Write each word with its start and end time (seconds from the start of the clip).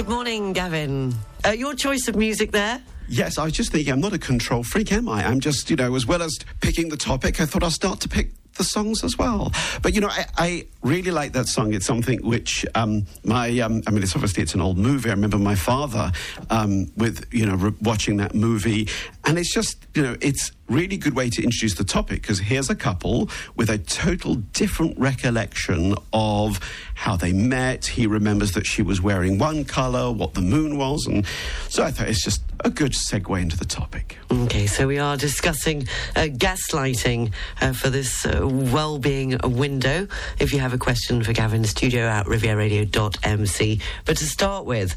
Good 0.00 0.08
morning, 0.08 0.54
Gavin. 0.54 1.14
Uh, 1.44 1.50
your 1.50 1.74
choice 1.74 2.08
of 2.08 2.16
music 2.16 2.52
there? 2.52 2.80
Yes, 3.06 3.36
I 3.36 3.44
was 3.44 3.52
just 3.52 3.70
thinking, 3.70 3.92
I'm 3.92 4.00
not 4.00 4.14
a 4.14 4.18
control 4.18 4.62
freak, 4.62 4.92
am 4.92 5.10
I? 5.10 5.26
I'm 5.26 5.40
just, 5.40 5.68
you 5.68 5.76
know, 5.76 5.94
as 5.94 6.06
well 6.06 6.22
as 6.22 6.38
picking 6.62 6.88
the 6.88 6.96
topic, 6.96 7.38
I 7.38 7.44
thought 7.44 7.62
I'll 7.62 7.70
start 7.70 8.00
to 8.00 8.08
pick 8.08 8.30
the 8.54 8.64
songs 8.64 9.04
as 9.04 9.18
well. 9.18 9.52
But 9.82 9.94
you 9.94 10.00
know, 10.00 10.08
I, 10.08 10.24
I 10.38 10.66
really 10.82 11.10
like 11.10 11.32
that 11.32 11.48
song. 11.48 11.74
It's 11.74 11.84
something 11.84 12.18
which 12.26 12.64
um, 12.74 13.06
my, 13.24 13.58
um, 13.60 13.82
I 13.86 13.90
mean, 13.90 14.02
it's 14.02 14.14
obviously 14.14 14.42
it's 14.42 14.54
an 14.54 14.62
old 14.62 14.78
movie. 14.78 15.10
I 15.10 15.12
remember 15.12 15.38
my 15.38 15.54
father 15.54 16.12
um, 16.48 16.90
with 16.96 17.26
you 17.32 17.44
know 17.44 17.56
re- 17.56 17.76
watching 17.82 18.16
that 18.18 18.34
movie, 18.34 18.88
and 19.24 19.38
it's 19.38 19.52
just 19.52 19.86
you 19.94 20.02
know 20.02 20.16
it's 20.20 20.52
really 20.70 20.96
good 20.96 21.14
way 21.14 21.28
to 21.28 21.42
introduce 21.42 21.74
the 21.74 21.84
topic 21.84 22.22
because 22.22 22.38
here's 22.38 22.70
a 22.70 22.74
couple 22.74 23.28
with 23.56 23.68
a 23.68 23.76
total 23.76 24.36
different 24.36 24.96
recollection 24.98 25.94
of 26.12 26.60
how 26.94 27.16
they 27.16 27.32
met. 27.32 27.86
He 27.86 28.06
remembers 28.06 28.52
that 28.52 28.66
she 28.66 28.82
was 28.82 29.00
wearing 29.02 29.38
one 29.38 29.64
color, 29.64 30.12
what 30.12 30.34
the 30.34 30.40
moon 30.40 30.78
was, 30.78 31.06
and 31.06 31.26
so 31.68 31.82
I 31.82 31.90
thought 31.90 32.08
it's 32.08 32.24
just 32.24 32.42
a 32.64 32.70
good 32.70 32.92
segue 32.92 33.40
into 33.40 33.56
the 33.56 33.64
topic. 33.64 34.18
Okay, 34.30 34.66
so 34.66 34.86
we 34.86 34.98
are 34.98 35.16
discussing 35.16 35.88
uh, 36.14 36.28
gaslighting 36.30 37.32
uh, 37.60 37.72
for 37.72 37.90
this 37.90 38.26
uh, 38.26 38.46
well-being 38.46 39.38
window. 39.42 40.06
If 40.38 40.52
you 40.52 40.60
have 40.60 40.72
a 40.72 40.78
question 40.78 41.24
for 41.24 41.32
Gavin, 41.32 41.64
studio 41.64 42.06
at 42.06 42.26
rivieraradio.mc. 42.26 43.80
But 44.04 44.16
to 44.18 44.24
start 44.24 44.66
with, 44.66 44.94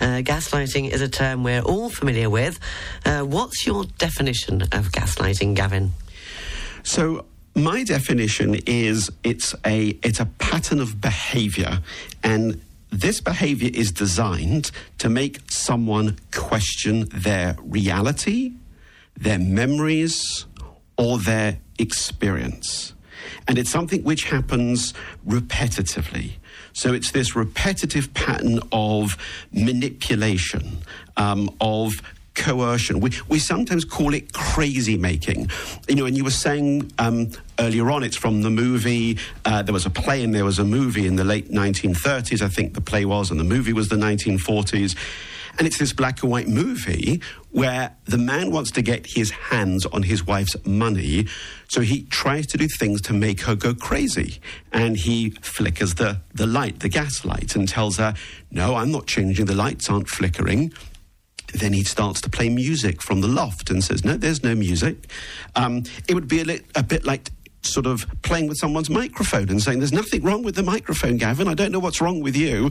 uh, 0.00 0.22
gaslighting 0.22 0.90
is 0.90 1.00
a 1.00 1.08
term 1.08 1.44
we're 1.44 1.62
all 1.62 1.88
familiar 1.88 2.28
with. 2.28 2.58
Uh, 3.06 3.20
what's 3.20 3.64
your 3.64 3.84
definition 3.98 4.62
of 4.62 4.90
gaslighting, 4.90 5.13
Gavin? 5.54 5.92
So 6.82 7.24
my 7.54 7.84
definition 7.84 8.56
is 8.66 9.10
it's 9.22 9.54
a 9.64 9.98
it's 10.02 10.20
a 10.20 10.26
pattern 10.26 10.80
of 10.80 11.00
behavior 11.00 11.80
and 12.22 12.60
this 12.90 13.20
behavior 13.20 13.70
is 13.74 13.90
designed 13.90 14.70
to 14.98 15.08
make 15.08 15.40
someone 15.50 16.16
question 16.32 17.08
their 17.12 17.56
reality, 17.60 18.52
their 19.16 19.38
memories, 19.38 20.46
or 20.96 21.18
their 21.18 21.58
experience. 21.76 22.92
And 23.48 23.58
it's 23.58 23.70
something 23.70 24.04
which 24.04 24.24
happens 24.24 24.94
repetitively. 25.26 26.34
So 26.72 26.92
it's 26.92 27.10
this 27.10 27.34
repetitive 27.34 28.14
pattern 28.14 28.60
of 28.70 29.16
manipulation, 29.52 30.78
um, 31.16 31.50
of 31.60 31.92
coercion. 32.34 33.00
We, 33.00 33.10
we 33.28 33.38
sometimes 33.38 33.84
call 33.84 34.14
it 34.14 34.32
crazy 34.32 34.96
making. 34.96 35.48
You 35.88 35.96
know, 35.96 36.06
and 36.06 36.16
you 36.16 36.24
were 36.24 36.30
saying 36.30 36.92
um, 36.98 37.30
earlier 37.58 37.90
on, 37.90 38.02
it's 38.02 38.16
from 38.16 38.42
the 38.42 38.50
movie, 38.50 39.18
uh, 39.44 39.62
there 39.62 39.72
was 39.72 39.86
a 39.86 39.90
play 39.90 40.22
and 40.22 40.34
there 40.34 40.44
was 40.44 40.58
a 40.58 40.64
movie 40.64 41.06
in 41.06 41.16
the 41.16 41.24
late 41.24 41.50
1930s, 41.50 42.42
I 42.42 42.48
think 42.48 42.74
the 42.74 42.80
play 42.80 43.04
was, 43.04 43.30
and 43.30 43.38
the 43.38 43.44
movie 43.44 43.72
was 43.72 43.88
the 43.88 43.96
1940s. 43.96 44.96
And 45.56 45.68
it's 45.68 45.78
this 45.78 45.92
black 45.92 46.20
and 46.22 46.32
white 46.32 46.48
movie 46.48 47.20
where 47.52 47.94
the 48.06 48.18
man 48.18 48.50
wants 48.50 48.72
to 48.72 48.82
get 48.82 49.06
his 49.06 49.30
hands 49.30 49.86
on 49.86 50.02
his 50.02 50.26
wife's 50.26 50.56
money. 50.66 51.28
So 51.68 51.80
he 51.80 52.02
tries 52.04 52.48
to 52.48 52.58
do 52.58 52.66
things 52.66 53.00
to 53.02 53.12
make 53.12 53.42
her 53.42 53.54
go 53.54 53.72
crazy. 53.72 54.40
And 54.72 54.96
he 54.96 55.30
flickers 55.30 55.94
the, 55.94 56.20
the 56.34 56.48
light, 56.48 56.80
the 56.80 56.88
gas 56.88 57.24
light, 57.24 57.54
and 57.54 57.68
tells 57.68 57.98
her, 57.98 58.14
No, 58.50 58.74
I'm 58.74 58.90
not 58.90 59.06
changing. 59.06 59.46
The 59.46 59.54
lights 59.54 59.88
aren't 59.88 60.08
flickering 60.08 60.72
then 61.54 61.72
he 61.72 61.84
starts 61.84 62.20
to 62.22 62.30
play 62.30 62.48
music 62.48 63.00
from 63.00 63.20
the 63.20 63.28
loft 63.28 63.70
and 63.70 63.82
says, 63.82 64.04
No, 64.04 64.16
there's 64.16 64.42
no 64.42 64.54
music. 64.54 65.08
Um, 65.54 65.84
it 66.08 66.14
would 66.14 66.28
be 66.28 66.40
a, 66.40 66.44
li- 66.44 66.62
a, 66.74 66.82
bit 66.82 67.04
like 67.04 67.30
sort 67.62 67.86
of 67.86 68.06
playing 68.22 68.48
with 68.48 68.58
someone's 68.58 68.90
microphone 68.90 69.48
and 69.48 69.62
saying, 69.62 69.78
There's 69.78 69.92
nothing 69.92 70.22
wrong 70.22 70.42
with 70.42 70.56
the 70.56 70.62
microphone, 70.62 71.16
Gavin. 71.16 71.48
I 71.48 71.54
don't 71.54 71.72
know 71.72 71.78
what's 71.78 72.00
wrong 72.00 72.20
with 72.20 72.36
you. 72.36 72.70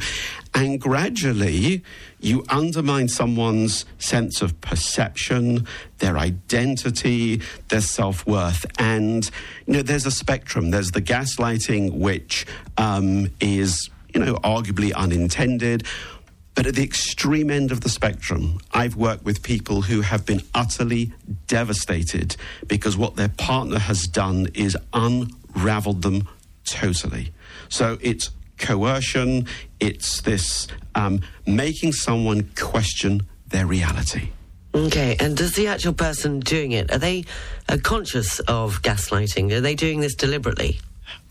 And 0.54 0.80
gradually, 0.80 1.84
you 2.20 2.44
undermine 2.50 3.08
someone's 3.08 3.86
sense 4.00 4.42
of 4.42 4.60
perception, 4.62 5.66
their 6.00 6.18
identity, 6.18 7.42
their 7.70 7.82
self 7.82 8.26
worth. 8.28 8.66
And, 8.80 9.30
you 9.66 9.74
know, 9.74 9.82
there's 9.82 10.06
a 10.06 10.12
spectrum. 10.12 10.72
There's 10.72 10.92
the 10.92 11.02
gaslighting, 11.02 11.94
which 11.94 12.46
um, 12.78 13.30
is, 13.40 13.90
you 14.14 14.24
know, 14.24 14.36
arguably 14.36 14.94
unintended 14.94 15.88
but 16.56 16.68
at 16.68 16.76
the 16.76 16.84
extreme 16.84 17.50
end 17.50 17.72
of 17.72 17.82
the 17.82 17.90
spectrum, 17.90 18.60
I've 18.74 18.96
worked 18.96 19.26
with 19.26 19.42
people 19.42 19.84
who 19.84 20.02
have 20.02 20.26
been 20.26 20.42
utterly 20.54 21.14
devastated 21.48 22.36
because 22.68 22.96
what 22.96 23.16
their 23.16 23.30
partner 23.30 23.80
has 23.80 24.04
done 24.04 24.48
is 24.54 24.78
unraveled 24.94 26.04
them 26.04 26.28
totally. 26.66 27.34
So 27.70 27.98
it's 28.02 28.30
coercion, 28.58 29.48
it's 29.80 30.22
this 30.22 30.68
um, 30.96 31.22
making 31.46 31.94
someone 31.94 32.50
question 32.56 33.24
their 33.48 33.66
reality. 33.66 34.30
Okay, 34.76 35.16
and 35.20 35.38
does 35.38 35.54
the 35.54 35.68
actual 35.68 35.94
person 35.94 36.40
doing 36.40 36.72
it, 36.72 36.92
are 36.92 36.98
they 36.98 37.26
uh, 37.70 37.78
conscious 37.84 38.40
of 38.42 38.82
gaslighting? 38.82 39.52
Are 39.52 39.62
they 39.62 39.76
doing 39.76 40.00
this 40.00 40.16
deliberately? 40.16 40.80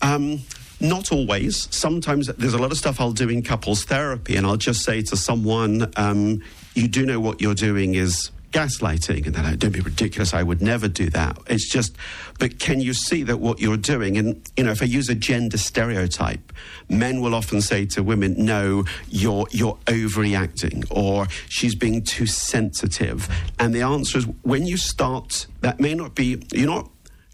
Um, 0.01 0.41
not 0.83 1.11
always. 1.11 1.67
Sometimes 1.75 2.27
there's 2.27 2.53
a 2.53 2.57
lot 2.59 2.71
of 2.71 2.77
stuff 2.77 2.99
I'll 2.99 3.13
do 3.13 3.29
in 3.29 3.41
couples 3.41 3.85
therapy, 3.85 4.35
and 4.35 4.45
I'll 4.45 4.57
just 4.57 4.83
say 4.83 5.01
to 5.03 5.17
someone, 5.17 5.91
um, 5.95 6.41
"You 6.75 6.87
do 6.87 7.05
know 7.05 7.19
what 7.19 7.41
you're 7.41 7.55
doing 7.55 7.95
is." 7.95 8.31
gaslighting 8.53 9.25
and 9.25 9.33
then 9.33 9.43
like, 9.43 9.57
don't 9.57 9.71
be 9.71 9.79
ridiculous 9.79 10.31
i 10.31 10.43
would 10.43 10.61
never 10.61 10.87
do 10.87 11.09
that 11.09 11.35
it's 11.47 11.67
just 11.67 11.95
but 12.37 12.59
can 12.59 12.79
you 12.79 12.93
see 12.93 13.23
that 13.23 13.37
what 13.37 13.59
you're 13.59 13.75
doing 13.75 14.15
and 14.15 14.47
you 14.55 14.63
know 14.63 14.69
if 14.69 14.79
i 14.83 14.85
use 14.85 15.09
a 15.09 15.15
gender 15.15 15.57
stereotype 15.57 16.53
men 16.87 17.19
will 17.19 17.33
often 17.33 17.61
say 17.61 17.83
to 17.83 18.03
women 18.03 18.35
no 18.37 18.85
you're 19.09 19.47
you're 19.49 19.75
overreacting 19.87 20.85
or 20.91 21.25
she's 21.49 21.73
being 21.73 22.03
too 22.03 22.27
sensitive 22.27 23.27
and 23.57 23.73
the 23.73 23.81
answer 23.81 24.19
is 24.19 24.27
when 24.43 24.67
you 24.67 24.77
start 24.77 25.47
that 25.61 25.79
may 25.79 25.95
not 25.95 26.13
be 26.13 26.39
you're 26.53 26.69
not 26.69 26.91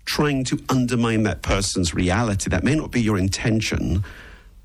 trying 0.09 0.43
to 0.43 0.59
undermine 0.69 1.21
that 1.23 1.43
person's 1.43 1.93
reality. 1.93 2.49
That 2.49 2.63
may 2.63 2.73
not 2.73 2.89
be 2.89 2.99
your 2.99 3.17
intention, 3.17 4.03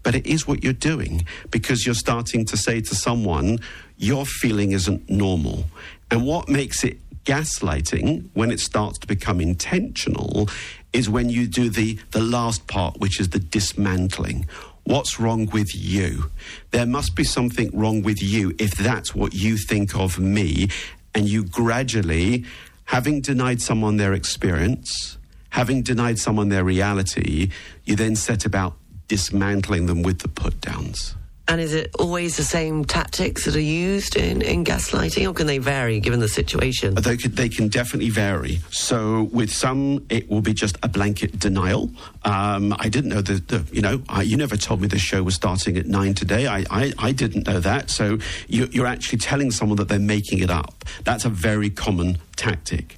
but 0.03 0.15
it 0.15 0.27
is 0.27 0.47
what 0.49 0.65
you're 0.65 0.73
doing 0.73 1.27
because 1.51 1.85
you're 1.85 1.95
starting 1.95 2.47
to 2.47 2.57
say 2.57 2.81
to 2.81 2.95
someone, 2.95 3.59
your 3.99 4.25
feeling 4.25 4.73
isn't 4.73 5.11
normal. 5.11 5.65
And 6.11 6.25
what 6.27 6.49
makes 6.49 6.83
it 6.83 6.97
gaslighting 7.25 8.29
when 8.33 8.51
it 8.51 8.61
starts 8.61 8.99
to 9.01 9.07
become 9.07 9.39
intentional 9.41 10.49
is 10.95 11.11
when 11.11 11.29
you 11.29 11.47
do 11.47 11.69
the, 11.69 11.99
the 12.13 12.23
last 12.23 12.67
part, 12.67 12.99
which 12.99 13.21
is 13.21 13.29
the 13.29 13.39
dismantling. 13.39 14.47
What's 14.85 15.21
wrong 15.21 15.47
with 15.47 15.75
you? 15.75 16.31
There 16.71 16.87
must 16.87 17.15
be 17.15 17.25
something 17.25 17.71
wrong 17.79 18.03
with 18.03 18.23
you 18.23 18.55
if 18.59 18.73
that's 18.73 19.15
what 19.15 19.35
you 19.35 19.59
think 19.59 19.95
of 19.95 20.19
me. 20.19 20.69
And 21.15 21.29
you 21.29 21.45
gradually, 21.45 22.45
having 22.85 23.21
denied 23.21 23.61
someone 23.61 23.99
their 23.99 24.15
experience, 24.15 25.19
having 25.55 25.83
denied 25.83 26.19
someone 26.19 26.49
their 26.49 26.65
reality, 26.65 27.49
you 27.85 27.95
then 27.95 28.17
set 28.17 28.45
about 28.45 28.75
dismantling 29.07 29.87
them 29.87 30.03
with 30.03 30.19
the 30.19 30.27
put 30.27 30.61
downs. 30.61 31.15
And 31.47 31.61
is 31.61 31.75
it 31.75 31.95
always 31.97 32.37
the 32.37 32.43
same 32.43 32.85
tactics 32.85 33.45
that 33.45 33.55
are 33.55 33.61
used 33.61 34.17
in, 34.17 34.43
in 34.43 34.65
gaslighting, 34.65 35.29
or 35.29 35.33
can 35.33 35.47
they 35.47 35.59
vary 35.59 36.01
given 36.01 36.19
the 36.19 36.29
situation? 36.29 36.95
They, 36.95 37.17
could, 37.17 37.37
they 37.37 37.49
can 37.49 37.69
definitely 37.69 38.11
vary. 38.11 38.59
So, 38.71 39.29
with 39.31 39.53
some, 39.53 40.05
it 40.09 40.29
will 40.29 40.41
be 40.41 40.55
just 40.55 40.77
a 40.83 40.89
blanket 40.89 41.39
denial. 41.39 41.89
Um, 42.25 42.75
I 42.81 42.89
didn't 42.89 43.11
know 43.11 43.23
that, 43.23 43.47
the, 43.47 43.65
you 43.71 43.83
know, 43.83 44.03
I, 44.09 44.23
you 44.23 44.37
never 44.37 44.57
told 44.57 44.81
me 44.81 44.89
the 44.89 44.99
show 44.99 45.23
was 45.23 45.37
starting 45.37 45.77
at 45.77 45.87
nine 45.87 46.15
today. 46.15 46.49
I, 46.49 46.65
I, 46.69 46.93
I 46.99 47.13
didn't 47.13 47.47
know 47.47 47.61
that. 47.61 47.91
So, 47.91 48.19
you, 48.49 48.67
you're 48.73 48.87
actually 48.89 49.19
telling 49.19 49.53
someone 49.53 49.77
that 49.77 49.89
they're 49.89 50.01
making 50.01 50.41
it 50.41 50.51
up. 50.51 50.85
That's 51.05 51.25
a 51.27 51.31
very 51.31 51.71
common 51.71 52.19
tactic. 52.35 52.97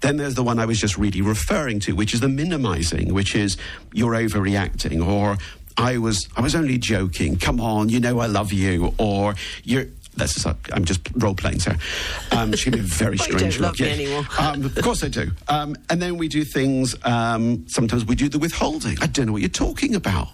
Then 0.00 0.16
there's 0.16 0.34
the 0.34 0.44
one 0.44 0.58
I 0.58 0.64
was 0.64 0.78
just 0.78 0.96
really 0.96 1.20
referring 1.20 1.80
to, 1.80 1.92
which 1.94 2.14
is 2.14 2.20
the 2.20 2.28
minimizing, 2.28 3.12
which 3.12 3.34
is 3.34 3.56
you're 3.92 4.12
overreacting 4.12 5.04
or 5.04 5.36
I 5.76 5.98
was 5.98 6.28
I 6.36 6.40
was 6.40 6.54
only 6.54 6.78
joking. 6.78 7.36
Come 7.36 7.60
on, 7.60 7.88
you 7.88 8.00
know 8.00 8.18
I 8.18 8.26
love 8.26 8.52
you, 8.52 8.92
or 8.98 9.34
you're. 9.64 9.86
That's 10.16 10.34
just, 10.34 10.46
I'm 10.72 10.84
just 10.84 11.00
role 11.14 11.34
playing, 11.36 11.60
sir. 11.60 11.76
Um, 12.32 12.52
she 12.56 12.70
be 12.70 12.80
very 12.80 13.16
strange. 13.24 13.40
you 13.54 13.60
don't 13.60 13.60
love 13.60 13.78
me 13.78 13.88
anymore. 13.88 14.24
um, 14.36 14.64
of 14.64 14.74
course 14.82 15.04
I 15.04 15.08
do. 15.08 15.30
Um, 15.46 15.76
and 15.88 16.02
then 16.02 16.16
we 16.16 16.26
do 16.26 16.42
things. 16.44 16.96
Um, 17.04 17.68
sometimes 17.68 18.04
we 18.04 18.16
do 18.16 18.28
the 18.28 18.40
withholding. 18.40 18.98
I 19.00 19.06
don't 19.06 19.26
know 19.26 19.32
what 19.32 19.42
you're 19.42 19.48
talking 19.48 19.94
about. 19.94 20.30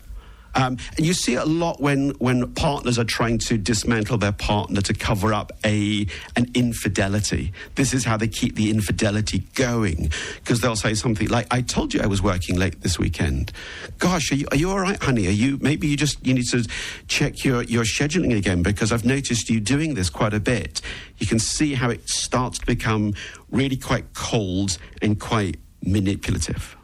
Um, 0.54 0.78
and 0.96 1.04
you 1.04 1.14
see 1.14 1.34
it 1.34 1.42
a 1.42 1.46
lot 1.46 1.80
when, 1.80 2.10
when 2.18 2.52
partners 2.54 2.98
are 2.98 3.04
trying 3.04 3.38
to 3.38 3.58
dismantle 3.58 4.18
their 4.18 4.32
partner 4.32 4.80
to 4.82 4.94
cover 4.94 5.34
up 5.34 5.52
a 5.64 6.06
an 6.36 6.50
infidelity. 6.54 7.52
This 7.74 7.92
is 7.92 8.04
how 8.04 8.16
they 8.16 8.28
keep 8.28 8.54
the 8.54 8.70
infidelity 8.70 9.44
going 9.54 10.10
because 10.36 10.60
they'll 10.60 10.76
say 10.76 10.94
something 10.94 11.28
like, 11.28 11.46
"I 11.50 11.60
told 11.62 11.94
you 11.94 12.00
I 12.00 12.06
was 12.06 12.22
working 12.22 12.56
late 12.56 12.80
this 12.82 12.98
weekend. 12.98 13.52
Gosh, 13.98 14.30
are 14.32 14.36
you, 14.36 14.46
are 14.50 14.56
you 14.56 14.70
all 14.70 14.80
right, 14.80 15.00
honey? 15.02 15.26
Are 15.26 15.30
you 15.30 15.58
maybe 15.60 15.86
you 15.88 15.96
just 15.96 16.24
you 16.26 16.34
need 16.34 16.46
to 16.46 16.66
check 17.08 17.44
your 17.44 17.62
your 17.64 17.84
scheduling 17.84 18.36
again 18.36 18.62
because 18.62 18.92
I've 18.92 19.04
noticed 19.04 19.50
you 19.50 19.60
doing 19.60 19.94
this 19.94 20.10
quite 20.10 20.34
a 20.34 20.40
bit." 20.40 20.80
You 21.18 21.26
can 21.26 21.38
see 21.38 21.74
how 21.74 21.90
it 21.90 22.08
starts 22.08 22.58
to 22.58 22.66
become 22.66 23.14
really 23.50 23.76
quite 23.76 24.14
cold 24.14 24.78
and 25.00 25.18
quite 25.18 25.58
manipulative. 25.82 26.76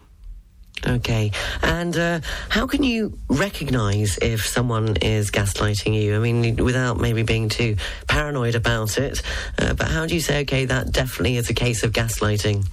Okay. 0.87 1.31
And 1.63 1.97
uh, 1.97 2.21
how 2.49 2.67
can 2.67 2.83
you 2.83 3.19
recognise 3.29 4.19
if 4.19 4.47
someone 4.47 4.97
is 5.03 5.31
gaslighting 5.31 6.01
you? 6.01 6.17
I 6.17 6.19
mean, 6.19 6.57
without 6.57 6.99
maybe 6.99 7.23
being 7.23 7.49
too 7.49 7.77
paranoid 8.09 8.55
about 8.55 8.99
it, 8.99 9.23
uh, 9.59 9.75
but 9.75 9.89
how 9.89 10.07
do 10.07 10.15
you 10.15 10.21
say, 10.21 10.41
okay, 10.43 10.65
that 10.65 10.93
definitely 10.93 11.37
is 11.37 11.51
a 11.51 11.55
case 11.55 11.83
of 11.83 11.93
gaslighting? 11.93 12.65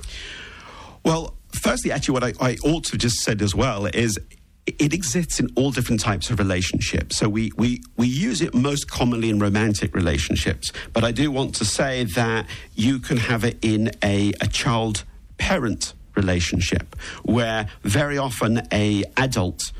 Well, 1.03 1.35
firstly, 1.51 1.91
actually, 1.91 2.13
what 2.13 2.23
I, 2.23 2.33
I 2.39 2.57
ought 2.63 2.85
to 2.85 2.91
have 2.91 2.99
just 2.99 3.19
said 3.19 3.41
as 3.41 3.53
well 3.53 3.85
is 3.87 4.17
it 4.65 4.93
exists 4.93 5.39
in 5.39 5.49
all 5.55 5.71
different 5.71 6.01
types 6.01 6.29
of 6.29 6.39
relationships. 6.39 7.17
So 7.17 7.29
we, 7.29 7.51
we, 7.55 7.81
we 7.95 8.07
use 8.07 8.41
it 8.41 8.53
most 8.53 8.89
commonly 8.89 9.29
in 9.29 9.39
romantic 9.39 9.95
relationships. 9.95 10.73
But 10.91 11.03
I 11.03 11.11
do 11.11 11.31
want 11.31 11.55
to 11.55 11.65
say 11.65 12.03
that 12.03 12.45
you 12.75 12.99
can 12.99 13.17
have 13.17 13.45
it 13.45 13.57
in 13.61 13.91
a, 14.03 14.33
a 14.41 14.47
child 14.47 15.05
parent 15.37 15.93
relationship 16.17 16.95
where 17.23 17.67
very 17.83 18.17
often 18.17 18.67
a 18.73 19.05
adult 19.15 19.71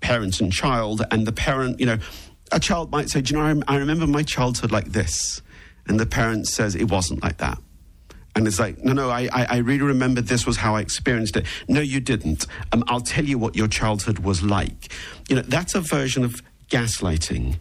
parent 0.00 0.40
and 0.40 0.52
child 0.52 1.02
and 1.10 1.26
the 1.26 1.32
parent, 1.32 1.80
you 1.80 1.86
know, 1.86 1.98
a 2.52 2.60
child 2.60 2.92
might 2.92 3.08
say, 3.10 3.20
Do 3.20 3.34
you 3.34 3.40
know, 3.40 3.62
I 3.66 3.76
remember 3.76 4.06
my 4.06 4.22
childhood 4.22 4.70
like 4.70 4.92
this. 4.92 5.42
And 5.88 5.98
the 5.98 6.06
parent 6.06 6.46
says, 6.46 6.76
It 6.76 6.90
wasn't 6.90 7.22
like 7.22 7.38
that. 7.38 7.58
And 8.36 8.46
it's 8.46 8.60
like, 8.60 8.84
no, 8.84 8.92
no, 8.92 9.08
I, 9.08 9.30
I, 9.32 9.56
really 9.56 9.80
remember 9.80 10.20
this 10.20 10.46
was 10.46 10.58
how 10.58 10.76
I 10.76 10.82
experienced 10.82 11.36
it. 11.36 11.46
No, 11.68 11.80
you 11.80 12.00
didn't. 12.00 12.46
Um, 12.70 12.84
I'll 12.86 13.00
tell 13.00 13.24
you 13.24 13.38
what 13.38 13.56
your 13.56 13.66
childhood 13.66 14.18
was 14.18 14.42
like. 14.42 14.92
You 15.30 15.36
know, 15.36 15.42
that's 15.42 15.74
a 15.74 15.80
version 15.80 16.22
of 16.22 16.42
gaslighting. 16.68 17.56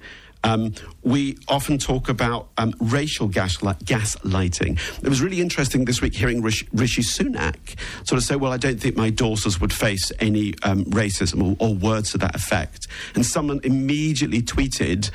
Um, 0.45 0.73
we 1.01 1.37
often 1.47 1.79
talk 1.79 2.07
about 2.07 2.49
um, 2.57 2.73
racial 2.79 3.27
gaslighting. 3.27 5.03
It 5.03 5.09
was 5.09 5.19
really 5.19 5.41
interesting 5.41 5.85
this 5.85 6.01
week 6.01 6.15
hearing 6.15 6.43
Rishi, 6.43 6.67
Rishi, 6.71 7.01
Sunak 7.01 7.77
sort 8.07 8.19
of 8.19 8.23
say, 8.23 8.35
Well, 8.35 8.53
I 8.53 8.57
don't 8.57 8.79
think 8.79 8.95
my 8.95 9.09
daughters 9.09 9.59
would 9.59 9.73
face 9.73 10.11
any 10.19 10.53
um, 10.61 10.85
racism 10.85 11.41
or, 11.41 11.67
or, 11.67 11.73
words 11.73 12.11
to 12.11 12.19
that 12.19 12.35
effect. 12.35 12.87
And 13.15 13.25
someone 13.25 13.59
immediately 13.63 14.43
tweeted, 14.43 15.09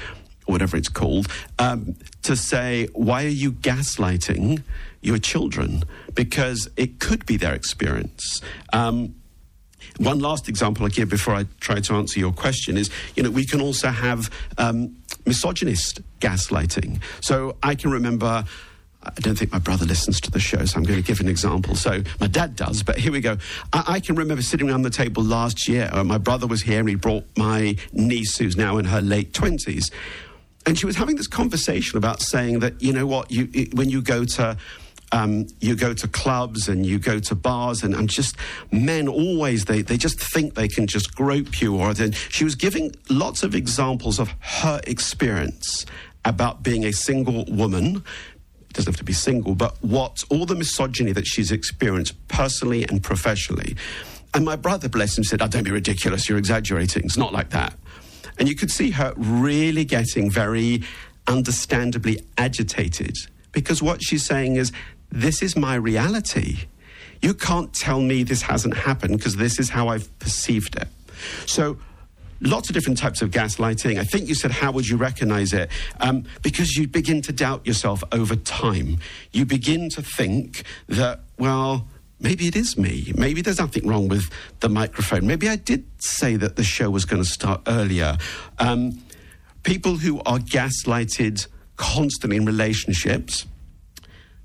or 0.47 0.53
whatever 0.53 0.77
it's 0.77 0.89
called, 0.89 1.29
um, 1.61 1.95
to 2.23 2.35
say, 2.35 2.89
Why 2.93 3.25
are 3.25 3.29
you 3.29 3.53
gaslighting 3.53 4.65
your 5.01 5.19
children? 5.19 5.85
Because 6.13 6.69
it 6.77 6.99
could 6.99 7.25
be 7.25 7.37
their 7.37 7.55
experience. 7.55 8.41
Um, 8.73 9.15
one 9.99 10.21
last 10.21 10.49
example 10.49 10.87
I 10.87 10.89
give 10.89 11.09
before 11.09 11.35
I 11.35 11.47
try 11.61 11.81
to 11.81 11.95
answer 11.95 12.19
your 12.19 12.33
question 12.33 12.77
is, 12.77 12.91
you 13.17 13.23
know, 13.23 13.31
we 13.31 13.45
can 13.45 13.61
also 13.61 13.89
have 13.89 14.31
um, 14.59 14.97
misogynist 15.27 16.01
gaslighting. 16.21 17.01
So 17.21 17.57
I 17.63 17.75
can 17.75 17.91
remember. 17.91 18.45
I 19.03 19.13
don't 19.21 19.35
think 19.35 19.51
my 19.51 19.59
brother 19.59 19.87
listens 19.87 20.21
to 20.21 20.31
the 20.31 20.39
show, 20.39 20.63
so 20.67 20.77
I'm 20.77 20.85
going 20.85 21.01
to 21.01 21.07
give 21.07 21.21
an 21.21 21.29
example. 21.29 21.75
So 21.75 22.03
my 22.21 22.27
dad 22.27 22.55
does, 22.55 22.83
but 22.83 22.99
here 22.99 23.11
we 23.11 23.23
go. 23.23 23.39
I, 23.73 23.85
I 23.95 24.01
can 24.01 24.15
remember 24.15 24.43
sitting 24.43 24.69
around 24.69 24.83
the 24.83 24.91
table 24.91 25.23
last 25.23 25.67
year. 25.67 25.89
Uh, 25.91 26.05
my 26.05 26.19
brother 26.19 26.47
was 26.47 26.61
here, 26.61 26.81
and 26.81 26.89
he 26.89 26.97
brought 26.97 27.25
my 27.35 27.77
niece, 27.95 28.37
who's 28.37 28.59
now 28.59 28.77
in 28.77 28.85
her 28.85 29.01
late 29.01 29.33
twenties, 29.33 29.91
and 30.67 30.79
she 30.79 30.85
was 30.85 30.97
having 30.97 31.17
this 31.17 31.27
conversation 31.27 31.97
about 31.97 32.21
saying 32.21 32.59
that 32.59 32.83
you 32.83 32.93
know 32.93 33.07
what, 33.07 33.31
you 33.31 33.49
when 33.73 33.89
you 33.89 34.03
go 34.03 34.27
to 34.27 34.59
um, 35.13 35.47
you 35.61 35.75
go 35.75 35.93
to 35.93 36.09
clubs 36.09 36.69
and 36.69 36.87
you 36.87 36.99
go 36.99 37.19
to 37.19 37.35
bars 37.35 37.83
and, 37.83 37.95
and 37.95 38.09
just 38.09 38.37
men 38.71 39.09
always 39.09 39.65
they, 39.65 39.83
they 39.83 39.97
just 39.97 40.21
think 40.21 40.55
they 40.55 40.69
can 40.69 40.87
just 40.87 41.15
grope 41.15 41.61
you 41.61 41.77
or 41.77 41.93
then 41.95 42.13
she 42.13 42.45
was 42.45 42.55
giving 42.55 42.95
lots 43.09 43.43
of 43.43 43.55
examples 43.55 44.19
of 44.19 44.35
her 44.41 44.81
experience 44.87 45.85
about 46.25 46.63
being 46.63 46.85
a 46.85 46.93
single 46.93 47.45
woman. 47.47 48.05
Doesn't 48.73 48.93
have 48.93 48.99
to 48.99 49.05
be 49.05 49.13
single 49.13 49.55
but 49.55 49.77
what 49.83 50.23
all 50.31 50.47
the 50.47 50.55
misogyny 50.55 51.13
that 51.13 51.27
she's 51.27 51.51
experienced 51.51 52.15
personally 52.29 52.85
and 52.85 53.03
professionally. 53.03 53.77
And 54.33 54.45
my 54.45 54.55
brother 54.55 54.89
bless 54.89 55.19
him 55.19 55.25
said 55.25 55.43
oh, 55.43 55.49
don't 55.49 55.65
be 55.65 55.73
ridiculous 55.73 56.29
you're 56.29 56.39
exaggerating 56.39 57.05
it's 57.05 57.17
not 57.17 57.33
like 57.33 57.51
that. 57.51 57.75
And 58.39 58.49
you 58.49 58.55
could 58.55 58.71
see 58.71 58.91
her 58.93 59.13
really 59.17 59.85
getting 59.85 60.31
very 60.31 60.83
understandably 61.27 62.25
agitated 62.39 63.17
because 63.53 63.83
what 63.83 64.03
she's 64.03 64.25
saying 64.25 64.57
is 64.57 64.73
this 65.11 65.43
is 65.43 65.57
my 65.57 65.75
reality. 65.75 66.67
You 67.23 67.35
can't 67.35 67.73
tell 67.73 68.01
me 68.01 68.23
this 68.23 68.43
hasn't 68.43 68.77
happened 68.77 69.19
because 69.19 69.37
this 69.37 69.59
is 69.59 69.69
how 69.71 69.89
I've 69.89 70.17
perceived 70.19 70.77
it. 70.77 70.89
So, 71.47 71.79
lots 72.41 72.71
of 72.71 72.75
different 72.75 72.99
types 72.99 73.21
of 73.21 73.31
gaslighting. 73.31 73.99
I 73.99 74.05
think 74.05 74.29
you 74.29 74.35
said, 74.35 74.51
how 74.51 74.73
would 74.73 74.89
you 74.89 74.97
recognize 74.97 75.53
it? 75.53 75.71
Um, 76.01 76.25
because 76.43 76.77
you 76.77 76.89
begin 76.89 77.21
to 77.23 77.33
doubt 77.33 77.67
yourself 77.67 78.03
over 78.13 78.37
time. 78.37 78.99
You 79.33 79.45
begin 79.45 79.91
to 79.91 80.03
think 80.03 80.63
that, 80.89 81.21
well, 81.39 81.87
maybe 82.19 82.47
it 82.47 82.57
is 82.57 82.79
me. 82.79 83.13
Maybe 83.17 83.43
there's 83.43 83.59
nothing 83.59 83.87
wrong 83.87 84.09
with 84.09 84.31
the 84.61 84.71
microphone. 84.71 85.27
Maybe 85.27 85.49
I 85.49 85.57
did 85.57 85.85
say 85.99 86.37
that 86.37 86.57
the 86.57 86.65
show 86.65 86.89
was 86.91 87.05
going 87.05 87.23
to 87.23 87.29
start 87.29 87.61
earlier. 87.67 88.17
Um, 88.59 89.03
people 89.63 89.97
who 89.97 90.21
are 90.21 90.39
gaslighted 90.39 91.47
constantly 91.77 92.39
in 92.39 92.47
relationships 92.47 93.47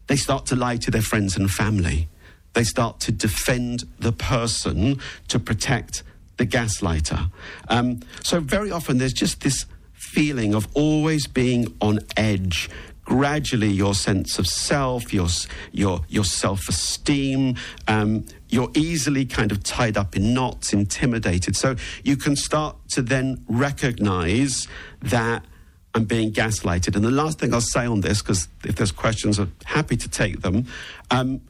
they 0.08 0.16
start 0.16 0.46
to 0.48 0.56
lie 0.56 0.78
to 0.78 0.92
their 0.92 1.02
friends 1.02 1.36
and 1.36 1.50
family. 1.50 2.08
They 2.54 2.64
start 2.64 3.00
to 3.02 3.12
defend 3.12 3.84
the 4.00 4.12
person 4.12 5.00
to 5.28 5.40
protect 5.40 6.04
the 6.38 6.46
gaslighter. 6.46 7.32
Um, 7.70 8.02
so, 8.24 8.40
very 8.40 8.72
often, 8.72 8.98
there's 8.98 9.14
just 9.14 9.42
this 9.42 9.66
feeling 9.94 10.54
of 10.54 10.68
always 10.74 11.28
being 11.28 11.76
on 11.82 12.00
edge. 12.16 12.70
Gradually, 13.04 13.70
your 13.70 13.94
sense 13.94 14.40
of 14.40 14.48
self, 14.48 15.14
your, 15.14 15.28
your, 15.72 16.02
your 16.10 16.24
self 16.24 16.68
esteem, 16.68 17.56
um, 17.88 18.26
you're 18.50 18.72
easily 18.74 19.26
kind 19.26 19.52
of 19.52 19.62
tied 19.62 19.96
up 19.96 20.16
in 20.16 20.34
knots, 20.34 20.74
intimidated. 20.74 21.56
So, 21.56 21.76
you 22.04 22.16
can 22.16 22.36
start 22.36 22.78
to 22.90 23.02
then 23.02 23.44
recognize 23.48 24.68
that 25.02 25.46
I'm 25.96 26.04
being 26.04 26.34
gaslighted. 26.34 26.96
And 26.96 27.06
the 27.06 27.10
last 27.10 27.40
thing 27.40 27.54
I'll 27.54 27.62
say 27.62 27.86
on 27.86 28.02
this, 28.02 28.22
because 28.22 28.50
if 28.66 28.76
there's 28.76 28.92
questions, 28.92 29.40
I'm 29.40 29.54
happy 29.64 29.96
to 29.96 30.10
take 30.10 30.42
them. 30.42 30.68
Um, 31.10 31.42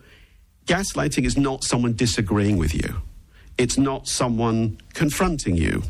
gaslighting 0.67 1.25
is 1.25 1.35
not 1.35 1.63
someone 1.63 1.93
disagreeing 1.93 2.57
with 2.57 2.73
you, 2.73 3.01
it's 3.57 3.77
not 3.77 4.07
someone 4.07 4.79
confronting 4.93 5.57
you. 5.57 5.83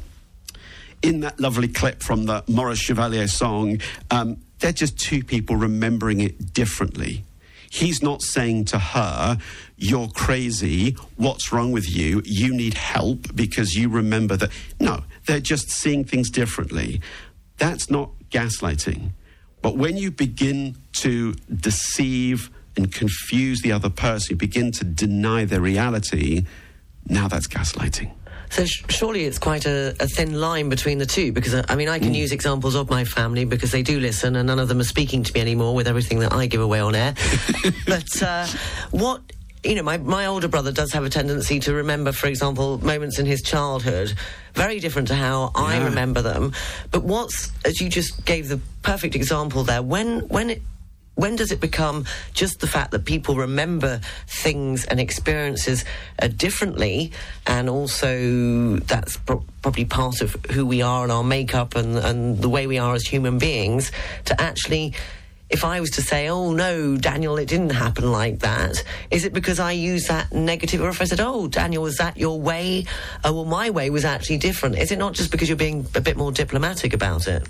In 1.02 1.20
that 1.20 1.40
lovely 1.40 1.68
clip 1.68 2.02
from 2.02 2.26
the 2.26 2.44
Maurice 2.48 2.80
Chevalier 2.80 3.28
song, 3.28 3.80
um, 4.10 4.38
they're 4.60 4.72
just 4.72 4.98
two 4.98 5.24
people 5.24 5.56
remembering 5.58 6.22
it 6.22 6.54
differently. 6.54 7.26
He's 7.70 8.02
not 8.02 8.22
saying 8.22 8.66
to 8.66 8.80
her, 8.80 9.38
You're 9.76 10.08
crazy. 10.08 10.96
What's 11.18 11.52
wrong 11.52 11.74
with 11.74 11.94
you? 11.94 12.22
You 12.24 12.56
need 12.56 12.76
help 12.76 13.36
because 13.36 13.76
you 13.76 13.90
remember 13.90 14.38
that. 14.38 14.52
No, 14.80 15.04
they're 15.28 15.42
just 15.42 15.70
seeing 15.70 16.06
things 16.06 16.30
differently. 16.30 17.02
That's 17.58 17.90
not 17.90 18.12
gaslighting. 18.36 19.12
But 19.62 19.78
when 19.78 19.98
you 19.98 20.12
begin 20.12 20.76
to 21.04 21.34
deceive 21.50 22.52
and 22.78 22.92
confuse 22.92 23.62
the 23.62 23.72
other 23.72 23.90
person, 23.90 24.34
you 24.34 24.36
begin 24.36 24.72
to 24.74 24.84
deny 24.84 25.46
their 25.46 25.62
reality, 25.62 26.46
now 27.08 27.28
that's 27.28 27.48
gaslighting. 27.48 28.12
So 28.50 28.66
sh- 28.66 28.84
surely 28.90 29.26
it's 29.26 29.40
quite 29.40 29.66
a, 29.66 29.96
a, 30.00 30.08
thin 30.08 30.40
line 30.40 30.70
between 30.70 31.00
the 31.00 31.06
two 31.06 31.32
because 31.32 31.56
uh, 31.56 31.66
I 31.68 31.76
mean 31.76 31.90
I 31.90 31.98
can 31.98 32.14
mm. 32.14 32.18
use 32.18 32.32
examples 32.32 32.76
of 32.76 32.90
my 32.90 33.04
family 33.04 33.44
because 33.44 33.72
they 33.72 33.82
do 33.82 34.00
listen 34.00 34.36
and 34.36 34.46
none 34.46 34.60
of 34.60 34.68
them 34.68 34.80
are 34.80 34.92
speaking 34.96 35.24
to 35.24 35.34
me 35.34 35.42
anymore 35.42 35.74
with 35.74 35.88
everything 35.88 36.20
that 36.20 36.32
I 36.32 36.46
give 36.46 36.62
away 36.62 36.80
on 36.80 36.94
air. 36.94 37.16
but 37.88 38.22
uh, 38.22 38.46
what 38.92 39.22
you 39.66 39.76
know, 39.76 39.84
my, 39.84 39.98
my 39.98 40.28
older 40.28 40.48
brother 40.48 40.72
does 40.72 40.94
have 40.94 41.04
a 41.04 41.10
tendency 41.10 41.60
to 41.62 41.74
remember, 41.74 42.12
for 42.12 42.28
example, 42.28 42.78
moments 42.84 43.20
in 43.20 43.26
his 43.26 43.42
childhood 43.42 44.14
very 44.54 44.80
different 44.80 45.08
to 45.10 45.16
how 45.16 45.52
yeah. 45.56 45.64
I 45.64 45.84
remember 45.84 46.22
them. 46.22 46.54
But 46.92 47.04
what's, 47.04 47.52
as 47.66 47.82
you 47.82 47.90
just 47.90 48.24
gave 48.26 48.48
the 48.48 48.60
perfect 48.84 49.16
example 49.16 49.64
there, 49.64 49.82
when, 49.82 50.20
when 50.28 50.50
it, 50.52 50.62
when 51.16 51.36
does 51.36 51.52
it 51.52 51.60
become 51.60 52.06
just 52.34 52.60
the 52.60 52.68
fact 52.68 52.92
that 52.92 53.06
people 53.06 53.36
remember 53.36 54.02
things 54.28 54.86
and 54.86 55.00
experiences 55.00 55.84
uh, 56.22 56.28
differently 56.28 57.12
and 57.48 57.70
also 57.70 58.78
that's 58.78 59.18
pro- 59.18 59.44
probably 59.62 59.86
part 59.86 60.22
of 60.22 60.36
who 60.52 60.66
we 60.66 60.82
are 60.82 61.04
and 61.04 61.12
our 61.12 61.24
makeup 61.24 61.76
and, 61.76 61.98
and 61.98 62.40
the 62.40 62.50
way 62.50 62.68
we 62.68 62.78
are 62.78 62.94
as 62.94 63.06
human 63.06 63.38
beings 63.38 63.92
to 64.26 64.40
actually 64.42 64.94
if 65.50 65.64
I 65.64 65.80
was 65.80 65.92
to 65.92 66.02
say, 66.02 66.28
oh 66.28 66.54
no, 66.54 66.98
Daniel, 66.98 67.38
it 67.38 67.48
didn't 67.48 67.70
happen 67.72 68.12
like 68.12 68.40
that, 68.40 68.84
is 69.12 69.26
it 69.26 69.34
because 69.34 69.60
I 69.60 69.74
use 69.74 70.08
that 70.08 70.32
negative? 70.32 70.82
Or 70.82 70.90
if 70.90 71.02
I 71.02 71.06
said, 71.06 71.20
oh, 71.20 71.48
Daniel, 71.48 71.84
was 71.84 71.98
that 71.98 72.18
your 72.18 72.40
way? 72.40 72.86
Oh, 73.24 73.34
well, 73.34 73.46
my 73.46 73.70
way 73.70 73.90
was 73.90 74.06
actually 74.06 74.38
different. 74.38 74.78
Is 74.78 74.92
it 74.92 74.98
not 74.98 75.14
just 75.14 75.32
because 75.32 75.48
you're 75.48 75.58
being 75.58 75.86
a 75.94 76.02
bit 76.02 76.18
more 76.18 76.32
diplomatic 76.32 76.94
about 76.94 77.28
it? 77.28 77.48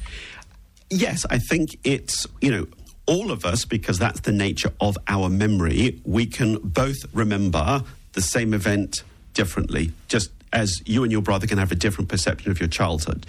Yes, 0.89 1.25
I 1.29 1.39
think 1.39 1.77
it's, 1.83 2.27
you 2.41 2.51
know, 2.51 2.67
all 3.07 3.31
of 3.31 3.45
us, 3.45 3.65
because 3.65 3.97
that's 3.97 4.19
the 4.21 4.31
nature 4.31 4.71
of 4.81 4.97
our 5.07 5.29
memory, 5.29 6.01
we 6.05 6.25
can 6.25 6.57
both 6.57 6.97
remember 7.13 7.83
the 8.13 8.21
same 8.21 8.53
event 8.53 9.03
differently, 9.33 9.91
just 10.07 10.31
as 10.51 10.81
you 10.85 11.03
and 11.03 11.11
your 11.11 11.21
brother 11.21 11.47
can 11.47 11.57
have 11.57 11.71
a 11.71 11.75
different 11.75 12.09
perception 12.09 12.51
of 12.51 12.59
your 12.59 12.69
childhood 12.69 13.25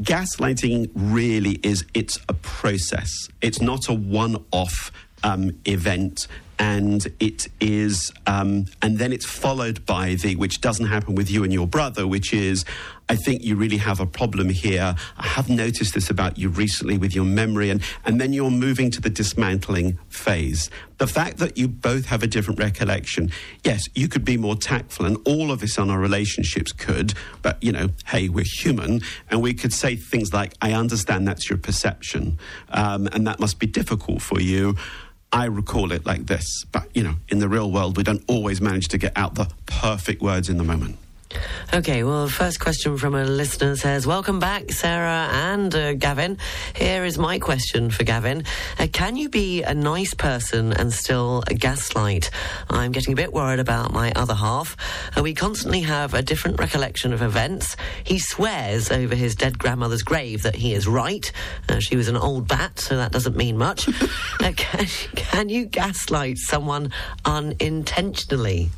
gaslighting 0.00 0.90
really 0.94 1.60
is 1.62 1.84
it's 1.94 2.18
a 2.28 2.34
process. 2.34 3.10
It's 3.40 3.60
not 3.60 3.88
a 3.88 3.92
one-off 3.92 4.92
um, 5.22 5.58
event 5.64 6.26
and 6.58 7.06
it 7.18 7.48
is, 7.60 8.12
um, 8.26 8.66
and 8.80 8.98
then 8.98 9.12
it's 9.12 9.26
followed 9.26 9.84
by 9.86 10.14
the, 10.14 10.36
which 10.36 10.60
doesn't 10.60 10.86
happen 10.86 11.14
with 11.14 11.30
you 11.30 11.42
and 11.42 11.52
your 11.52 11.66
brother, 11.66 12.06
which 12.06 12.32
is, 12.32 12.64
I 13.08 13.16
think 13.16 13.42
you 13.42 13.56
really 13.56 13.76
have 13.76 14.00
a 14.00 14.06
problem 14.06 14.48
here. 14.48 14.94
I 15.18 15.26
have 15.26 15.50
noticed 15.50 15.94
this 15.94 16.08
about 16.08 16.38
you 16.38 16.48
recently 16.48 16.96
with 16.96 17.14
your 17.14 17.24
memory, 17.24 17.68
and, 17.70 17.82
and 18.04 18.20
then 18.20 18.32
you're 18.32 18.50
moving 18.50 18.90
to 18.92 19.00
the 19.00 19.10
dismantling 19.10 19.98
phase. 20.08 20.70
The 20.98 21.06
fact 21.06 21.36
that 21.38 21.58
you 21.58 21.68
both 21.68 22.06
have 22.06 22.22
a 22.22 22.26
different 22.26 22.60
recollection, 22.60 23.30
yes, 23.62 23.82
you 23.94 24.08
could 24.08 24.24
be 24.24 24.36
more 24.38 24.56
tactful, 24.56 25.04
and 25.04 25.18
all 25.26 25.50
of 25.50 25.60
this 25.60 25.78
on 25.78 25.90
our 25.90 25.98
relationships 25.98 26.72
could, 26.72 27.12
but 27.42 27.62
you 27.62 27.72
know, 27.72 27.88
hey, 28.06 28.28
we're 28.30 28.44
human, 28.44 29.02
and 29.30 29.42
we 29.42 29.52
could 29.52 29.72
say 29.72 29.96
things 29.96 30.32
like, 30.32 30.54
I 30.62 30.72
understand 30.72 31.28
that's 31.28 31.50
your 31.50 31.58
perception, 31.58 32.38
um, 32.70 33.06
and 33.08 33.26
that 33.26 33.38
must 33.38 33.58
be 33.58 33.66
difficult 33.66 34.22
for 34.22 34.40
you. 34.40 34.76
I 35.30 35.46
recall 35.46 35.92
it 35.92 36.06
like 36.06 36.26
this, 36.26 36.64
but 36.72 36.88
you 36.94 37.02
know, 37.02 37.16
in 37.28 37.38
the 37.40 37.48
real 37.48 37.70
world, 37.70 37.96
we 37.96 38.02
don't 38.02 38.22
always 38.28 38.60
manage 38.60 38.88
to 38.88 38.98
get 38.98 39.12
out 39.16 39.34
the 39.34 39.50
perfect 39.66 40.22
words 40.22 40.48
in 40.48 40.56
the 40.56 40.64
moment. 40.64 40.96
Okay, 41.72 42.04
well, 42.04 42.28
first 42.28 42.60
question 42.60 42.96
from 42.98 43.14
a 43.14 43.24
listener 43.24 43.74
says, 43.74 44.06
Welcome 44.06 44.38
back, 44.38 44.70
Sarah 44.70 45.28
and 45.32 45.74
uh, 45.74 45.94
Gavin. 45.94 46.38
Here 46.76 47.04
is 47.04 47.18
my 47.18 47.40
question 47.40 47.90
for 47.90 48.04
Gavin. 48.04 48.44
Uh, 48.78 48.86
can 48.92 49.16
you 49.16 49.28
be 49.28 49.62
a 49.62 49.74
nice 49.74 50.14
person 50.14 50.72
and 50.72 50.92
still 50.92 51.42
gaslight? 51.48 52.30
I'm 52.70 52.92
getting 52.92 53.12
a 53.12 53.16
bit 53.16 53.32
worried 53.32 53.58
about 53.58 53.92
my 53.92 54.12
other 54.12 54.34
half. 54.34 54.76
Uh, 55.16 55.22
we 55.22 55.34
constantly 55.34 55.80
have 55.80 56.14
a 56.14 56.22
different 56.22 56.60
recollection 56.60 57.12
of 57.12 57.22
events. 57.22 57.76
He 58.04 58.20
swears 58.20 58.92
over 58.92 59.16
his 59.16 59.34
dead 59.34 59.58
grandmother's 59.58 60.02
grave 60.02 60.42
that 60.44 60.54
he 60.54 60.74
is 60.74 60.86
right. 60.86 61.30
Uh, 61.68 61.80
she 61.80 61.96
was 61.96 62.06
an 62.06 62.16
old 62.16 62.46
bat, 62.46 62.78
so 62.78 62.96
that 62.96 63.10
doesn't 63.10 63.36
mean 63.36 63.58
much. 63.58 63.88
Uh, 64.40 64.52
can, 64.56 64.84
can 65.16 65.48
you 65.48 65.64
gaslight 65.64 66.36
someone 66.36 66.92
unintentionally? 67.24 68.68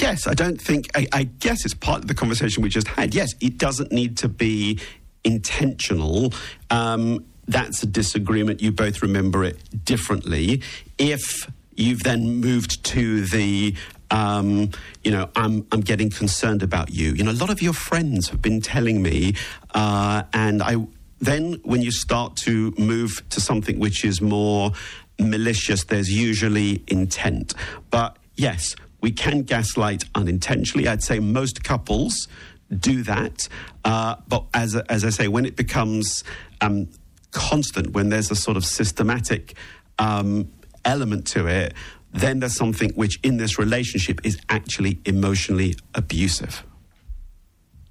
Yes, 0.00 0.26
I 0.26 0.34
don't 0.34 0.60
think, 0.60 0.90
I, 0.94 1.06
I, 1.12 1.22
guess 1.24 1.64
it's 1.64 1.74
part 1.74 2.00
of 2.00 2.08
the 2.08 2.14
conversation 2.14 2.62
we 2.62 2.68
just 2.68 2.88
had. 2.88 3.14
Yes, 3.14 3.32
it 3.40 3.58
doesn't 3.58 3.92
need 3.92 4.16
to 4.18 4.28
be 4.28 4.80
intentional. 5.22 6.32
Um, 6.70 7.24
that's 7.46 7.82
a 7.82 7.86
disagreement. 7.86 8.60
You 8.60 8.72
both 8.72 9.02
remember 9.02 9.44
it 9.44 9.84
differently. 9.84 10.62
If 10.98 11.48
you've 11.76 12.02
then 12.02 12.40
moved 12.40 12.84
to 12.86 13.24
the 13.26 13.74
um, 14.10 14.70
you 15.02 15.10
know, 15.10 15.28
I'm, 15.34 15.66
I'm 15.72 15.80
getting 15.80 16.10
concerned 16.10 16.62
about 16.62 16.90
you. 16.90 17.12
You 17.12 17.24
know, 17.24 17.30
a 17.30 17.32
lot 17.32 17.50
of 17.50 17.62
your 17.62 17.72
friends 17.72 18.28
have 18.28 18.40
been 18.40 18.60
telling 18.60 19.02
me, 19.02 19.34
uh, 19.74 20.22
and 20.32 20.62
I 20.62 20.76
then 21.20 21.54
when 21.64 21.80
you 21.80 21.90
start 21.90 22.36
to 22.36 22.74
move 22.76 23.22
to 23.30 23.40
something 23.40 23.78
which 23.78 24.04
is 24.04 24.20
more 24.20 24.72
malicious, 25.18 25.84
there's 25.84 26.10
usually 26.12 26.82
intent. 26.86 27.54
But 27.90 28.16
yes, 28.36 28.76
we 29.04 29.12
can 29.12 29.42
gaslight 29.42 30.04
unintentionally. 30.14 30.88
I'd 30.88 31.02
say 31.02 31.18
most 31.18 31.62
couples 31.62 32.26
do 32.74 33.02
that. 33.02 33.46
Uh, 33.84 34.14
but 34.26 34.46
as, 34.54 34.76
as 34.76 35.04
I 35.04 35.10
say, 35.10 35.28
when 35.28 35.44
it 35.44 35.56
becomes 35.56 36.24
um, 36.62 36.88
constant, 37.30 37.92
when 37.92 38.08
there's 38.08 38.30
a 38.30 38.34
sort 38.34 38.56
of 38.56 38.64
systematic 38.64 39.56
um, 39.98 40.50
element 40.86 41.26
to 41.26 41.46
it, 41.46 41.74
then 42.14 42.40
there's 42.40 42.56
something 42.56 42.92
which 42.94 43.20
in 43.22 43.36
this 43.36 43.58
relationship 43.58 44.24
is 44.24 44.38
actually 44.48 44.98
emotionally 45.04 45.74
abusive. 45.94 46.64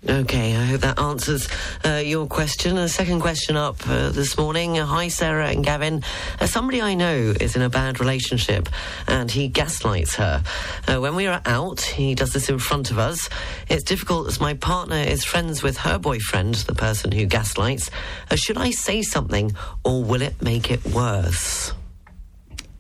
Okay, 0.08 0.54
I 0.54 0.66
hope 0.66 0.82
that 0.82 1.00
answers 1.00 1.48
uh, 1.86 2.02
your 2.04 2.28
question. 2.28 2.78
A 2.78 2.90
second 2.90 3.22
question 3.22 3.56
up 3.56 3.78
uh, 3.88 4.10
this 4.10 4.38
morning. 4.38 4.76
Hi, 4.76 5.08
Sarah 5.08 5.48
and 5.48 5.64
Gavin. 5.64 6.04
Uh, 6.42 6.46
somebody 6.46 6.82
I 6.82 6.94
know 6.94 7.34
is 7.40 7.56
in 7.56 7.62
a 7.62 7.70
bad 7.70 8.02
relationship 8.02 8.68
and 9.08 9.32
he 9.32 9.48
gaslights 9.48 10.16
her. 10.16 10.44
Uh, 10.90 11.00
when 11.00 11.16
we 11.16 11.28
are 11.28 11.42
out, 11.46 11.80
he 11.80 12.16
does 12.16 12.34
this 12.34 12.50
in 12.50 12.60
front 12.60 12.92
of 12.92 13.00
us. 13.00 13.30
It's 13.70 13.86
difficult 13.86 14.28
as 14.28 14.42
my 14.42 14.56
partner 14.56 14.98
is 14.98 15.24
friends 15.24 15.64
with 15.64 15.78
her 15.78 15.98
boyfriend, 15.98 16.56
the 16.56 16.76
person 16.76 17.14
who 17.14 17.26
gaslights. 17.26 17.90
Uh, 18.30 18.36
should 18.36 18.58
I 18.58 18.72
say 18.72 19.04
something 19.04 19.56
or 19.86 20.04
will 20.04 20.22
it 20.22 20.42
make 20.42 20.70
it 20.70 20.84
worse? 20.86 21.72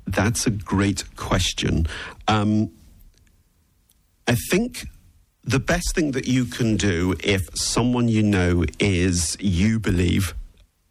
That's 0.06 0.46
a 0.46 0.52
great 0.52 1.16
question. 1.16 1.88
Um, 2.28 2.72
I 4.28 4.36
think 4.52 4.88
the 5.44 5.60
best 5.60 5.94
thing 5.94 6.12
that 6.12 6.28
you 6.28 6.46
can 6.46 6.78
do 6.78 7.16
if 7.24 7.42
someone 7.58 8.08
you 8.08 8.24
know 8.24 8.64
is 8.80 9.36
you 9.40 9.80
believe 9.80 10.34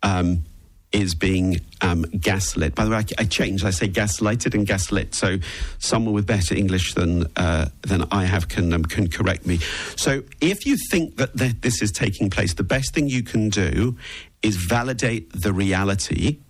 um, 0.02 0.44
is 0.92 1.14
being 1.14 1.58
um, 1.80 2.02
gaslit. 2.02 2.74
By 2.74 2.84
the 2.84 2.90
way, 2.90 2.98
I, 2.98 3.04
I, 3.18 3.24
changed. 3.24 3.64
I 3.64 3.70
say 3.70 3.88
gaslighted 3.88 4.54
and 4.54 4.66
gaslit. 4.66 5.14
So 5.14 5.38
someone 5.78 6.12
with 6.12 6.26
better 6.26 6.54
English 6.54 6.94
than 6.94 7.26
uh, 7.36 7.70
than 7.82 8.04
I 8.10 8.24
have 8.24 8.48
can 8.48 8.72
um, 8.72 8.84
can 8.84 9.08
correct 9.08 9.46
me. 9.46 9.58
So 9.96 10.22
if 10.40 10.66
you 10.66 10.76
think 10.90 11.16
that 11.16 11.36
th- 11.36 11.60
this 11.62 11.80
is 11.80 11.90
taking 11.90 12.28
place, 12.28 12.54
the 12.54 12.64
best 12.64 12.94
thing 12.94 13.08
you 13.08 13.22
can 13.22 13.48
do 13.48 13.96
is 14.42 14.56
validate 14.56 15.32
the 15.32 15.52
reality 15.52 16.40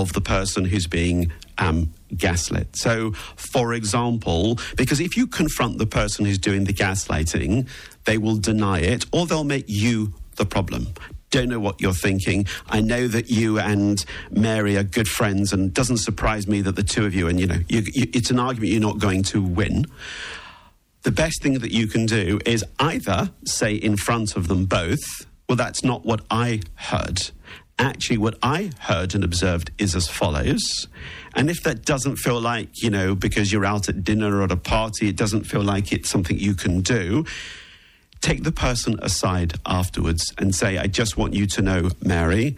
of 0.00 0.12
the 0.12 0.20
person 0.20 0.64
who's 0.64 0.86
being 0.86 1.32
um, 1.58 1.92
gaslit. 2.16 2.76
So, 2.76 3.12
for 3.36 3.74
example, 3.74 4.58
because 4.76 5.00
if 5.00 5.16
you 5.16 5.26
confront 5.26 5.78
the 5.78 5.86
person 5.86 6.24
who's 6.24 6.38
doing 6.38 6.64
the 6.64 6.72
gaslighting, 6.72 7.68
they 8.04 8.18
will 8.18 8.36
deny 8.36 8.80
it 8.80 9.06
or 9.12 9.26
they'll 9.26 9.44
make 9.44 9.66
you 9.68 10.14
the 10.36 10.46
problem. 10.46 10.88
Don't 11.30 11.48
know 11.50 11.60
what 11.60 11.80
you're 11.80 11.92
thinking. 11.92 12.46
I 12.68 12.80
know 12.80 13.06
that 13.08 13.28
you 13.28 13.58
and 13.58 14.02
Mary 14.30 14.76
are 14.78 14.82
good 14.82 15.08
friends, 15.08 15.52
and 15.52 15.74
doesn't 15.74 15.98
surprise 15.98 16.46
me 16.46 16.62
that 16.62 16.74
the 16.74 16.82
two 16.82 17.04
of 17.04 17.14
you, 17.14 17.28
and 17.28 17.38
you 17.38 17.46
know, 17.46 17.58
you, 17.68 17.82
you, 17.92 18.06
it's 18.14 18.30
an 18.30 18.38
argument 18.38 18.72
you're 18.72 18.80
not 18.80 18.98
going 18.98 19.22
to 19.24 19.42
win. 19.42 19.84
The 21.02 21.10
best 21.10 21.42
thing 21.42 21.58
that 21.58 21.70
you 21.70 21.86
can 21.86 22.06
do 22.06 22.38
is 22.46 22.64
either 22.78 23.30
say 23.44 23.74
in 23.74 23.98
front 23.98 24.36
of 24.36 24.48
them 24.48 24.64
both, 24.64 25.26
well, 25.48 25.56
that's 25.56 25.84
not 25.84 26.06
what 26.06 26.22
I 26.30 26.62
heard 26.76 27.30
actually 27.78 28.18
what 28.18 28.36
I 28.42 28.70
heard 28.80 29.14
and 29.14 29.24
observed 29.24 29.70
is 29.78 29.94
as 29.94 30.08
follows. 30.08 30.88
And 31.34 31.48
if 31.48 31.62
that 31.62 31.84
doesn't 31.84 32.16
feel 32.16 32.40
like, 32.40 32.82
you 32.82 32.90
know, 32.90 33.14
because 33.14 33.52
you're 33.52 33.64
out 33.64 33.88
at 33.88 34.04
dinner 34.04 34.38
or 34.38 34.42
at 34.42 34.52
a 34.52 34.56
party, 34.56 35.08
it 35.08 35.16
doesn't 35.16 35.44
feel 35.44 35.62
like 35.62 35.92
it's 35.92 36.08
something 36.08 36.38
you 36.38 36.54
can 36.54 36.80
do, 36.80 37.24
take 38.20 38.42
the 38.42 38.52
person 38.52 38.98
aside 39.02 39.54
afterwards 39.64 40.32
and 40.38 40.54
say, 40.54 40.78
I 40.78 40.86
just 40.86 41.16
want 41.16 41.34
you 41.34 41.46
to 41.46 41.62
know, 41.62 41.90
Mary, 42.04 42.56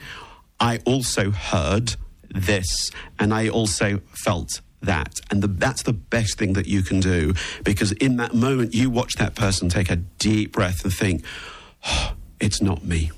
I 0.59 0.79
also 0.85 1.31
heard 1.31 1.97
this 2.35 2.91
and 3.19 3.35
I 3.35 3.49
also 3.49 4.01
felt 4.25 4.61
that. 4.83 5.21
And 5.31 5.43
the, 5.43 5.49
that's 5.49 5.83
the 5.83 5.93
best 5.93 6.39
thing 6.39 6.55
that 6.55 6.67
you 6.67 6.83
can 6.83 7.01
do 7.01 7.35
because 7.65 7.93
in 7.93 8.17
that 8.17 8.35
moment, 8.35 8.75
you 8.75 8.91
watch 8.91 9.15
that 9.17 9.35
person 9.35 9.69
take 9.69 9.91
a 9.91 9.97
deep 9.97 10.53
breath 10.53 10.85
and 10.85 10.93
think, 10.93 11.25
oh, 11.87 12.15
it's 12.41 12.63
not 12.63 12.85
me. 12.85 13.11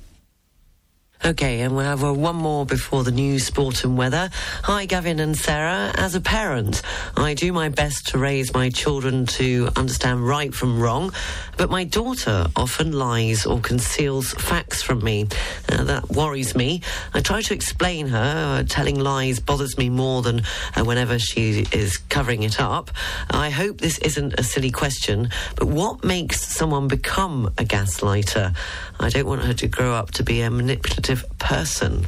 Okay, 1.25 1.61
and 1.61 1.77
we'll 1.77 1.85
have 1.85 2.03
uh, 2.03 2.13
one 2.13 2.35
more 2.35 2.67
before 2.67 3.05
the 3.05 3.13
news, 3.13 3.47
sport 3.47 3.85
and 3.85 3.97
weather. 3.97 4.29
Hi, 4.65 4.87
Gavin 4.87 5.21
and 5.21 5.37
Sarah. 5.37 5.93
As 5.95 6.17
a 6.17 6.21
parent, 6.21 6.83
I 7.17 7.35
do 7.35 7.53
my 7.53 7.69
best 7.69 8.09
to 8.09 8.19
raise 8.19 8.53
my 8.53 8.71
children 8.71 9.27
to 9.27 9.69
understand 9.77 10.27
right 10.27 10.53
from 10.53 10.81
wrong, 10.81 11.13
but 11.57 11.71
my 11.71 11.85
daughter 11.85 12.49
often 12.57 12.91
lies 12.91 13.47
or 13.47 13.61
conceals 13.61 14.33
facts 14.33 14.83
from 14.83 15.05
me. 15.05 15.29
Uh, 15.69 15.85
that 15.85 16.11
worries 16.11 16.57
me. 16.57 16.83
I 17.15 17.21
try 17.21 17.41
to 17.41 17.55
explain 17.55 18.09
her. 18.09 18.59
Uh, 18.59 18.65
telling 18.69 18.99
lies 18.99 19.39
bothers 19.39 19.79
me 19.79 19.91
more 19.91 20.23
than 20.23 20.43
uh, 20.75 20.83
whenever 20.85 21.21
she 21.21 21.67
is 21.71 21.99
covering 21.99 22.43
it 22.43 22.61
up. 22.61 22.91
I 23.31 23.51
hope 23.51 23.79
this 23.79 23.99
isn't 23.99 24.41
a 24.41 24.43
silly 24.43 24.73
question, 24.73 25.31
but 25.55 25.69
what 25.69 26.03
makes 26.03 26.41
someone 26.41 26.89
become 26.89 27.47
a 27.59 27.65
gaslighter? 27.65 28.57
I 28.99 29.09
don't 29.09 29.27
want 29.27 29.43
her 29.43 29.55
to 29.55 29.69
grow 29.69 29.95
up 29.95 30.11
to 30.13 30.25
be 30.25 30.43
a 30.43 30.51
manipulative 30.51 31.12
person? 31.39 32.07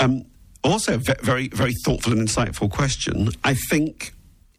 Um, 0.00 0.24
also, 0.62 0.98
very, 0.98 1.48
very 1.48 1.74
thoughtful 1.84 2.12
and 2.12 2.28
insightful 2.28 2.70
question. 2.70 3.30
I 3.44 3.54
think 3.54 4.12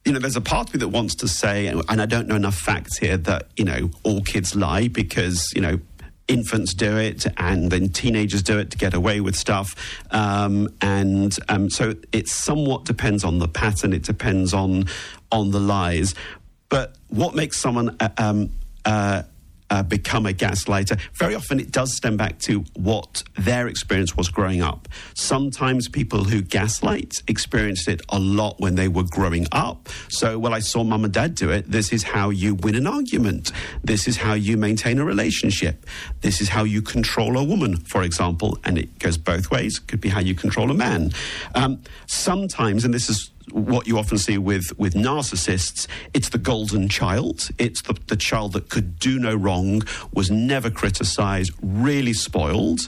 you 0.05 0.13
know, 0.13 0.19
there's 0.19 0.35
a 0.35 0.41
part 0.41 0.69
of 0.69 0.73
me 0.73 0.79
that 0.79 0.87
wants 0.87 1.15
to 1.15 1.27
say, 1.27 1.67
and 1.67 1.83
I 1.87 2.05
don't 2.05 2.27
know 2.27 2.35
enough 2.35 2.55
facts 2.55 2.97
here, 2.97 3.17
that, 3.17 3.47
you 3.57 3.65
know, 3.65 3.91
all 4.03 4.21
kids 4.21 4.55
lie 4.55 4.87
because, 4.87 5.51
you 5.53 5.61
know, 5.61 5.79
infants 6.27 6.73
do 6.73 6.97
it 6.97 7.25
and 7.37 7.71
then 7.71 7.89
teenagers 7.89 8.41
do 8.41 8.57
it 8.59 8.71
to 8.71 8.77
get 8.77 8.93
away 8.93 9.19
with 9.19 9.35
stuff. 9.35 9.75
Um, 10.11 10.69
and 10.81 11.37
um, 11.49 11.69
so 11.69 11.95
it 12.11 12.27
somewhat 12.27 12.85
depends 12.85 13.23
on 13.23 13.39
the 13.39 13.47
pattern, 13.47 13.93
it 13.93 14.03
depends 14.03 14.53
on, 14.53 14.85
on 15.31 15.51
the 15.51 15.59
lies. 15.59 16.15
But 16.69 16.95
what 17.09 17.35
makes 17.35 17.57
someone 17.57 17.95
uh, 17.99 18.09
um, 18.17 18.51
uh, 18.85 19.23
uh, 19.69 19.83
become 19.83 20.25
a 20.25 20.33
gaslighter, 20.33 20.99
very 21.13 21.35
often 21.35 21.59
it 21.59 21.71
does 21.71 21.95
stem 21.95 22.17
back 22.17 22.39
to 22.39 22.63
what 22.75 23.23
their 23.37 23.67
experience 23.67 24.15
was 24.15 24.29
growing 24.29 24.61
up. 24.61 24.87
Sometimes 25.13 25.87
people 25.87 26.23
who 26.23 26.41
gaslight 26.41 27.15
experienced 27.27 27.87
it 27.87 28.01
a 28.09 28.19
lot 28.19 28.59
when 28.59 28.75
they 28.75 28.87
were 28.87 29.03
growing 29.03 29.47
up. 29.51 29.89
So, 30.09 30.37
well, 30.39 30.53
I 30.53 30.59
saw 30.59 30.83
mum 30.83 31.03
and 31.03 31.13
dad 31.13 31.35
do 31.35 31.49
it. 31.49 31.69
This 31.69 31.93
is 31.93 32.03
how 32.03 32.29
you 32.29 32.55
win 32.55 32.75
an 32.75 32.87
argument. 32.87 33.51
This 33.83 34.07
is 34.07 34.17
how 34.17 34.33
you 34.33 34.57
maintain 34.57 34.99
a 34.99 35.05
relationship. 35.05 35.85
This 36.21 36.41
is 36.41 36.49
how 36.49 36.63
you 36.63 36.81
control 36.81 37.37
a 37.37 37.43
woman, 37.43 37.77
for 37.77 38.03
example. 38.03 38.57
And 38.63 38.77
it 38.77 38.99
goes 38.99 39.17
both 39.17 39.51
ways. 39.51 39.79
Could 39.79 40.01
be 40.01 40.09
how 40.09 40.19
you 40.19 40.35
control 40.35 40.71
a 40.71 40.73
man. 40.73 41.11
Um, 41.55 41.81
sometimes, 42.07 42.85
and 42.85 42.93
this 42.93 43.09
is 43.09 43.31
what 43.51 43.87
you 43.87 43.97
often 43.97 44.17
see 44.17 44.37
with, 44.37 44.77
with 44.77 44.93
narcissists, 44.93 45.87
it's 46.13 46.29
the 46.29 46.37
golden 46.37 46.89
child. 46.89 47.49
It's 47.57 47.81
the, 47.81 47.95
the 48.07 48.15
child 48.15 48.53
that 48.53 48.69
could 48.69 48.99
do 48.99 49.19
no 49.19 49.35
wrong, 49.35 49.83
was 50.13 50.29
never 50.31 50.69
criticized, 50.69 51.51
really 51.61 52.13
spoiled. 52.13 52.87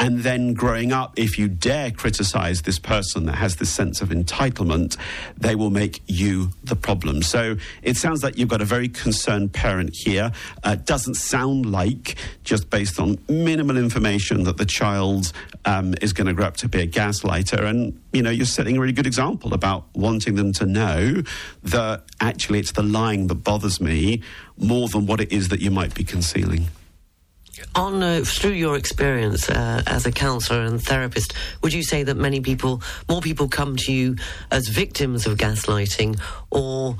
And 0.00 0.20
then 0.20 0.54
growing 0.54 0.92
up, 0.92 1.18
if 1.18 1.38
you 1.38 1.48
dare 1.48 1.90
criticize 1.90 2.62
this 2.62 2.78
person 2.78 3.26
that 3.26 3.34
has 3.34 3.56
this 3.56 3.70
sense 3.70 4.00
of 4.00 4.10
entitlement, 4.10 4.96
they 5.36 5.56
will 5.56 5.70
make 5.70 6.00
you 6.06 6.50
the 6.62 6.76
problem. 6.76 7.22
So 7.22 7.56
it 7.82 7.96
sounds 7.96 8.22
like 8.22 8.38
you've 8.38 8.48
got 8.48 8.62
a 8.62 8.64
very 8.64 8.88
concerned 8.88 9.52
parent 9.52 9.90
here. 9.92 10.30
Uh, 10.62 10.76
doesn't 10.76 11.16
sound 11.16 11.66
like, 11.72 12.14
just 12.44 12.70
based 12.70 13.00
on 13.00 13.18
minimal 13.28 13.76
information, 13.76 14.44
that 14.44 14.56
the 14.56 14.66
child 14.66 15.32
um, 15.64 15.94
is 16.00 16.12
going 16.12 16.28
to 16.28 16.32
grow 16.32 16.46
up 16.46 16.56
to 16.58 16.68
be 16.68 16.80
a 16.80 16.86
gaslighter. 16.86 17.64
And, 17.64 18.00
you 18.12 18.22
know, 18.22 18.30
you're 18.30 18.46
setting 18.46 18.76
a 18.76 18.80
really 18.80 18.92
good 18.92 19.06
example 19.06 19.52
about 19.52 19.86
wanting 19.94 20.36
them 20.36 20.52
to 20.54 20.66
know 20.66 21.22
that 21.64 22.04
actually 22.20 22.60
it's 22.60 22.72
the 22.72 22.84
lying 22.84 23.26
that 23.26 23.34
bothers 23.36 23.80
me 23.80 24.22
more 24.56 24.88
than 24.88 25.06
what 25.06 25.20
it 25.20 25.32
is 25.32 25.48
that 25.48 25.60
you 25.60 25.72
might 25.72 25.94
be 25.94 26.04
concealing. 26.04 26.68
On 27.74 28.02
uh, 28.02 28.22
through 28.24 28.52
your 28.52 28.76
experience 28.76 29.48
uh, 29.48 29.82
as 29.86 30.06
a 30.06 30.12
counsellor 30.12 30.62
and 30.62 30.82
therapist, 30.82 31.32
would 31.62 31.72
you 31.72 31.82
say 31.82 32.02
that 32.02 32.16
many 32.16 32.40
people, 32.40 32.82
more 33.08 33.20
people, 33.20 33.48
come 33.48 33.76
to 33.76 33.92
you 33.92 34.16
as 34.50 34.68
victims 34.68 35.26
of 35.26 35.38
gaslighting, 35.38 36.20
or 36.50 36.96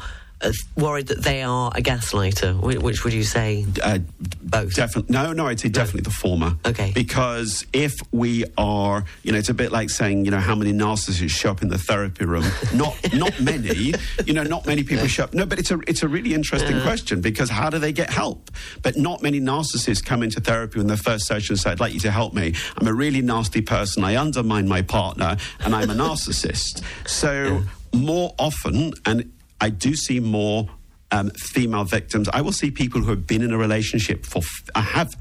worried 0.77 1.09
that 1.09 1.23
they 1.23 1.43
are 1.43 1.71
a 1.75 1.81
gaslighter? 1.81 2.61
Which, 2.61 2.79
which 2.79 3.05
would 3.05 3.13
you 3.13 3.25
say? 3.25 3.67
Uh, 3.83 3.99
Both. 4.43 4.75
Definitely. 4.75 5.13
No, 5.13 5.33
no, 5.33 5.47
I'd 5.47 5.61
say 5.61 5.69
definitely 5.69 6.03
the 6.03 6.11
former. 6.11 6.57
Okay. 6.65 6.93
Because 6.95 7.67
if 7.73 7.95
we 8.13 8.45
are, 8.57 9.05
you 9.23 9.33
know, 9.33 9.39
it's 9.39 9.49
a 9.49 9.55
bit 9.55 9.73
like 9.73 9.91
saying, 9.91 10.25
you 10.25 10.31
know, 10.31 10.39
how 10.39 10.55
many 10.55 10.73
narcissists 10.73 11.31
show 11.31 11.51
up 11.51 11.63
in 11.63 11.69
the 11.69 11.79
therapy 11.79 12.25
room? 12.25 12.45
Not, 12.75 12.97
not 13.15 13.39
many. 13.41 13.95
You 14.25 14.33
know, 14.33 14.45
not 14.45 14.67
many 14.67 14.85
people 14.85 15.07
show 15.07 15.25
up. 15.25 15.35
No, 15.35 15.45
but 15.47 15.59
it's 15.59 15.71
a, 15.71 15.79
it's 15.87 16.03
a 16.03 16.09
really 16.09 16.35
interesting 16.35 16.81
question 16.83 17.21
because 17.21 17.51
how 17.51 17.71
do 17.71 17.79
they 17.79 17.93
get 17.93 18.11
help? 18.11 18.51
But 18.83 18.97
not 18.97 19.23
many 19.23 19.41
narcissists 19.41 20.05
come 20.05 20.23
into 20.23 20.41
therapy 20.41 20.81
in 20.81 20.87
their 20.87 20.97
first 20.97 21.27
session 21.27 21.55
and 21.55 21.61
say, 21.61 21.71
"I'd 21.71 21.81
like 21.81 21.95
you 21.95 22.01
to 22.01 22.11
help 22.11 22.35
me. 22.35 22.55
I'm 22.77 22.87
a 22.87 22.95
really 22.95 23.21
nasty 23.21 23.61
person. 23.61 24.05
I 24.05 24.17
undermine 24.17 24.69
my 24.69 24.83
partner, 24.83 25.37
and 25.61 25.75
I'm 25.75 25.91
a 25.91 25.95
narcissist." 25.95 26.83
So 27.07 27.63
more 27.93 28.35
often, 28.39 28.93
and 29.05 29.33
I 29.61 29.71
do 29.71 29.95
see 29.95 30.21
more 30.21 30.69
um, 31.11 31.31
female 31.31 31.85
victims. 31.85 32.29
I 32.33 32.41
will 32.41 32.53
see 32.53 32.71
people 32.71 33.01
who 33.01 33.11
have 33.11 33.27
been 33.27 33.43
in 33.43 33.53
a 33.53 33.59
relationship 33.59 34.25
for. 34.27 34.39
F- 34.39 34.71
I 34.75 34.81
have 34.83 35.15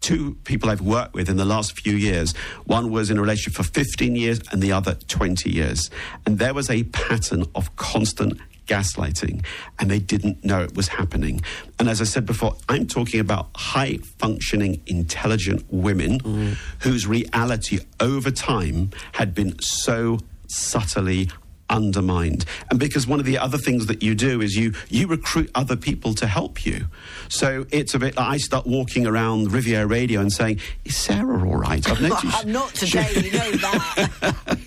two 0.00 0.36
people 0.44 0.70
I've 0.70 0.80
worked 0.80 1.12
with 1.14 1.28
in 1.28 1.36
the 1.36 1.44
last 1.44 1.78
few 1.80 1.94
years. 1.96 2.32
One 2.66 2.90
was 2.90 3.10
in 3.10 3.18
a 3.18 3.20
relationship 3.20 3.54
for 3.54 3.64
15 3.64 4.14
years, 4.16 4.40
and 4.52 4.62
the 4.62 4.72
other 4.72 4.94
20 4.94 5.50
years. 5.50 5.90
And 6.24 6.38
there 6.38 6.54
was 6.54 6.70
a 6.70 6.84
pattern 6.84 7.44
of 7.54 7.74
constant 7.76 8.38
gaslighting, 8.66 9.44
and 9.78 9.90
they 9.90 9.98
didn't 9.98 10.44
know 10.44 10.62
it 10.62 10.76
was 10.76 10.88
happening. 10.88 11.40
And 11.78 11.88
as 11.88 12.00
I 12.00 12.04
said 12.04 12.26
before, 12.26 12.56
I'm 12.68 12.86
talking 12.86 13.18
about 13.18 13.48
high 13.56 13.98
functioning, 14.18 14.82
intelligent 14.86 15.64
women 15.70 16.56
whose 16.80 17.06
reality 17.06 17.80
over 17.98 18.30
time 18.30 18.90
had 19.12 19.34
been 19.34 19.58
so 19.60 20.18
subtly 20.48 21.30
undermined 21.70 22.44
and 22.70 22.78
because 22.78 23.06
one 23.06 23.20
of 23.20 23.26
the 23.26 23.38
other 23.38 23.58
things 23.58 23.86
that 23.86 24.02
you 24.02 24.14
do 24.14 24.40
is 24.40 24.56
you 24.56 24.72
you 24.88 25.06
recruit 25.06 25.50
other 25.54 25.76
people 25.76 26.14
to 26.14 26.26
help 26.26 26.64
you 26.64 26.86
so 27.28 27.66
it's 27.70 27.94
a 27.94 27.98
bit 27.98 28.16
like 28.16 28.26
i 28.26 28.36
start 28.36 28.66
walking 28.66 29.06
around 29.06 29.52
riviera 29.52 29.86
radio 29.86 30.20
and 30.20 30.32
saying 30.32 30.58
is 30.84 30.96
sarah 30.96 31.46
all 31.46 31.56
right 31.56 31.88
i've 31.90 32.00
noticed 32.00 32.24
I'm 32.38 32.52
not 32.52 32.74
today, 32.74 33.10
you 33.14 33.32
know 33.32 33.50
that. 33.50 34.58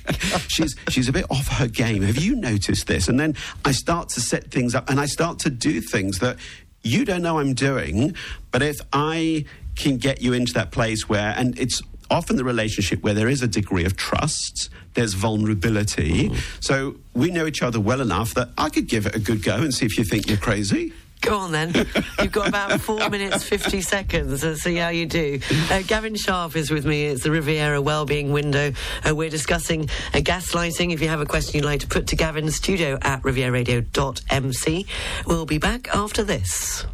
she's 0.48 0.76
she's 0.90 1.08
a 1.08 1.12
bit 1.12 1.26
off 1.30 1.48
her 1.48 1.68
game. 1.68 2.02
Have 2.04 2.18
you 2.18 2.36
noticed 2.36 2.88
this? 2.88 3.08
And 3.08 3.20
then 3.20 3.36
I 3.66 3.72
start 3.72 4.10
to 4.10 4.22
set 4.22 4.52
things 4.52 4.76
up, 4.76 4.90
and 4.90 5.00
I 5.00 5.06
start 5.06 5.40
to 5.40 5.50
do 5.50 5.82
things 5.82 6.20
that 6.20 6.38
you 6.84 7.06
don't 7.06 7.22
know 7.22 7.40
I'm 7.40 7.54
doing. 7.54 8.16
But 8.52 8.62
if 8.62 8.78
I 8.92 9.46
can 9.76 9.98
get 9.98 10.22
you 10.22 10.34
into 10.34 10.54
that 10.54 10.72
place 10.72 11.08
where, 11.08 11.34
and 11.38 11.58
it's 11.58 11.82
often 12.12 12.36
the 12.36 12.44
relationship 12.44 13.02
where 13.02 13.14
there 13.14 13.30
is 13.30 13.42
a 13.42 13.48
degree 13.48 13.86
of 13.86 13.96
trust, 13.96 14.70
there's 14.94 15.14
vulnerability. 15.14 16.32
So 16.60 16.98
we 17.14 17.32
know 17.32 17.48
each 17.48 17.64
other 17.64 17.80
well 17.80 18.02
enough 18.02 18.34
that 18.36 18.50
I 18.58 18.70
could 18.70 18.88
give 18.88 19.06
it 19.06 19.16
a 19.16 19.20
good 19.20 19.44
go 19.44 19.56
and 19.56 19.74
see 19.74 19.86
if 19.86 19.98
you 19.98 20.04
think 20.04 20.28
you're 20.28 20.38
crazy. 20.38 20.94
Go 21.22 21.38
on 21.38 21.52
then. 21.52 21.72
You've 22.22 22.32
got 22.32 22.48
about 22.48 22.82
four 22.82 23.08
minutes, 23.10 23.44
50 23.44 23.82
seconds. 23.82 24.44
Let's 24.44 24.64
see 24.64 24.76
how 24.76 24.90
you 24.90 25.06
do. 25.06 25.40
Uh, 25.70 25.84
Gavin 25.84 26.16
Sharp 26.16 26.56
is 26.56 26.72
with 26.72 26.86
me. 26.86 27.06
It's 27.06 27.24
the 27.24 27.30
Riviera 27.30 27.80
Wellbeing 27.80 28.32
Window. 28.32 28.74
Uh, 29.08 29.16
we're 29.16 29.30
discussing 29.30 29.84
uh, 29.84 30.18
gaslighting. 30.18 30.92
If 30.92 31.00
you 31.00 31.10
have 31.10 31.22
a 31.22 31.28
question 31.28 31.58
you'd 31.58 31.66
like 31.66 31.82
to 31.82 31.88
put 31.88 32.08
to 32.08 32.16
Gavin, 32.16 32.50
studio 32.50 32.98
at 33.04 33.22
rivieraradio.mc. 33.22 34.86
We'll 35.28 35.46
be 35.46 35.60
back 35.60 35.96
after 35.96 36.24
this. 36.24 36.86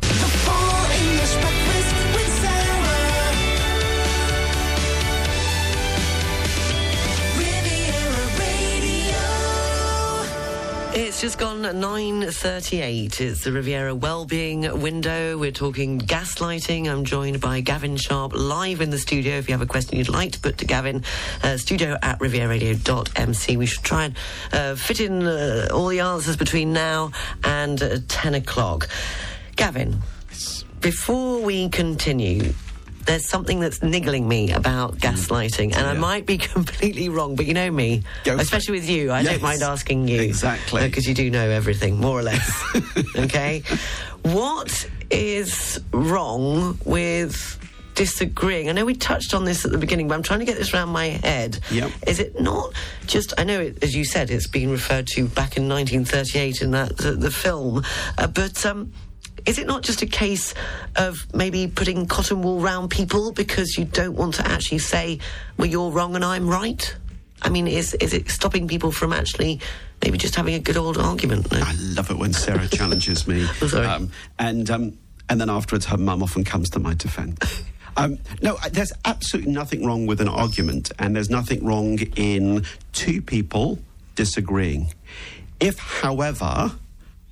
It's 10.99 11.21
just 11.21 11.37
gone 11.37 11.61
9.38. 11.61 13.21
It's 13.21 13.43
the 13.43 13.51
Riviera 13.51 13.93
Wellbeing 13.93 14.81
Window. 14.81 15.37
We're 15.37 15.51
talking 15.51 15.99
gaslighting. 15.99 16.89
I'm 16.89 17.05
joined 17.05 17.39
by 17.39 17.61
Gavin 17.61 17.97
Sharp 17.97 18.33
live 18.33 18.81
in 18.81 18.89
the 18.89 18.97
studio. 18.97 19.35
If 19.35 19.47
you 19.47 19.53
have 19.53 19.61
a 19.61 19.67
question 19.67 19.99
you'd 19.99 20.09
like 20.09 20.31
to 20.31 20.39
put 20.39 20.57
to 20.57 20.65
Gavin, 20.65 21.03
uh, 21.43 21.57
studio 21.57 21.99
at 22.01 22.17
rivieraradio.mc. 22.17 23.57
We 23.57 23.65
should 23.67 23.83
try 23.83 24.05
and 24.05 24.17
uh, 24.51 24.73
fit 24.73 24.99
in 24.99 25.21
uh, 25.21 25.67
all 25.71 25.89
the 25.89 25.99
answers 25.99 26.35
between 26.35 26.73
now 26.73 27.11
and 27.43 27.81
uh, 27.81 27.99
10 28.07 28.33
o'clock. 28.33 28.89
Gavin, 29.55 30.01
before 30.81 31.43
we 31.43 31.69
continue, 31.69 32.53
there's 33.07 33.27
something 33.27 33.59
that's 33.59 33.81
niggling 33.81 34.27
me 34.27 34.51
about 34.51 34.97
gaslighting, 34.97 35.75
and 35.75 35.87
I 35.87 35.93
might 35.93 36.25
be 36.25 36.37
completely 36.55 37.09
wrong, 37.09 37.35
but 37.35 37.45
you 37.47 37.53
know 37.53 37.71
me, 37.71 38.03
Go 38.23 38.35
especially 38.37 38.73
with 38.79 38.89
you. 38.89 39.09
I 39.11 39.21
Yes. 39.21 39.31
don't 39.33 39.41
mind 39.41 39.61
asking 39.63 40.07
you 40.07 40.21
Exactly. 40.21 40.83
because 40.83 41.07
you 41.07 41.13
do 41.15 41.29
know 41.31 41.49
everything, 41.49 41.99
more 41.99 42.19
or 42.19 42.23
less. 42.23 42.47
okay, 43.15 43.63
what 44.23 44.87
is 45.09 45.79
wrong 45.91 46.77
with? 46.85 47.57
Disagreeing. 47.95 48.69
I 48.69 48.73
know 48.73 48.85
we 48.85 48.93
touched 48.93 49.33
on 49.33 49.43
this 49.43 49.65
at 49.65 49.71
the 49.71 49.77
beginning, 49.79 50.07
but 50.07 50.13
I'm 50.13 50.21
trying 50.21 50.37
to 50.37 50.45
get 50.45 50.55
this 50.55 50.71
around 50.71 50.89
my 50.89 51.05
head. 51.07 51.57
Yep. 51.71 51.89
Is 52.05 52.19
it 52.19 52.39
not 52.39 52.71
just? 53.07 53.33
I 53.39 53.43
know, 53.43 53.59
it, 53.59 53.81
as 53.83 53.95
you 53.95 54.05
said, 54.05 54.29
it's 54.29 54.45
been 54.45 54.69
referred 54.69 55.07
to 55.15 55.25
back 55.27 55.57
in 55.57 55.67
1938 55.67 56.61
in 56.61 56.69
that 56.77 56.91
uh, 57.03 57.13
the 57.15 57.31
film, 57.31 57.83
uh, 58.19 58.27
but 58.27 58.63
um, 58.67 58.93
is 59.45 59.57
it 59.59 59.67
not 59.67 59.83
just 59.83 60.01
a 60.01 60.05
case 60.05 60.53
of 60.95 61.25
maybe 61.33 61.67
putting 61.67 62.05
cotton 62.07 62.41
wool 62.41 62.59
round 62.59 62.89
people 62.89 63.31
because 63.31 63.77
you 63.77 63.85
don't 63.85 64.15
want 64.15 64.35
to 64.35 64.47
actually 64.47 64.79
say, 64.79 65.19
well, 65.57 65.67
you're 65.67 65.91
wrong 65.91 66.15
and 66.15 66.25
I'm 66.25 66.47
right? 66.47 66.95
I 67.41 67.49
mean, 67.49 67.67
is 67.67 67.93
is 67.95 68.13
it 68.13 68.29
stopping 68.29 68.67
people 68.67 68.91
from 68.91 69.13
actually 69.13 69.59
maybe 70.03 70.17
just 70.17 70.35
having 70.35 70.55
a 70.55 70.59
good 70.59 70.77
old 70.77 70.97
argument? 70.97 71.51
No? 71.51 71.59
I 71.61 71.73
love 71.79 72.09
it 72.09 72.17
when 72.17 72.33
Sarah 72.33 72.67
challenges 72.71 73.27
me. 73.27 73.47
Oh. 73.61 73.83
Um, 73.83 74.11
and, 74.39 74.69
um, 74.69 74.97
and 75.29 75.39
then 75.39 75.49
afterwards, 75.49 75.85
her 75.85 75.97
mum 75.97 76.23
often 76.23 76.43
comes 76.43 76.69
to 76.71 76.79
my 76.79 76.93
defence. 76.93 77.63
Um, 77.97 78.19
no, 78.43 78.57
uh, 78.63 78.69
there's 78.71 78.93
absolutely 79.05 79.51
nothing 79.51 79.83
wrong 79.83 80.05
with 80.05 80.21
an 80.21 80.27
argument, 80.27 80.91
and 80.99 81.15
there's 81.15 81.31
nothing 81.31 81.65
wrong 81.65 81.97
in 82.15 82.63
two 82.93 83.23
people 83.23 83.79
disagreeing. 84.13 84.93
If, 85.59 85.79
however, 85.79 86.73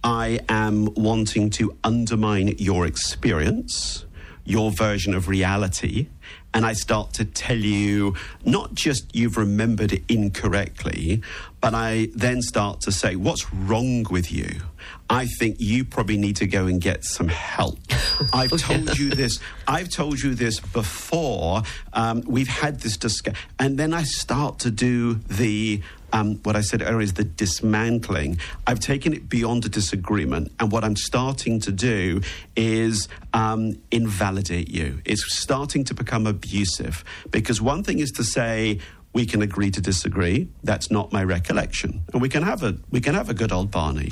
I 0.06 0.40
am 0.50 0.94
wanting 0.94 1.50
to 1.52 1.76
undermine 1.84 2.60
your 2.60 2.86
experience, 2.86 4.06
your 4.44 4.70
version 4.70 5.16
of 5.16 5.28
reality, 5.28 6.10
and 6.54 6.64
I 6.64 6.74
start 6.74 7.14
to 7.14 7.26
tell 7.26 7.58
you 7.58 8.14
not 8.46 8.76
just 8.76 9.16
you've 9.16 9.36
remembered 9.36 9.92
it 9.92 10.04
incorrectly, 10.08 11.24
but 11.60 11.74
I 11.74 12.10
then 12.14 12.44
start 12.44 12.82
to 12.82 12.92
say, 12.92 13.16
What's 13.16 13.52
wrong 13.52 14.06
with 14.12 14.32
you? 14.32 14.62
I 15.10 15.26
think 15.26 15.56
you 15.60 15.84
probably 15.84 16.18
need 16.18 16.36
to 16.36 16.46
go 16.46 16.68
and 16.68 16.80
get 16.80 17.04
some 17.04 17.28
help. 17.28 17.80
I've 18.34 18.52
told 18.52 19.00
you 19.00 19.10
this. 19.10 19.40
I've 19.68 19.90
told 19.90 20.22
you 20.22 20.36
this 20.36 20.60
before. 20.60 21.64
Um, 21.94 22.22
we've 22.28 22.48
had 22.48 22.82
this 22.82 22.96
discussion, 22.96 23.40
and 23.58 23.80
then 23.80 23.92
I 23.92 24.04
start 24.04 24.60
to 24.60 24.70
do 24.70 25.16
the 25.16 25.82
um, 26.16 26.36
what 26.44 26.56
I 26.56 26.62
said 26.62 26.82
earlier 26.82 27.02
is 27.02 27.14
the 27.14 27.26
dismantling. 27.26 28.40
I've 28.66 28.80
taken 28.80 29.12
it 29.14 29.28
beyond 29.28 29.66
a 29.66 29.70
disagreement, 29.70 30.52
and 30.60 30.72
what 30.72 30.86
I'm 30.86 30.96
starting 30.96 31.60
to 31.60 31.74
do 31.74 32.22
is 32.56 33.10
um, 33.34 33.78
invalidate 33.92 34.70
you. 34.72 35.02
It's 35.04 35.38
starting 35.38 35.84
to 35.84 35.94
become 35.94 36.26
abusive 36.26 37.04
because 37.32 37.62
one 37.62 37.84
thing 37.84 38.00
is 38.00 38.12
to 38.12 38.24
say 38.24 38.80
we 39.12 39.26
can 39.26 39.42
agree 39.42 39.72
to 39.72 39.82
disagree. 39.82 40.48
That's 40.64 40.90
not 40.90 41.12
my 41.12 41.24
recollection, 41.24 42.04
and 42.14 42.22
we 42.22 42.30
can 42.30 42.44
have 42.44 42.64
a 42.64 42.78
we 42.92 43.02
can 43.02 43.14
have 43.14 43.30
a 43.30 43.34
good 43.34 43.52
old 43.52 43.70
Barney. 43.70 44.12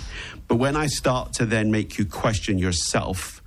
But 0.50 0.56
when 0.56 0.76
I 0.76 0.88
start 0.88 1.32
to 1.34 1.46
then 1.46 1.72
make 1.72 1.98
you 1.98 2.06
question 2.06 2.58
yourself. 2.58 3.40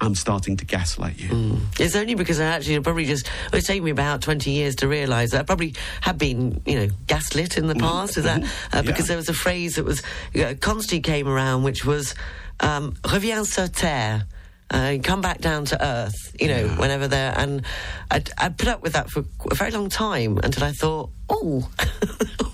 I'm 0.00 0.14
starting 0.14 0.56
to 0.58 0.64
gaslight 0.64 1.18
you. 1.18 1.58
It's 1.80 1.96
only 1.96 2.14
because 2.14 2.38
I 2.40 2.44
actually 2.44 2.78
probably 2.80 3.04
just 3.04 3.28
it's 3.52 3.66
taken 3.66 3.84
me 3.84 3.90
about 3.90 4.22
twenty 4.22 4.52
years 4.52 4.76
to 4.76 4.88
realise 4.88 5.32
that 5.32 5.40
I 5.40 5.42
probably 5.42 5.74
have 6.02 6.16
been 6.18 6.62
you 6.66 6.76
know 6.78 6.88
gaslit 7.08 7.58
in 7.58 7.66
the 7.66 7.74
past. 7.74 8.16
Is 8.16 8.24
that 8.24 8.42
uh, 8.72 8.82
because 8.82 9.00
Yeah. 9.06 9.08
there 9.08 9.16
was 9.16 9.28
a 9.28 9.34
phrase 9.34 9.74
that 9.74 9.84
was 9.84 10.02
uh, 10.36 10.54
constantly 10.60 11.00
came 11.00 11.26
around, 11.26 11.64
which 11.64 11.84
was 11.84 12.14
um, 12.60 12.94
"reviens 13.12 13.52
sur 13.52 13.66
terre." 13.68 14.22
Uh, 14.70 14.98
come 15.02 15.22
back 15.22 15.40
down 15.40 15.64
to 15.64 15.82
earth, 15.82 16.36
you 16.38 16.46
know, 16.46 16.68
whenever 16.76 17.08
they're. 17.08 17.32
And 17.38 17.62
I'd 18.10 18.58
put 18.58 18.68
up 18.68 18.82
with 18.82 18.92
that 18.92 19.08
for 19.08 19.24
a 19.50 19.54
very 19.54 19.70
long 19.70 19.88
time 19.88 20.36
until 20.44 20.62
I 20.62 20.72
thought, 20.72 21.08
oh, 21.30 21.66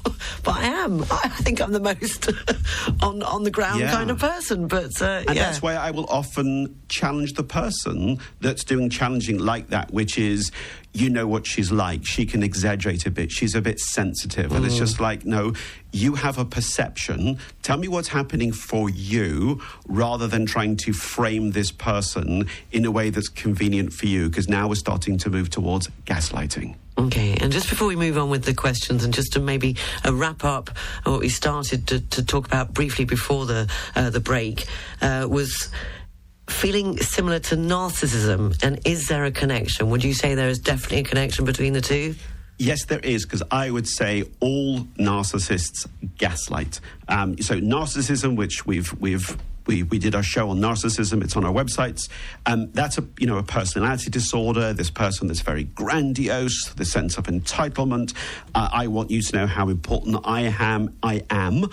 but 0.45 0.57
I 0.57 0.65
am. 0.67 1.03
I 1.11 1.29
think 1.43 1.61
I'm 1.61 1.73
the 1.73 1.81
most 1.81 2.31
on 3.03 3.23
on 3.23 3.43
the 3.45 3.51
ground 3.51 3.81
Yeah. 3.81 3.91
kind 3.91 4.11
of 4.11 4.19
person. 4.19 4.69
But 4.69 5.01
uh, 5.03 5.25
And 5.27 5.37
yeah. 5.37 5.45
that's 5.45 5.63
why 5.63 5.75
I 5.75 5.91
will 5.91 6.07
often 6.07 6.79
challenge 6.89 7.33
the 7.35 7.43
person 7.45 8.19
that's 8.41 8.65
doing 8.65 8.91
challenging 8.91 9.39
like 9.39 9.69
that, 9.71 9.93
which 9.93 10.19
is, 10.19 10.53
you 10.95 11.11
know 11.11 11.27
what 11.27 11.45
she's 11.47 11.73
like. 11.73 12.07
She 12.07 12.25
can 12.25 12.43
exaggerate 12.43 13.05
a 13.05 13.11
bit. 13.11 13.33
She's 13.33 13.55
a 13.57 13.61
bit 13.61 13.81
sensitive. 13.81 14.53
And 14.53 14.65
it's 14.65 14.79
just 14.79 15.01
like, 15.01 15.27
no, 15.27 15.53
you 15.93 16.15
have 16.15 16.39
a 16.39 16.45
perception. 16.45 17.39
Tell 17.63 17.77
me 17.77 17.89
what's 17.89 18.09
happening 18.09 18.53
for 18.53 18.89
you 18.89 19.61
rather 19.89 20.29
than 20.29 20.47
trying 20.47 20.77
to 20.79 20.93
frame 20.93 21.51
this 21.51 21.73
person 21.73 22.49
in 22.71 22.85
a 22.85 22.93
way 22.93 23.11
that's 23.11 23.29
convenient 23.29 23.93
for 23.93 24.07
you. 24.07 24.29
Because 24.29 24.49
now 24.49 24.69
we're 24.69 24.77
starting 24.77 25.19
to 25.19 25.31
move 25.31 25.51
towards 25.51 25.89
gaslighting. 26.07 26.77
Okay, 26.97 27.37
and 27.41 27.51
just 27.51 27.69
before 27.69 27.89
we 27.89 27.97
move 27.97 28.17
on 28.17 28.31
with 28.31 28.45
the 28.45 28.55
questions, 28.55 29.03
and 29.03 29.13
just 29.13 29.33
to 29.33 29.41
maybe 29.41 29.77
uh, 30.07 30.15
wrap 30.15 30.45
up 30.45 30.71
what 31.03 31.19
we 31.19 31.29
started 31.29 31.89
to, 31.89 31.99
to 32.01 32.25
talk 32.25 32.47
about 32.47 32.73
briefly 32.73 33.05
before 33.05 33.47
the 33.47 33.69
uh, 33.97 34.11
the 34.11 34.21
break, 34.21 34.67
uh, 35.03 35.27
was 35.29 35.71
feeling 36.49 36.97
similar 36.99 37.39
to 37.41 37.57
narcissism. 37.57 38.63
And 38.63 38.81
is 38.87 39.09
there 39.09 39.25
a 39.25 39.31
connection? 39.31 39.91
Would 39.91 40.05
you 40.05 40.15
say 40.15 40.35
there 40.35 40.49
is 40.49 40.59
definitely 40.59 41.01
a 41.01 41.05
connection 41.05 41.45
between 41.45 41.73
the 41.73 41.81
two? 41.81 42.15
Yes, 42.59 42.85
there 42.85 43.01
is, 43.01 43.25
because 43.25 43.43
I 43.51 43.71
would 43.71 43.89
say 43.89 44.25
all 44.41 44.81
narcissists 44.99 45.89
gaslight. 46.19 46.81
Um, 47.09 47.37
so 47.39 47.61
narcissism, 47.61 48.37
which 48.37 48.65
we've 48.65 48.93
we've 49.01 49.37
we, 49.67 49.83
we 49.83 49.99
did 49.99 50.15
our 50.15 50.23
show 50.23 50.51
on 50.51 50.59
narcissism. 50.59 51.23
It's 51.23 51.37
on 51.37 51.45
our 51.45 51.53
websites. 51.53 52.09
Um, 52.47 52.71
that's 52.73 52.99
a 52.99 53.05
you 53.19 53.27
know 53.27 53.39
a 53.39 53.43
personality 53.43 54.11
disorder. 54.11 54.73
This 54.73 54.91
person 54.91 55.27
that's 55.27 55.41
very 55.41 55.65
grandiose, 55.65 56.73
the 56.77 56.85
sense 56.85 57.19
of 57.19 57.25
entitlement. 57.25 58.15
Uh, 58.55 58.69
I 58.73 58.87
want 58.87 59.11
you 59.11 59.21
to 59.23 59.37
know 59.37 59.47
how 59.47 59.69
important 59.69 60.19
I 60.25 60.43
am. 60.59 60.97
I 61.03 61.23
am. 61.31 61.67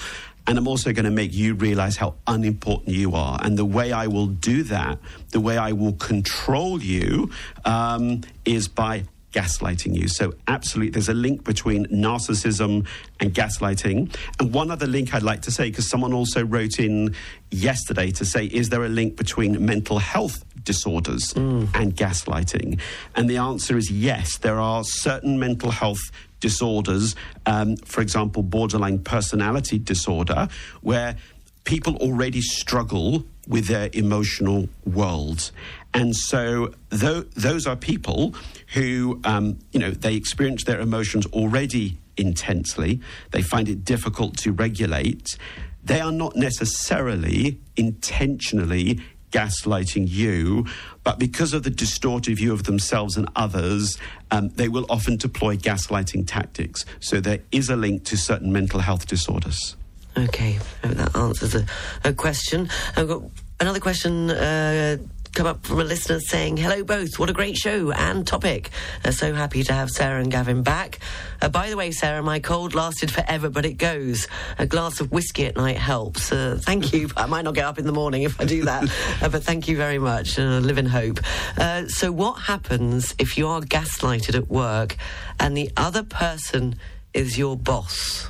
And 0.48 0.58
I'm 0.58 0.68
also 0.68 0.92
going 0.92 1.06
to 1.06 1.12
make 1.12 1.34
you 1.34 1.54
realize 1.54 1.98
how 1.98 2.16
unimportant 2.28 2.96
you 2.96 3.14
are. 3.14 3.40
And 3.42 3.58
the 3.58 3.66
way 3.66 3.92
I 3.92 4.08
will 4.08 4.28
do 4.28 4.64
that, 4.64 4.98
the 5.30 5.40
way 5.40 5.58
I 5.58 5.72
will 5.72 5.94
control 5.94 6.82
you, 6.82 7.32
um, 7.64 8.22
is 8.44 8.68
by 8.68 9.06
gaslighting 9.34 9.96
you. 9.96 10.10
So, 10.10 10.34
absolutely, 10.48 10.92
there's 10.92 11.08
a 11.08 11.14
link 11.14 11.46
between 11.46 11.86
narcissism 11.86 12.86
and 13.20 13.34
gaslighting. 13.34 14.14
And 14.40 14.54
one 14.54 14.72
other 14.72 14.88
link 14.88 15.14
I'd 15.14 15.24
like 15.24 15.44
to 15.44 15.52
say, 15.52 15.70
because 15.70 15.90
someone 15.90 16.12
also 16.12 16.44
wrote 16.44 16.80
in 16.80 17.16
yesterday 17.50 18.12
to 18.12 18.26
say, 18.26 18.46
is 18.46 18.70
there 18.70 18.84
a 18.84 18.90
link 18.90 19.16
between 19.16 19.64
mental 19.66 20.00
health 20.00 20.44
disorders 20.64 21.34
and 21.74 21.96
gaslighting? 21.96 22.80
And 23.16 23.30
the 23.30 23.38
answer 23.38 23.78
is 23.78 23.90
yes, 23.90 24.38
there 24.38 24.60
are 24.60 24.84
certain 24.84 25.40
mental 25.40 25.72
health 25.72 26.02
disorders, 26.42 27.16
um, 27.46 27.78
for 27.78 28.02
example, 28.02 28.44
borderline 28.44 29.00
personality 29.00 29.80
disorder, 29.80 30.50
where 30.82 31.16
people 31.64 31.96
already 31.98 32.42
struggle 32.42 33.24
with 33.48 33.68
their 33.68 33.90
emotional 33.94 34.68
world. 34.86 35.52
And 35.94 36.16
so 36.16 36.74
tho- 36.90 37.26
those 37.36 37.66
are 37.66 37.76
people 37.76 38.36
who, 38.74 39.22
um, 39.24 39.60
you 39.72 39.80
know, 39.80 39.92
they 39.92 40.16
experience 40.16 40.64
their 40.66 40.80
emotions 40.80 41.26
already 41.28 41.98
intensely. 42.18 43.00
They 43.32 43.42
find 43.42 43.70
it 43.70 43.86
difficult 43.86 44.38
to 44.40 44.52
regulate. 44.52 45.38
They 45.84 46.00
are 46.00 46.12
not 46.12 46.36
necessarily 46.36 47.60
intentionally 47.76 49.00
gaslighting 49.32 50.10
you, 50.10 50.66
but 51.04 51.18
because 51.18 51.54
of 51.54 51.64
the 51.64 51.70
distorted 51.70 52.38
view 52.38 52.54
of 52.54 52.64
themselves 52.64 53.18
and 53.18 53.28
others, 53.36 53.98
um, 54.30 54.50
they 54.50 54.68
will 54.68 54.86
often 54.90 55.18
deploy 55.18 55.56
gaslighting 55.58 56.28
tactics. 56.28 56.86
So 57.00 57.20
there 57.20 57.40
is 57.52 57.70
a 57.70 57.76
link 57.76 58.04
to 58.06 58.18
certain 58.18 58.52
mental 58.52 58.80
health 58.80 59.08
disorders. 59.08 59.76
Okay, 60.18 60.60
that 60.82 61.16
answers 61.16 61.56
a, 61.56 61.66
a 62.04 62.14
question. 62.14 62.70
I've 62.96 63.08
got 63.08 63.24
another 63.60 63.80
question 63.80 64.30
uh, 64.30 64.98
come 65.34 65.48
up 65.48 65.66
from 65.66 65.80
a 65.80 65.84
listener 65.84 66.20
saying, 66.20 66.58
Hello, 66.58 66.84
both. 66.84 67.18
What 67.18 67.30
a 67.30 67.34
great 67.34 67.56
show 67.56 67.92
and 67.92 68.26
topic. 68.28 68.70
Uh, 69.06 69.12
so 69.12 69.34
happy 69.34 69.64
to 69.64 69.74
have 69.74 69.90
Sarah 69.90 70.22
and 70.22 70.32
Gavin 70.32 70.62
back. 70.62 71.00
Uh, 71.42 71.50
by 71.50 71.70
the 71.70 71.78
way, 71.78 71.92
Sarah, 71.92 72.22
my 72.22 72.40
cold 72.40 72.76
lasted 72.76 73.12
forever, 73.12 73.50
but 73.50 73.66
it 73.66 73.74
goes. 73.74 74.28
A 74.60 74.66
glass 74.66 75.00
of 75.00 75.12
whiskey 75.12 75.46
at 75.46 75.56
night 75.56 75.78
helps. 75.78 76.32
Uh, 76.32 76.60
thank 76.62 76.94
you. 76.94 77.10
I 77.18 77.26
might 77.28 77.44
not 77.44 77.56
get 77.56 77.66
up 77.66 77.80
in 77.80 77.86
the 77.86 77.94
morning 77.94 78.24
if 78.24 78.40
I 78.42 78.46
do 78.46 78.66
that, 78.66 78.84
uh, 79.22 79.30
but 79.30 79.44
thank 79.44 79.68
you 79.68 79.78
very 79.78 80.00
much. 80.00 80.38
Uh, 80.38 80.60
live 80.60 80.78
in 80.78 80.86
hope. 80.86 81.20
Uh, 81.58 81.88
so, 81.88 82.12
what 82.12 82.34
happens 82.34 83.16
if 83.18 83.38
you 83.38 83.48
are 83.48 83.62
gaslighted 83.62 84.36
at 84.36 84.50
work 84.50 84.98
and 85.40 85.56
the 85.56 85.72
other 85.78 86.04
person 86.04 86.76
is 87.14 87.38
your 87.38 87.56
boss? 87.56 88.30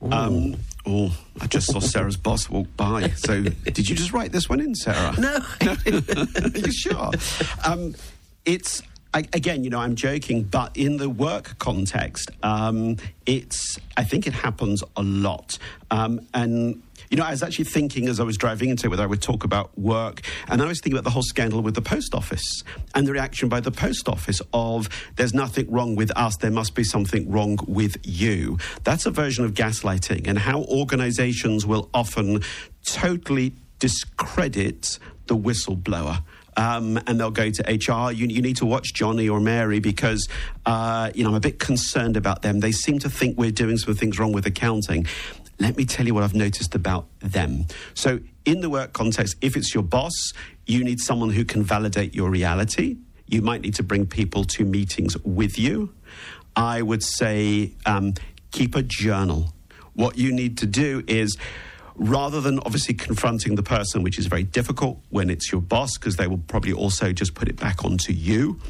Um, 0.00 0.56
oh, 0.88 1.16
I 1.40 1.46
just 1.46 1.70
saw 1.70 1.80
Sarah's 1.80 2.16
boss 2.16 2.48
walk 2.48 2.66
by. 2.76 3.10
So, 3.10 3.42
did 3.64 3.88
you 3.88 3.94
just 3.94 4.12
write 4.12 4.32
this 4.32 4.48
one 4.48 4.60
in, 4.60 4.74
Sarah? 4.74 5.14
No. 5.18 5.38
Are 5.60 5.78
you 6.58 6.72
sure? 6.72 7.10
Um, 7.64 7.94
it's 8.44 8.82
I, 9.14 9.20
again, 9.32 9.64
you 9.64 9.70
know, 9.70 9.80
I'm 9.80 9.96
joking, 9.96 10.42
but 10.42 10.76
in 10.76 10.96
the 10.96 11.08
work 11.08 11.58
context, 11.58 12.30
um, 12.42 12.96
it's. 13.26 13.78
I 13.96 14.04
think 14.04 14.26
it 14.26 14.32
happens 14.32 14.82
a 14.96 15.02
lot, 15.02 15.58
um, 15.90 16.20
and. 16.34 16.82
You 17.10 17.16
know, 17.16 17.24
I 17.24 17.30
was 17.30 17.42
actually 17.42 17.64
thinking 17.64 18.08
as 18.08 18.20
I 18.20 18.22
was 18.22 18.36
driving 18.36 18.68
into 18.68 18.86
it 18.86 18.90
whether 18.90 19.02
I 19.02 19.06
would 19.06 19.22
talk 19.22 19.44
about 19.44 19.76
work, 19.78 20.20
and 20.48 20.60
I 20.60 20.66
was 20.66 20.80
thinking 20.80 20.94
about 20.94 21.04
the 21.04 21.10
whole 21.10 21.22
scandal 21.22 21.62
with 21.62 21.74
the 21.74 21.82
post 21.82 22.14
office 22.14 22.62
and 22.94 23.06
the 23.06 23.12
reaction 23.12 23.48
by 23.48 23.60
the 23.60 23.70
post 23.70 24.08
office 24.08 24.42
of 24.52 24.88
"there's 25.16 25.32
nothing 25.32 25.70
wrong 25.70 25.96
with 25.96 26.10
us, 26.16 26.36
there 26.36 26.50
must 26.50 26.74
be 26.74 26.84
something 26.84 27.30
wrong 27.30 27.58
with 27.66 27.96
you." 28.04 28.58
That's 28.84 29.06
a 29.06 29.10
version 29.10 29.44
of 29.44 29.54
gaslighting, 29.54 30.26
and 30.26 30.38
how 30.38 30.62
organisations 30.64 31.64
will 31.64 31.88
often 31.94 32.42
totally 32.84 33.54
discredit 33.78 34.98
the 35.26 35.36
whistleblower. 35.36 36.22
Um, 36.56 36.98
and 37.06 37.20
they'll 37.20 37.30
go 37.30 37.50
to 37.50 37.62
HR. 37.62 38.10
You, 38.10 38.26
you 38.26 38.42
need 38.42 38.56
to 38.56 38.66
watch 38.66 38.92
Johnny 38.92 39.28
or 39.28 39.38
Mary 39.38 39.78
because, 39.78 40.28
uh, 40.66 41.08
you 41.14 41.22
know, 41.22 41.30
I'm 41.30 41.36
a 41.36 41.40
bit 41.40 41.60
concerned 41.60 42.16
about 42.16 42.42
them. 42.42 42.58
They 42.58 42.72
seem 42.72 42.98
to 42.98 43.08
think 43.08 43.38
we're 43.38 43.52
doing 43.52 43.78
some 43.78 43.94
things 43.94 44.18
wrong 44.18 44.32
with 44.32 44.44
accounting. 44.44 45.06
Let 45.60 45.76
me 45.76 45.84
tell 45.84 46.06
you 46.06 46.14
what 46.14 46.22
I've 46.22 46.34
noticed 46.34 46.74
about 46.74 47.06
them. 47.20 47.66
So, 47.94 48.20
in 48.44 48.60
the 48.60 48.70
work 48.70 48.92
context, 48.92 49.36
if 49.40 49.56
it's 49.56 49.74
your 49.74 49.82
boss, 49.82 50.32
you 50.66 50.84
need 50.84 51.00
someone 51.00 51.30
who 51.30 51.44
can 51.44 51.62
validate 51.62 52.14
your 52.14 52.30
reality. 52.30 52.96
You 53.26 53.42
might 53.42 53.60
need 53.60 53.74
to 53.74 53.82
bring 53.82 54.06
people 54.06 54.44
to 54.44 54.64
meetings 54.64 55.16
with 55.24 55.58
you. 55.58 55.92
I 56.56 56.82
would 56.82 57.02
say 57.02 57.72
um, 57.84 58.14
keep 58.52 58.74
a 58.74 58.82
journal. 58.82 59.52
What 59.94 60.16
you 60.16 60.32
need 60.32 60.58
to 60.58 60.66
do 60.66 61.02
is 61.06 61.36
rather 61.96 62.40
than 62.40 62.60
obviously 62.60 62.94
confronting 62.94 63.56
the 63.56 63.62
person, 63.62 64.02
which 64.02 64.18
is 64.18 64.26
very 64.26 64.44
difficult 64.44 65.00
when 65.10 65.28
it's 65.28 65.50
your 65.50 65.60
boss, 65.60 65.98
because 65.98 66.16
they 66.16 66.26
will 66.26 66.38
probably 66.38 66.72
also 66.72 67.12
just 67.12 67.34
put 67.34 67.48
it 67.48 67.56
back 67.56 67.84
onto 67.84 68.12
you. 68.12 68.60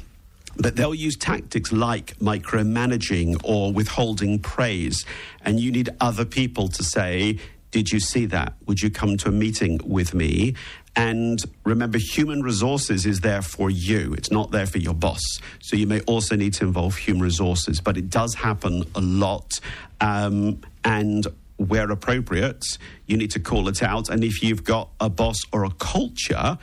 But 0.57 0.77
they'll 0.77 0.95
use 0.95 1.17
tactics 1.17 1.73
like 1.73 2.17
micromanaging 2.19 3.41
or 3.45 3.73
withholding 3.73 4.39
praise. 4.41 5.05
And 5.43 5.61
you 5.61 5.71
need 5.71 5.91
other 6.01 6.25
people 6.25 6.69
to 6.69 6.83
say, 6.83 7.39
Did 7.71 7.91
you 7.91 8.01
see 8.01 8.27
that? 8.27 8.55
Would 8.67 8.81
you 8.81 8.91
come 8.91 9.17
to 9.19 9.29
a 9.29 9.33
meeting 9.33 9.81
with 9.85 10.15
me? 10.15 10.55
And 10.97 11.39
remember, 11.65 11.99
human 11.99 12.43
resources 12.43 13.07
is 13.07 13.21
there 13.21 13.43
for 13.43 13.71
you. 13.71 14.15
It's 14.15 14.33
not 14.33 14.51
there 14.51 14.67
for 14.67 14.79
your 14.79 14.95
boss. 14.95 15.23
So 15.61 15.77
you 15.77 15.87
may 15.87 16.01
also 16.03 16.35
need 16.35 16.55
to 16.55 16.65
involve 16.65 16.97
human 16.97 17.23
resources. 17.23 17.81
But 17.81 17.97
it 17.97 18.11
does 18.11 18.35
happen 18.35 18.85
a 18.97 19.01
lot. 19.01 19.61
Um, 20.01 20.61
and 20.85 21.27
where 21.59 21.91
appropriate, 21.91 22.79
you 23.07 23.17
need 23.17 23.31
to 23.33 23.41
call 23.41 23.69
it 23.69 23.83
out. 23.83 24.09
And 24.09 24.25
if 24.25 24.43
you've 24.43 24.65
got 24.65 24.91
a 25.01 25.09
boss 25.09 25.39
or 25.53 25.65
a 25.65 25.71
culture 25.71 26.59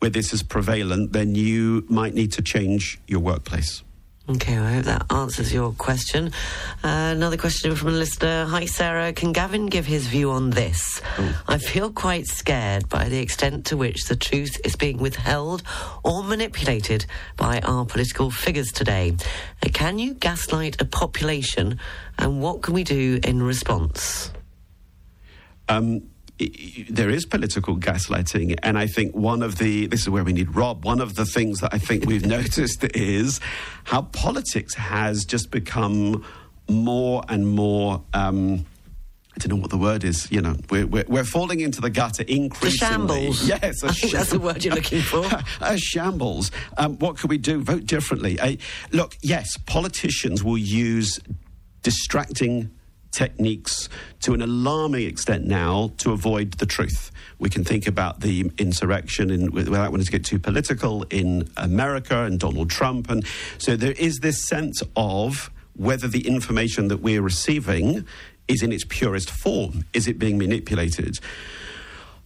where 0.00 0.10
this 0.10 0.32
is 0.32 0.42
prevalent, 0.42 1.12
then 1.12 1.34
you 1.34 1.84
might 1.88 2.14
need 2.14 2.32
to 2.32 2.42
change 2.42 2.98
your 3.06 3.20
workplace. 3.20 3.82
Okay, 4.28 4.56
I 4.56 4.74
hope 4.74 4.84
that 4.84 5.06
answers 5.10 5.52
your 5.52 5.72
question. 5.72 6.30
Uh, 6.84 7.10
another 7.16 7.36
question 7.36 7.74
from 7.74 7.88
a 7.88 7.92
listener. 7.92 8.44
Hi, 8.44 8.64
Sarah. 8.64 9.12
Can 9.12 9.32
Gavin 9.32 9.66
give 9.66 9.86
his 9.86 10.06
view 10.06 10.30
on 10.30 10.50
this? 10.50 11.02
I 11.48 11.58
feel 11.58 11.90
quite 11.90 12.28
scared 12.28 12.88
by 12.88 13.08
the 13.08 13.18
extent 13.18 13.66
to 13.66 13.76
which 13.76 14.04
the 14.04 14.14
truth 14.14 14.60
is 14.64 14.76
being 14.76 14.98
withheld 14.98 15.64
or 16.04 16.22
manipulated 16.22 17.06
by 17.36 17.58
our 17.64 17.84
political 17.84 18.30
figures 18.30 18.70
today. 18.70 19.16
Uh, 19.66 19.68
can 19.72 19.98
you 19.98 20.14
gaslight 20.14 20.80
a 20.80 20.84
population, 20.84 21.80
and 22.16 22.40
what 22.40 22.62
can 22.62 22.74
we 22.74 22.84
do 22.84 23.18
in 23.24 23.42
response? 23.42 24.30
um, 25.70 26.02
there 26.88 27.10
is 27.10 27.26
political 27.26 27.76
gaslighting, 27.76 28.58
and 28.62 28.78
I 28.78 28.86
think 28.86 29.14
one 29.14 29.42
of 29.42 29.58
the 29.58 29.86
this 29.86 30.02
is 30.02 30.10
where 30.10 30.24
we 30.24 30.32
need 30.32 30.54
Rob. 30.54 30.84
One 30.84 31.00
of 31.00 31.14
the 31.14 31.24
things 31.26 31.60
that 31.60 31.72
I 31.74 31.78
think 31.78 32.06
we've 32.06 32.26
noticed 32.38 32.84
is 32.96 33.40
how 33.84 34.02
politics 34.02 34.74
has 34.74 35.24
just 35.24 35.50
become 35.50 36.24
more 36.68 37.22
and 37.28 37.46
more. 37.48 38.02
Um, 38.14 38.66
I 39.32 39.38
don't 39.38 39.56
know 39.56 39.62
what 39.62 39.70
the 39.70 39.78
word 39.78 40.02
is. 40.04 40.30
You 40.30 40.40
know, 40.42 40.56
we're, 40.70 40.86
we're, 40.86 41.04
we're 41.08 41.24
falling 41.24 41.60
into 41.60 41.80
the 41.80 41.88
gutter 41.88 42.24
The 42.24 42.36
increasingly. 42.36 43.30
shambles. 43.32 43.48
Yes, 43.48 43.84
I 43.84 43.92
think 43.92 44.12
that's 44.12 44.30
the 44.30 44.40
word 44.40 44.64
you're 44.64 44.74
looking 44.74 45.00
for. 45.02 45.24
a 45.60 45.78
shambles. 45.78 46.50
Um, 46.76 46.98
what 46.98 47.16
can 47.16 47.28
we 47.28 47.38
do? 47.38 47.62
Vote 47.62 47.86
differently. 47.86 48.38
Uh, 48.40 48.56
look, 48.92 49.16
yes, 49.22 49.56
politicians 49.66 50.42
will 50.42 50.58
use 50.58 51.20
distracting 51.82 52.70
techniques 53.10 53.88
to 54.20 54.34
an 54.34 54.42
alarming 54.42 55.06
extent 55.06 55.46
now 55.46 55.92
to 55.98 56.12
avoid 56.12 56.52
the 56.52 56.66
truth. 56.66 57.10
We 57.38 57.48
can 57.48 57.64
think 57.64 57.86
about 57.86 58.20
the 58.20 58.50
insurrection 58.58 59.30
in, 59.30 59.50
without 59.50 59.90
wanting 59.90 60.06
to 60.06 60.12
get 60.12 60.24
too 60.24 60.38
political 60.38 61.04
in 61.10 61.48
America 61.56 62.24
and 62.24 62.38
Donald 62.38 62.70
Trump. 62.70 63.10
And 63.10 63.24
so 63.58 63.76
there 63.76 63.92
is 63.92 64.20
this 64.20 64.46
sense 64.46 64.82
of 64.96 65.50
whether 65.74 66.06
the 66.08 66.26
information 66.26 66.88
that 66.88 66.98
we're 66.98 67.22
receiving 67.22 68.06
is 68.48 68.62
in 68.62 68.72
its 68.72 68.84
purest 68.84 69.30
form. 69.30 69.84
Is 69.94 70.06
it 70.06 70.18
being 70.18 70.36
manipulated? 70.38 71.18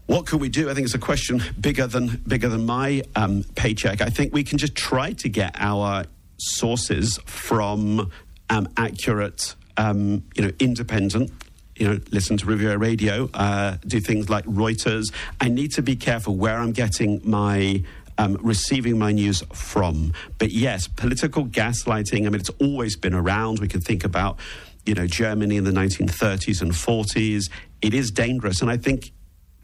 What 0.06 0.26
can 0.26 0.38
we 0.38 0.48
do? 0.48 0.68
I 0.68 0.74
think 0.74 0.84
it's 0.84 0.94
a 0.94 0.98
question 0.98 1.42
bigger 1.58 1.86
than 1.86 2.22
bigger 2.26 2.48
than 2.48 2.66
my 2.66 3.02
um, 3.16 3.44
paycheck. 3.54 4.02
I 4.02 4.10
think 4.10 4.34
we 4.34 4.44
can 4.44 4.58
just 4.58 4.74
try 4.74 5.12
to 5.12 5.28
get 5.28 5.54
our 5.58 6.04
sources 6.36 7.18
from 7.24 8.10
um, 8.50 8.68
accurate, 8.76 9.54
um, 9.76 10.24
you 10.34 10.42
know, 10.42 10.50
independent. 10.58 11.30
You 11.76 11.88
know, 11.88 12.00
listen 12.12 12.36
to 12.36 12.46
Riviera 12.46 12.78
Radio, 12.78 13.28
uh, 13.34 13.78
do 13.84 13.98
things 13.98 14.30
like 14.30 14.44
Reuters. 14.44 15.12
I 15.40 15.48
need 15.48 15.72
to 15.72 15.82
be 15.82 15.96
careful 15.96 16.36
where 16.36 16.58
I'm 16.58 16.70
getting 16.70 17.20
my 17.24 17.82
um, 18.16 18.38
receiving 18.42 18.98
my 18.98 19.12
news 19.12 19.42
from. 19.52 20.12
But 20.38 20.50
yes, 20.52 20.86
political 20.86 21.46
gaslighting. 21.46 22.26
I 22.26 22.30
mean, 22.30 22.36
it's 22.36 22.50
always 22.60 22.96
been 22.96 23.14
around. 23.14 23.58
We 23.58 23.68
can 23.68 23.80
think 23.80 24.04
about, 24.04 24.38
you 24.86 24.94
know, 24.94 25.06
Germany 25.06 25.56
in 25.56 25.64
the 25.64 25.72
1930s 25.72 26.62
and 26.62 26.70
40s. 26.70 27.50
It 27.82 27.92
is 27.92 28.10
dangerous, 28.10 28.62
and 28.62 28.70
I 28.70 28.76
think 28.76 29.12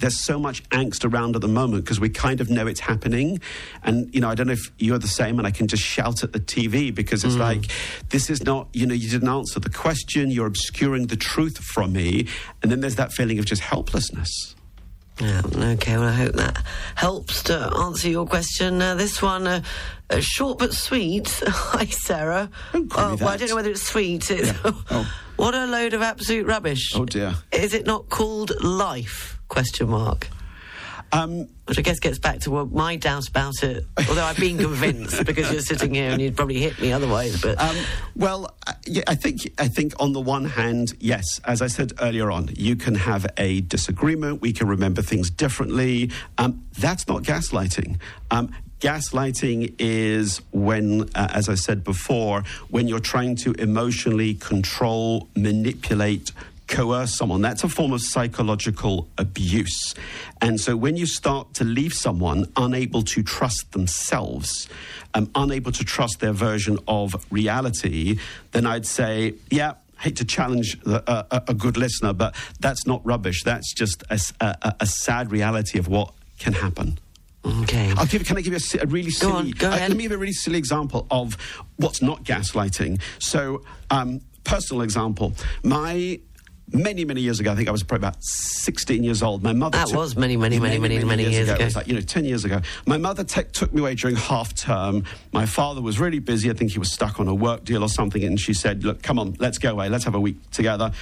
there's 0.01 0.19
so 0.25 0.39
much 0.39 0.63
angst 0.71 1.11
around 1.11 1.37
at 1.37 1.43
the 1.43 1.49
moment 1.49 1.85
because 1.85 2.01
we 2.01 2.09
kind 2.09 2.41
of 2.41 2.51
know 2.51 2.67
it's 2.67 2.81
happening. 2.81 3.41
And, 3.83 4.13
you 4.15 4.21
know, 4.21 4.29
I 4.29 4.35
don't 4.35 4.47
know 4.49 4.55
if 4.55 4.71
you're 4.79 4.99
the 4.99 5.09
same 5.09 5.39
and 5.39 5.47
I 5.47 5.51
can 5.51 5.69
just 5.69 5.83
shout 5.83 6.23
at 6.25 6.33
the 6.33 6.41
TV 6.41 6.95
because 6.95 7.25
it's 7.25 7.37
like, 7.37 7.67
this 8.09 8.29
is 8.31 8.43
not, 8.45 8.69
you 8.73 8.87
know, 8.87 8.95
you 8.95 9.09
didn't 9.09 9.29
answer 9.29 9.61
the 9.61 9.71
question, 9.71 10.31
you're 10.31 10.47
obscuring 10.47 11.07
the 11.07 11.17
truth 11.17 11.59
from 11.59 11.93
me. 11.93 12.27
And 12.63 12.71
then 12.73 12.81
there's 12.81 12.97
that 12.97 13.13
feeling 13.13 13.39
of 13.39 13.45
just 13.45 13.63
helplessness. 13.63 14.57
Yeah, 15.21 15.43
okay, 15.55 15.99
well, 15.99 16.09
I 16.09 16.13
hope 16.13 16.33
that 16.37 16.65
helps 16.95 17.43
to 17.45 17.55
answer 17.77 18.09
your 18.09 18.27
question. 18.27 18.81
Uh, 18.81 18.95
this 18.95 19.21
one, 19.21 19.47
uh, 19.47 19.63
uh, 20.09 20.21
short 20.21 20.59
but 20.59 20.73
sweet. 20.73 21.29
Hi, 21.47 21.85
Sarah. 21.85 22.49
Don't 22.73 22.89
call 22.91 23.17
well, 23.17 23.29
I 23.29 23.37
don't 23.37 23.51
know 23.51 23.57
whether 23.57 23.71
it's 23.71 23.83
sweet. 23.87 24.31
It's, 24.31 24.51
Oh. 24.65 25.07
what 25.37 25.55
a 25.55 25.67
load 25.67 25.93
of 25.93 26.01
absolute 26.01 26.47
rubbish. 26.47 26.93
Oh, 26.95 27.05
dear. 27.05 27.35
Is 27.53 27.75
it 27.75 27.85
not 27.85 28.09
called 28.09 28.53
life? 28.65 29.40
Question 29.51 29.91
mark. 29.91 30.29
Um, 31.13 31.49
Which 31.65 31.77
I 31.77 31.83
guess 31.83 31.99
gets 31.99 32.21
back 32.21 32.39
to 32.41 32.53
what 32.53 32.71
my 32.71 32.95
doubt 32.95 33.29
about 33.29 33.65
it. 33.65 33.85
Although 34.09 34.23
I've 34.23 34.39
been 34.39 34.59
convinced 34.59 35.25
because 35.27 35.51
you're 35.51 35.61
sitting 35.61 35.93
here 35.93 36.13
and 36.13 36.23
you'd 36.23 36.37
probably 36.37 36.61
hit 36.61 36.81
me 36.81 36.93
otherwise. 36.93 37.43
But 37.43 37.61
Um, 37.61 37.77
well, 38.15 38.55
uh, 38.69 38.75
yeah, 38.87 39.03
I 39.09 39.17
think 39.17 39.41
I 39.59 39.67
think 39.67 39.93
on 39.99 40.13
the 40.13 40.21
one 40.21 40.45
hand, 40.45 40.95
yes, 41.01 41.41
as 41.45 41.63
I 41.63 41.67
said 41.67 41.93
earlier 42.01 42.31
on, 42.31 42.51
you 42.57 42.77
can 42.77 42.95
have 42.95 43.27
a 43.37 43.61
disagreement. 43.63 44.41
We 44.41 44.53
can 44.53 44.69
remember 44.69 45.03
things 45.03 45.31
differently. 45.31 46.13
Um, 46.39 46.65
that's 46.79 47.09
not 47.09 47.25
gaslighting. 47.25 47.99
Um, 48.31 48.55
gaslighting 48.79 49.75
is 49.81 50.41
when, 50.53 51.11
uh, 51.17 51.27
as 51.33 51.49
I 51.49 51.57
said 51.57 51.83
before, 51.83 52.45
when 52.69 52.87
you're 52.87 53.01
trying 53.01 53.35
to 53.37 53.53
emotionally 53.55 54.35
control, 54.35 55.29
manipulate. 55.35 56.31
Coerce 56.71 57.15
someone. 57.15 57.43
That's 57.43 57.65
a 57.65 57.69
form 57.69 57.93
of 57.93 58.01
psychological 58.01 59.09
abuse. 59.19 59.95
And 60.41 60.59
so 60.59 60.77
when 60.77 60.97
you 60.97 61.05
start 61.05 61.53
to 61.55 61.65
leave 61.65 61.93
someone 61.93 62.51
unable 62.57 63.03
to 63.03 63.23
trust 63.23 63.73
themselves, 63.73 64.69
um, 65.13 65.31
unable 65.35 65.73
to 65.73 65.85
trust 65.85 66.21
their 66.21 66.33
version 66.33 66.79
of 66.87 67.27
reality, 67.31 68.19
then 68.53 68.67
I'd 68.67 68.87
say, 68.87 69.35
yeah, 69.51 69.75
hate 69.99 70.17
to 70.17 70.25
challenge 70.25 70.81
the, 70.81 71.09
uh, 71.11 71.25
a, 71.31 71.43
a 71.49 71.55
good 71.55 71.77
listener, 71.77 72.13
but 72.13 72.35
that's 72.61 72.87
not 72.87 73.05
rubbish. 73.05 73.43
That's 73.43 73.75
just 73.75 74.05
a 74.11 74.87
sad 74.87 75.31
reality 75.33 75.79
of 75.79 75.89
what 75.89 76.15
can 76.39 76.53
happen. 76.55 76.99
okay. 77.45 77.93
I'll 77.97 78.07
give. 78.07 78.25
Can 78.25 78.39
I 78.39 78.41
give 78.43 78.53
you 78.53 78.81
a, 78.81 78.85
a 78.85 78.87
really 78.87 79.11
silly? 79.11 79.33
Go 79.33 79.39
on, 79.39 79.51
go 79.51 79.85
uh, 79.85 79.89
let 79.89 79.97
me 79.97 80.05
give 80.05 80.13
a 80.13 80.19
really 80.19 80.33
silly 80.33 80.59
example 80.59 81.07
of 81.11 81.37
what's 81.77 82.01
not 82.01 82.25
gaslighting. 82.25 83.01
So, 83.19 83.63
um, 83.91 84.21
personal 84.45 84.83
example. 84.83 85.33
My 85.63 86.21
many 86.73 87.05
many 87.05 87.21
years 87.21 87.41
ago, 87.41 87.53
I 87.53 87.55
think 87.57 87.69
I 87.69 87.73
was 87.73 87.83
probably 87.83 88.07
about 88.09 88.23
sixteen 88.23 89.03
years 89.05 89.23
old. 89.23 89.43
My 89.43 89.53
mother. 89.53 89.79
That 89.79 89.89
took- 89.89 89.97
was 89.97 90.17
many, 90.17 90.37
many, 90.37 90.59
many, 90.59 90.79
many, 90.79 91.03
many 91.05 91.31
years 91.31 91.49
ago. 91.49 91.61
It 91.61 91.65
was 91.65 91.77
like 91.77 91.87
you 91.89 91.95
know 91.95 92.01
ten 92.01 92.25
years 92.25 92.45
ago. 92.45 92.61
My 92.87 92.97
mother 92.99 93.25
te- 93.25 93.45
took 93.53 93.73
me 93.73 93.81
away 93.81 93.95
during 93.95 94.17
half 94.17 94.55
term. 94.55 95.05
My 95.33 95.47
father 95.47 95.81
was 95.81 95.99
really 95.99 96.19
busy. 96.19 96.51
I 96.51 96.55
think 96.55 96.73
he 96.73 96.79
was 96.79 96.93
stuck 96.93 97.21
on 97.21 97.29
a 97.29 97.35
work 97.35 97.65
deal 97.65 97.83
or 97.83 97.89
something, 97.89 98.23
and 98.25 98.39
she 98.39 98.55
said, 98.55 98.85
"Look, 98.85 99.03
come 99.03 99.19
on, 99.19 99.37
let's 99.39 99.59
go 99.59 99.71
away. 99.71 99.89
Let's 99.89 100.05
have 100.05 100.15
a 100.15 100.21
week 100.21 100.37
together." 100.51 100.93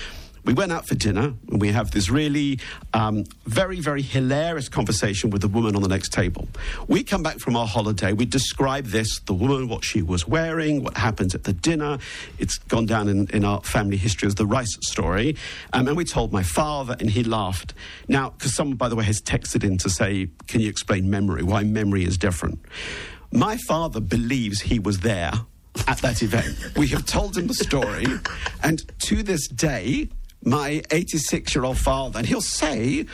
We 0.49 0.55
went 0.55 0.73
out 0.73 0.89
for 0.89 0.95
dinner 0.95 1.35
and 1.51 1.61
we 1.61 1.69
have 1.73 1.91
this 1.91 2.09
really 2.09 2.59
um, 2.95 3.25
very, 3.45 3.81
very 3.81 4.01
hilarious 4.01 4.71
conversation 4.71 5.29
with 5.29 5.43
the 5.43 5.49
woman 5.49 5.77
on 5.77 5.83
the 5.83 5.89
next 5.89 6.11
table. 6.11 6.49
We 6.87 7.05
come 7.05 7.23
back 7.23 7.39
from 7.39 7.55
our 7.55 7.67
holiday. 7.67 8.15
We 8.15 8.25
describe 8.25 8.87
this 8.87 9.21
the 9.27 9.35
woman, 9.35 9.69
what 9.69 9.85
she 9.85 10.01
was 10.01 10.27
wearing, 10.27 10.83
what 10.83 10.97
happened 10.97 11.35
at 11.35 11.45
the 11.45 11.53
dinner. 11.53 11.99
It's 12.39 12.57
gone 12.57 12.87
down 12.87 13.11
in, 13.11 13.27
in 13.29 13.45
our 13.45 13.61
family 13.61 13.99
history 13.99 14.27
as 14.27 14.37
the 14.37 14.47
rice 14.47 14.75
story. 14.81 15.37
Um, 15.75 15.87
and 15.87 15.99
we 15.99 16.07
told 16.07 16.33
my 16.33 16.45
father, 16.45 16.97
and 16.99 17.11
he 17.11 17.25
laughed. 17.25 17.75
Now, 18.09 18.31
because 18.31 18.55
someone, 18.55 18.79
by 18.79 18.89
the 18.89 18.97
way, 18.97 19.05
has 19.05 19.21
texted 19.21 19.65
in 19.65 19.77
to 19.77 19.91
say, 19.91 20.31
Can 20.47 20.63
you 20.63 20.71
explain 20.71 21.11
memory? 21.11 21.43
Why 21.43 21.63
memory 21.63 22.07
is 22.07 22.17
different? 22.17 22.59
My 23.31 23.59
father 23.67 24.01
believes 24.01 24.63
he 24.63 24.79
was 24.79 25.01
there 25.01 25.33
at 25.87 25.99
that 25.99 26.23
event. 26.23 26.57
We 26.75 26.87
have 26.89 27.05
told 27.05 27.37
him 27.37 27.49
the 27.49 27.55
story, 27.55 28.07
and 28.63 28.83
to 29.01 29.23
this 29.23 29.47
day, 29.47 30.09
my 30.45 30.83
86 30.91 31.55
year 31.55 31.65
old 31.65 31.79
father, 31.79 32.19
and 32.19 32.27
he'll 32.27 32.41
say, 32.41 33.07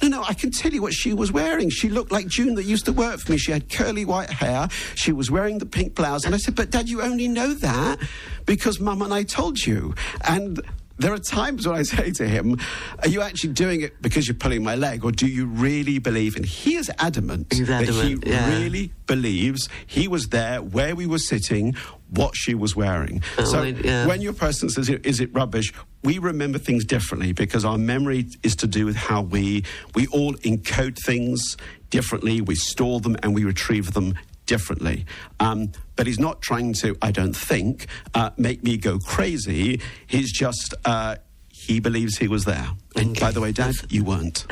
no, 0.00 0.08
no, 0.08 0.24
I 0.24 0.34
can 0.34 0.50
tell 0.50 0.72
you 0.72 0.82
what 0.82 0.92
she 0.92 1.12
was 1.12 1.30
wearing. 1.30 1.70
She 1.70 1.88
looked 1.88 2.10
like 2.10 2.26
June 2.26 2.54
that 2.56 2.64
used 2.64 2.86
to 2.86 2.92
work 2.92 3.20
for 3.20 3.32
me. 3.32 3.38
She 3.38 3.52
had 3.52 3.68
curly 3.68 4.04
white 4.04 4.30
hair. 4.30 4.68
She 4.94 5.12
was 5.12 5.30
wearing 5.30 5.58
the 5.58 5.66
pink 5.66 5.94
blouse. 5.94 6.24
And 6.24 6.34
I 6.34 6.38
said, 6.38 6.56
But 6.56 6.70
Dad, 6.70 6.88
you 6.88 7.02
only 7.02 7.28
know 7.28 7.54
that 7.54 7.98
because 8.44 8.80
Mum 8.80 9.02
and 9.02 9.14
I 9.14 9.22
told 9.22 9.64
you. 9.64 9.94
And 10.26 10.60
there 11.02 11.12
are 11.12 11.18
times 11.18 11.66
when 11.66 11.76
I 11.76 11.82
say 11.82 12.10
to 12.12 12.28
him, 12.28 12.58
Are 13.00 13.08
you 13.08 13.20
actually 13.22 13.52
doing 13.52 13.82
it 13.82 14.00
because 14.00 14.26
you're 14.26 14.34
pulling 14.34 14.62
my 14.62 14.74
leg, 14.74 15.04
or 15.04 15.12
do 15.12 15.26
you 15.26 15.46
really 15.46 15.98
believe? 15.98 16.36
And 16.36 16.46
he 16.46 16.76
is 16.76 16.90
adamant, 16.98 17.52
He's 17.52 17.66
that 17.66 17.88
he 17.88 18.16
yeah. 18.24 18.48
really 18.48 18.92
believes 19.06 19.68
he 19.86 20.08
was 20.08 20.28
there 20.28 20.62
where 20.62 20.94
we 20.94 21.06
were 21.06 21.18
sitting, 21.18 21.74
what 22.10 22.34
she 22.36 22.54
was 22.54 22.76
wearing. 22.76 23.22
Oh, 23.38 23.44
so 23.44 23.62
yeah. 23.62 24.06
when 24.06 24.20
your 24.20 24.32
person 24.32 24.70
says, 24.70 24.88
"Is 24.88 25.20
it 25.20 25.34
rubbish?" 25.34 25.72
We 26.04 26.18
remember 26.18 26.58
things 26.58 26.84
differently 26.84 27.32
because 27.32 27.64
our 27.64 27.78
memory 27.78 28.26
is 28.42 28.56
to 28.56 28.66
do 28.66 28.86
with 28.86 28.96
how 28.96 29.22
we 29.22 29.64
we 29.94 30.06
all 30.08 30.34
encode 30.34 30.98
things 30.98 31.56
differently. 31.90 32.40
We 32.40 32.54
store 32.54 33.00
them 33.00 33.16
and 33.22 33.34
we 33.34 33.44
retrieve 33.44 33.92
them 33.92 34.14
differently. 34.46 35.06
Um, 35.40 35.72
but 35.96 36.06
he's 36.06 36.18
not 36.18 36.42
trying 36.42 36.72
to, 36.74 36.96
I 37.00 37.10
don't 37.10 37.34
think, 37.34 37.86
uh, 38.14 38.30
make 38.36 38.62
me 38.62 38.76
go 38.76 38.98
crazy. 38.98 39.80
He's 40.06 40.32
just. 40.32 40.74
Uh, 40.84 41.16
he 41.48 41.78
believes 41.78 42.18
he 42.18 42.26
was 42.26 42.44
there. 42.44 42.70
And 42.94 43.18
by 43.18 43.30
the 43.30 43.40
way, 43.40 43.52
Dad, 43.52 43.74
you 43.88 44.04
weren't. 44.04 44.46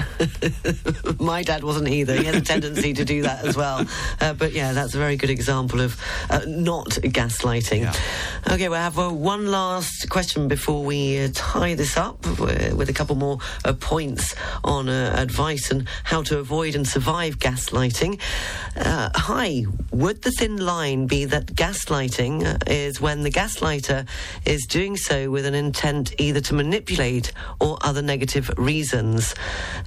My 1.20 1.42
dad 1.42 1.62
wasn't 1.62 1.88
either. 1.88 2.14
He 2.16 2.24
had 2.24 2.35
a 2.35 2.40
tendency 2.40 2.94
to 2.94 3.05
do 3.05 3.22
that 3.22 3.44
as 3.44 3.57
well. 3.57 3.87
Uh, 4.20 4.33
but 4.33 4.53
yeah, 4.53 4.72
that's 4.72 4.94
a 4.94 4.98
very 4.98 5.16
good 5.16 5.31
example 5.31 5.81
of 5.81 6.00
uh, 6.31 6.40
not 6.46 6.88
gaslighting. 6.88 7.83
Yeah. 7.83 8.53
Okay, 8.53 8.68
we'll 8.68 8.79
have 8.79 8.98
uh, 8.98 9.11
one 9.11 9.48
last 9.48 10.09
question 10.09 10.48
before 10.48 10.83
we 10.85 11.18
uh, 11.20 11.29
tie 11.35 11.74
this 11.74 11.96
up 11.96 12.26
with, 12.40 12.74
with 12.74 12.88
a 12.88 12.92
couple 12.94 13.14
more 13.14 13.38
uh, 13.64 13.74
points 13.74 14.35
on 14.64 14.88
uh, 14.88 15.14
advice 15.18 15.70
and 15.70 15.87
how 16.05 16.22
to 16.22 16.38
avoid 16.38 16.74
and 16.74 16.88
survive 16.88 17.38
gaslighting. 17.38 18.18
Uh, 18.76 19.11
hi, 19.14 19.64
would 19.92 20.22
the 20.22 20.31
thin 20.31 20.57
line 20.57 21.07
be 21.07 21.26
that 21.26 21.46
gaslighting 21.46 22.68
is 22.68 23.00
when 23.00 23.22
the 23.22 23.31
gaslighter 23.31 24.09
is 24.46 24.64
doing 24.66 24.96
so 24.96 25.31
with 25.31 25.44
an 25.44 25.55
intent 25.55 26.14
either 26.18 26.40
to 26.40 26.55
manipulate 26.55 27.33
or 27.61 27.76
other 27.83 28.00
negative 28.00 28.30
reasons? 28.57 29.35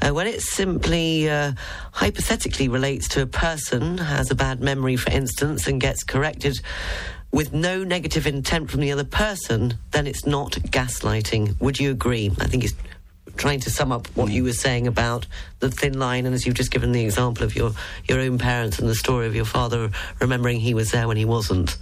Uh, 0.01 0.11
when 0.11 0.27
it 0.27 0.41
simply 0.41 1.29
uh, 1.29 1.53
hypothetically 1.91 2.67
relates 2.67 3.07
to 3.09 3.21
a 3.21 3.27
person, 3.27 3.97
has 3.97 4.31
a 4.31 4.35
bad 4.35 4.61
memory, 4.61 4.95
for 4.95 5.11
instance, 5.11 5.67
and 5.67 5.79
gets 5.79 6.03
corrected 6.03 6.59
with 7.31 7.51
no 7.51 7.83
negative 7.83 8.27
intent 8.27 8.69
from 8.69 8.79
the 8.79 8.91
other 8.91 9.03
person, 9.03 9.73
then 9.91 10.05
it's 10.05 10.25
not 10.25 10.51
gaslighting. 10.51 11.59
Would 11.59 11.79
you 11.79 11.89
agree? 11.89 12.31
I 12.39 12.45
think 12.45 12.61
he's 12.61 12.75
trying 13.37 13.59
to 13.61 13.71
sum 13.71 13.91
up 13.91 14.07
what 14.15 14.31
you 14.31 14.43
were 14.43 14.53
saying 14.53 14.85
about 14.85 15.25
the 15.59 15.71
thin 15.71 15.97
line, 15.97 16.25
and 16.25 16.35
as 16.35 16.45
you've 16.45 16.55
just 16.55 16.71
given 16.71 16.91
the 16.91 17.03
example 17.03 17.43
of 17.43 17.55
your, 17.55 17.71
your 18.07 18.19
own 18.19 18.37
parents 18.37 18.77
and 18.77 18.87
the 18.87 18.95
story 18.95 19.25
of 19.25 19.35
your 19.35 19.45
father 19.45 19.89
remembering 20.21 20.59
he 20.59 20.73
was 20.73 20.91
there 20.91 21.07
when 21.07 21.17
he 21.17 21.25
wasn't. 21.25 21.77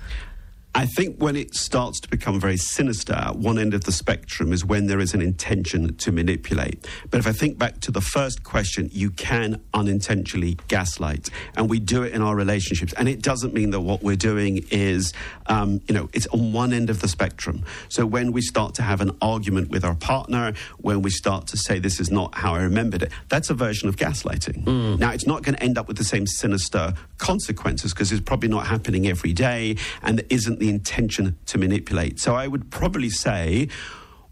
I 0.74 0.86
think 0.86 1.18
when 1.18 1.36
it 1.36 1.54
starts 1.54 2.00
to 2.00 2.10
become 2.10 2.40
very 2.40 2.56
sinister 2.56 3.14
at 3.14 3.36
one 3.36 3.60
end 3.60 3.74
of 3.74 3.84
the 3.84 3.92
spectrum 3.92 4.54
is 4.54 4.64
when 4.64 4.88
there 4.88 5.02
is 5.02 5.14
an 5.14 5.22
intention 5.22 5.96
to 5.98 6.12
manipulate. 6.14 6.88
But 7.10 7.20
if 7.20 7.28
I 7.28 7.34
think 7.34 7.58
back 7.58 7.82
to 7.82 7.92
the 7.92 8.00
first 8.00 8.44
question, 8.44 8.90
you 8.94 9.12
can 9.12 9.62
unintentionally 9.74 10.58
gaslight, 10.70 11.30
and 11.58 11.70
we 11.70 11.80
do 11.80 12.04
it 12.04 12.14
in 12.14 12.22
our 12.22 12.36
relationships. 12.38 12.94
And 12.94 13.10
it 13.10 13.22
doesn't 13.22 13.54
mean 13.54 13.72
that 13.72 13.82
what 13.82 14.02
we're 14.02 14.16
doing 14.16 14.66
is, 14.72 15.12
um, 15.48 15.82
you 15.90 15.94
know, 15.94 16.10
it's 16.14 16.28
on 16.28 16.54
one 16.54 16.72
end 16.72 16.90
of 16.90 17.02
the 17.02 17.10
spectrum. 17.10 17.66
So 17.90 18.06
when 18.06 18.32
we 18.32 18.42
start 18.42 18.74
to 18.76 18.82
have 18.82 19.02
an 19.02 19.12
argument 19.22 19.72
with 19.72 19.84
our 19.84 19.96
partner, 19.96 20.54
when 20.78 21.02
we 21.02 21.10
start 21.10 21.48
to 21.48 21.58
say 21.58 21.80
this 21.80 22.00
is 22.00 22.10
not 22.10 22.34
how 22.36 22.56
I 22.56 22.62
remembered 22.62 23.04
it, 23.04 23.12
that's 23.28 23.50
a 23.50 23.54
version 23.54 23.90
of 23.90 23.98
gaslighting. 23.98 24.98
Now 25.00 25.12
it's 25.12 25.28
not 25.28 25.44
going 25.44 25.56
to 25.56 25.64
end 25.64 25.78
up 25.78 25.90
with 25.90 25.98
the 25.98 26.06
same 26.06 26.26
sinister 26.26 26.94
consequences 27.18 27.94
because 27.94 28.12
it's 28.14 28.22
probably 28.22 28.50
not 28.50 28.68
happening 28.68 29.06
every 29.08 29.34
day, 29.34 29.76
and 30.02 30.18
there 30.18 30.26
isn't 30.30 30.61
the 30.62 30.70
intention 30.70 31.38
to 31.48 31.58
manipulate. 31.58 32.20
So 32.20 32.36
I 32.36 32.48
would 32.48 32.70
probably 32.70 33.10
say 33.10 33.68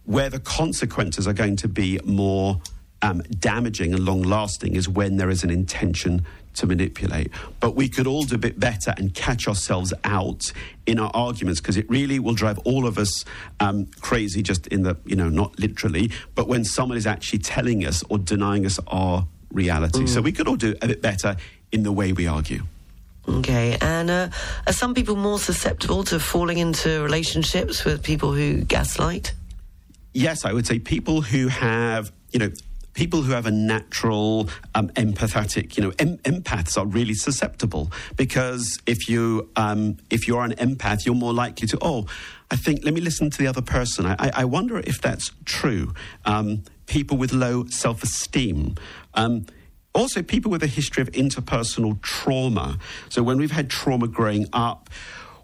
where 0.06 0.30
the 0.30 0.40
consequences 0.40 1.28
are 1.28 1.34
going 1.34 1.56
to 1.58 1.68
be 1.68 2.00
more 2.06 2.62
um, 3.02 3.22
damaging 3.40 3.94
and 3.94 4.06
long 4.06 4.22
lasting 4.22 4.76
is 4.76 4.88
when 4.88 5.18
there 5.18 5.30
is 5.30 5.44
an 5.44 5.50
intention 5.50 6.26
to 6.54 6.68
manipulate. 6.68 7.32
But 7.60 7.76
we 7.76 7.90
could 7.90 8.06
all 8.06 8.24
do 8.24 8.36
a 8.36 8.38
bit 8.38 8.60
better 8.60 8.94
and 8.98 9.14
catch 9.14 9.48
ourselves 9.48 9.94
out 10.04 10.52
in 10.86 11.00
our 11.00 11.12
arguments 11.14 11.62
because 11.62 11.78
it 11.78 11.90
really 11.90 12.20
will 12.20 12.34
drive 12.34 12.60
all 12.60 12.86
of 12.86 12.98
us 12.98 13.26
um, 13.60 13.88
crazy, 14.02 14.44
just 14.44 14.68
in 14.68 14.84
the, 14.84 14.98
you 15.06 15.16
know, 15.16 15.30
not 15.30 15.58
literally, 15.58 16.12
but 16.36 16.48
when 16.48 16.64
someone 16.64 16.98
is 16.98 17.08
actually 17.08 17.40
telling 17.40 17.86
us 17.86 18.04
or 18.10 18.18
denying 18.20 18.66
us 18.66 18.80
our 18.88 19.26
reality. 19.52 20.06
So 20.06 20.22
we 20.22 20.32
could 20.32 20.48
all 20.48 20.58
do 20.58 20.76
a 20.82 20.88
bit 20.88 21.02
better 21.02 21.38
in 21.72 21.84
the 21.84 21.92
way 21.92 22.14
we 22.14 22.28
argue. 22.28 22.64
Okay, 23.30 23.78
and 23.82 24.10
uh, 24.10 24.30
are 24.68 24.74
some 24.74 24.94
people 24.94 25.16
more 25.16 25.40
susceptible 25.40 26.04
to 26.06 26.20
falling 26.20 26.58
into 26.58 27.02
relationships 27.04 27.86
with 27.86 28.04
people 28.04 28.34
who 28.34 28.62
gaslight? 28.62 29.34
yes, 30.14 30.46
I 30.46 30.54
would 30.54 30.68
say 30.68 30.80
people 30.80 31.22
who 31.22 31.48
have, 31.48 32.12
you 32.32 32.40
know, 32.40 32.52
people 32.94 33.22
who 33.22 33.32
have 33.32 33.46
a 33.46 33.52
natural 33.52 34.50
um, 34.76 34.90
empathetic, 34.90 35.78
you 35.78 35.84
know, 35.84 35.94
em- 36.00 36.18
empaths 36.20 36.78
are 36.78 36.86
really 36.86 37.14
susceptible 37.14 37.92
because 38.16 38.80
if 38.86 39.08
you 39.08 39.50
um, 39.56 39.98
if 40.10 40.28
you're 40.28 40.44
an 40.44 40.54
empath, 40.56 41.06
you're 41.06 41.16
more 41.16 41.34
likely 41.34 41.68
to 41.68 41.78
oh, 41.82 42.06
I 42.52 42.56
think 42.56 42.84
let 42.84 42.94
me 42.94 43.02
listen 43.02 43.30
to 43.30 43.38
the 43.38 43.48
other 43.48 43.62
person. 43.62 44.06
I, 44.06 44.16
I, 44.20 44.32
I 44.38 44.46
wonder 44.46 44.80
if 44.80 45.02
that's 45.02 45.32
true. 45.46 45.94
Um, 46.26 46.64
people 46.88 47.18
with 47.18 47.32
low 47.32 47.66
self 47.68 48.04
esteem. 48.04 48.76
Um, 49.14 49.46
also, 50.00 50.22
people 50.24 50.50
with 50.50 50.64
a 50.64 50.68
history 50.68 51.02
of 51.02 51.12
interpersonal 51.12 52.02
trauma. 52.02 52.78
So, 53.10 53.22
when 53.24 53.38
we've 53.38 53.52
had 53.52 53.70
trauma 53.70 54.08
growing 54.08 54.48
up, 54.54 54.90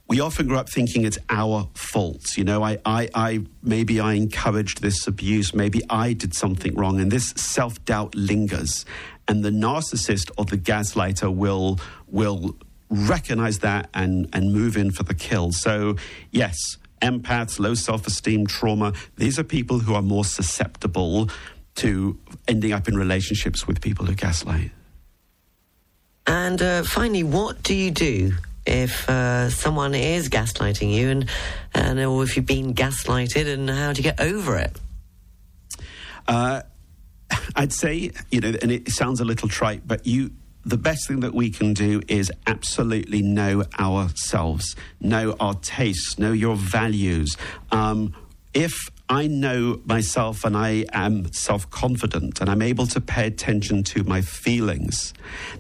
we 0.07 0.19
often 0.19 0.47
grow 0.47 0.59
up 0.59 0.69
thinking 0.69 1.03
it's 1.03 1.17
our 1.29 1.67
fault. 1.73 2.37
You 2.37 2.43
know, 2.43 2.63
I, 2.63 2.77
I, 2.85 3.09
I 3.13 3.45
maybe 3.63 3.99
I 3.99 4.13
encouraged 4.13 4.81
this 4.81 5.07
abuse, 5.07 5.53
maybe 5.53 5.81
I 5.89 6.13
did 6.13 6.35
something 6.35 6.75
wrong, 6.75 6.99
and 6.99 7.11
this 7.11 7.29
self 7.35 7.83
doubt 7.85 8.15
lingers. 8.15 8.85
And 9.27 9.43
the 9.43 9.49
narcissist 9.49 10.29
or 10.37 10.45
the 10.45 10.57
gaslighter 10.57 11.33
will 11.33 11.79
will 12.07 12.55
recognize 12.89 13.59
that 13.59 13.89
and 13.93 14.29
and 14.31 14.53
move 14.53 14.77
in 14.77 14.91
for 14.91 15.03
the 15.03 15.15
kill. 15.15 15.51
So 15.51 15.95
yes, 16.31 16.55
empaths, 17.01 17.59
low 17.59 17.73
self 17.73 18.05
esteem, 18.05 18.45
trauma. 18.45 18.93
These 19.17 19.39
are 19.39 19.43
people 19.43 19.79
who 19.79 19.95
are 19.95 20.03
more 20.03 20.25
susceptible 20.25 21.29
to 21.75 22.17
ending 22.47 22.71
up 22.71 22.87
in 22.87 22.97
relationships 22.97 23.67
with 23.67 23.81
people 23.81 24.05
who 24.05 24.15
gaslight. 24.15 24.71
And 26.27 26.61
uh, 26.61 26.83
finally, 26.83 27.23
what 27.23 27.61
do 27.63 27.75
you 27.75 27.91
do 27.91 28.33
if 28.65 29.07
uh, 29.07 29.49
someone 29.49 29.93
is 29.93 30.29
gaslighting 30.29 30.91
you, 30.91 31.09
and 31.09 31.29
and 31.73 31.99
or 31.99 32.23
if 32.23 32.35
you've 32.35 32.47
been 32.47 32.73
gaslighted, 32.73 33.47
and 33.51 33.69
how 33.69 33.93
do 33.93 34.01
you 34.01 34.03
get 34.03 34.19
over 34.19 34.57
it? 34.57 34.75
Uh, 36.27 36.63
I'd 37.55 37.73
say, 37.73 38.11
you 38.31 38.39
know, 38.41 38.53
and 38.61 38.71
it 38.71 38.89
sounds 38.89 39.19
a 39.19 39.25
little 39.25 39.49
trite, 39.49 39.87
but 39.87 40.05
you. 40.05 40.31
The 40.67 40.77
best 40.77 41.07
thing 41.07 41.19
that 41.19 41.35
we 41.35 41.51
can 41.51 41.75
do 41.75 42.01
is 42.07 42.31
absolutely 42.47 43.21
know 43.21 43.65
ourselves, 43.77 44.75
know 44.99 45.35
our 45.39 45.53
tastes, 45.53 46.17
know 46.17 46.31
your 46.31 46.55
values. 46.55 47.37
Um, 47.71 48.15
if 48.55 48.73
I 49.07 49.27
know 49.27 49.81
myself 49.85 50.43
and 50.43 50.57
I 50.57 50.85
am 50.91 51.31
self 51.31 51.69
confident 51.69 52.41
and 52.41 52.49
I'm 52.49 52.61
able 52.61 52.87
to 52.87 52.99
pay 52.99 53.27
attention 53.27 53.83
to 53.83 54.03
my 54.03 54.21
feelings, 54.21 55.13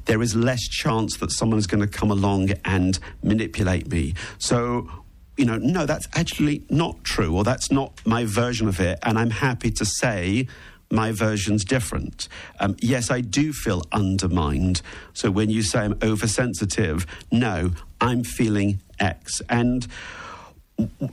there 0.05 0.21
is 0.21 0.35
less 0.35 0.61
chance 0.67 1.17
that 1.17 1.31
someone's 1.31 1.67
going 1.67 1.81
to 1.81 1.87
come 1.87 2.09
along 2.09 2.51
and 2.63 2.97
manipulate 3.21 3.87
me. 3.91 4.15
So, 4.39 4.89
you 5.37 5.45
know, 5.45 5.57
no, 5.57 5.85
that's 5.85 6.07
actually 6.13 6.65
not 6.69 7.03
true, 7.03 7.35
or 7.35 7.43
that's 7.43 7.71
not 7.71 8.01
my 8.05 8.25
version 8.25 8.67
of 8.67 8.79
it, 8.79 8.97
and 9.03 9.19
I'm 9.19 9.29
happy 9.29 9.69
to 9.71 9.85
say 9.85 10.47
my 10.91 11.11
version's 11.11 11.65
different. 11.65 12.27
Um, 12.59 12.75
yes, 12.79 13.11
I 13.11 13.21
do 13.21 13.53
feel 13.53 13.83
undermined. 13.91 14.81
So 15.13 15.29
when 15.29 15.49
you 15.49 15.61
say 15.61 15.79
I'm 15.79 15.97
oversensitive, 16.01 17.05
no, 17.31 17.71
I'm 17.99 18.23
feeling 18.23 18.81
X. 18.99 19.41
And 19.49 19.87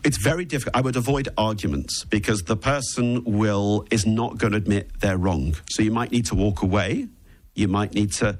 it's 0.05 0.19
very 0.19 0.45
difficult. 0.45 0.77
I 0.77 0.81
would 0.81 0.97
avoid 0.97 1.29
arguments 1.39 2.05
because 2.05 2.43
the 2.43 2.57
person 2.57 3.23
will 3.25 3.87
is 3.91 4.05
not 4.05 4.39
going 4.39 4.53
to 4.53 4.57
admit 4.57 5.01
they're 5.01 5.17
wrong. 5.17 5.57
So 5.71 5.83
you 5.83 5.91
might 5.91 6.11
need 6.11 6.27
to 6.27 6.35
walk 6.35 6.63
away. 6.63 7.09
You 7.55 7.69
might 7.69 7.95
need 7.95 8.13
to 8.15 8.39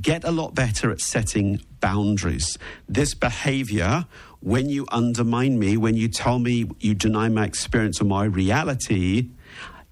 get 0.00 0.24
a 0.24 0.30
lot 0.30 0.54
better 0.54 0.90
at 0.90 1.00
setting 1.00 1.60
boundaries. 1.80 2.58
This 2.88 3.14
behavior, 3.14 4.06
when 4.40 4.68
you 4.68 4.86
undermine 4.90 5.58
me, 5.58 5.76
when 5.76 5.96
you 5.96 6.08
tell 6.08 6.38
me 6.38 6.70
you 6.80 6.94
deny 6.94 7.28
my 7.28 7.44
experience 7.44 8.00
or 8.00 8.04
my 8.04 8.24
reality, 8.24 9.28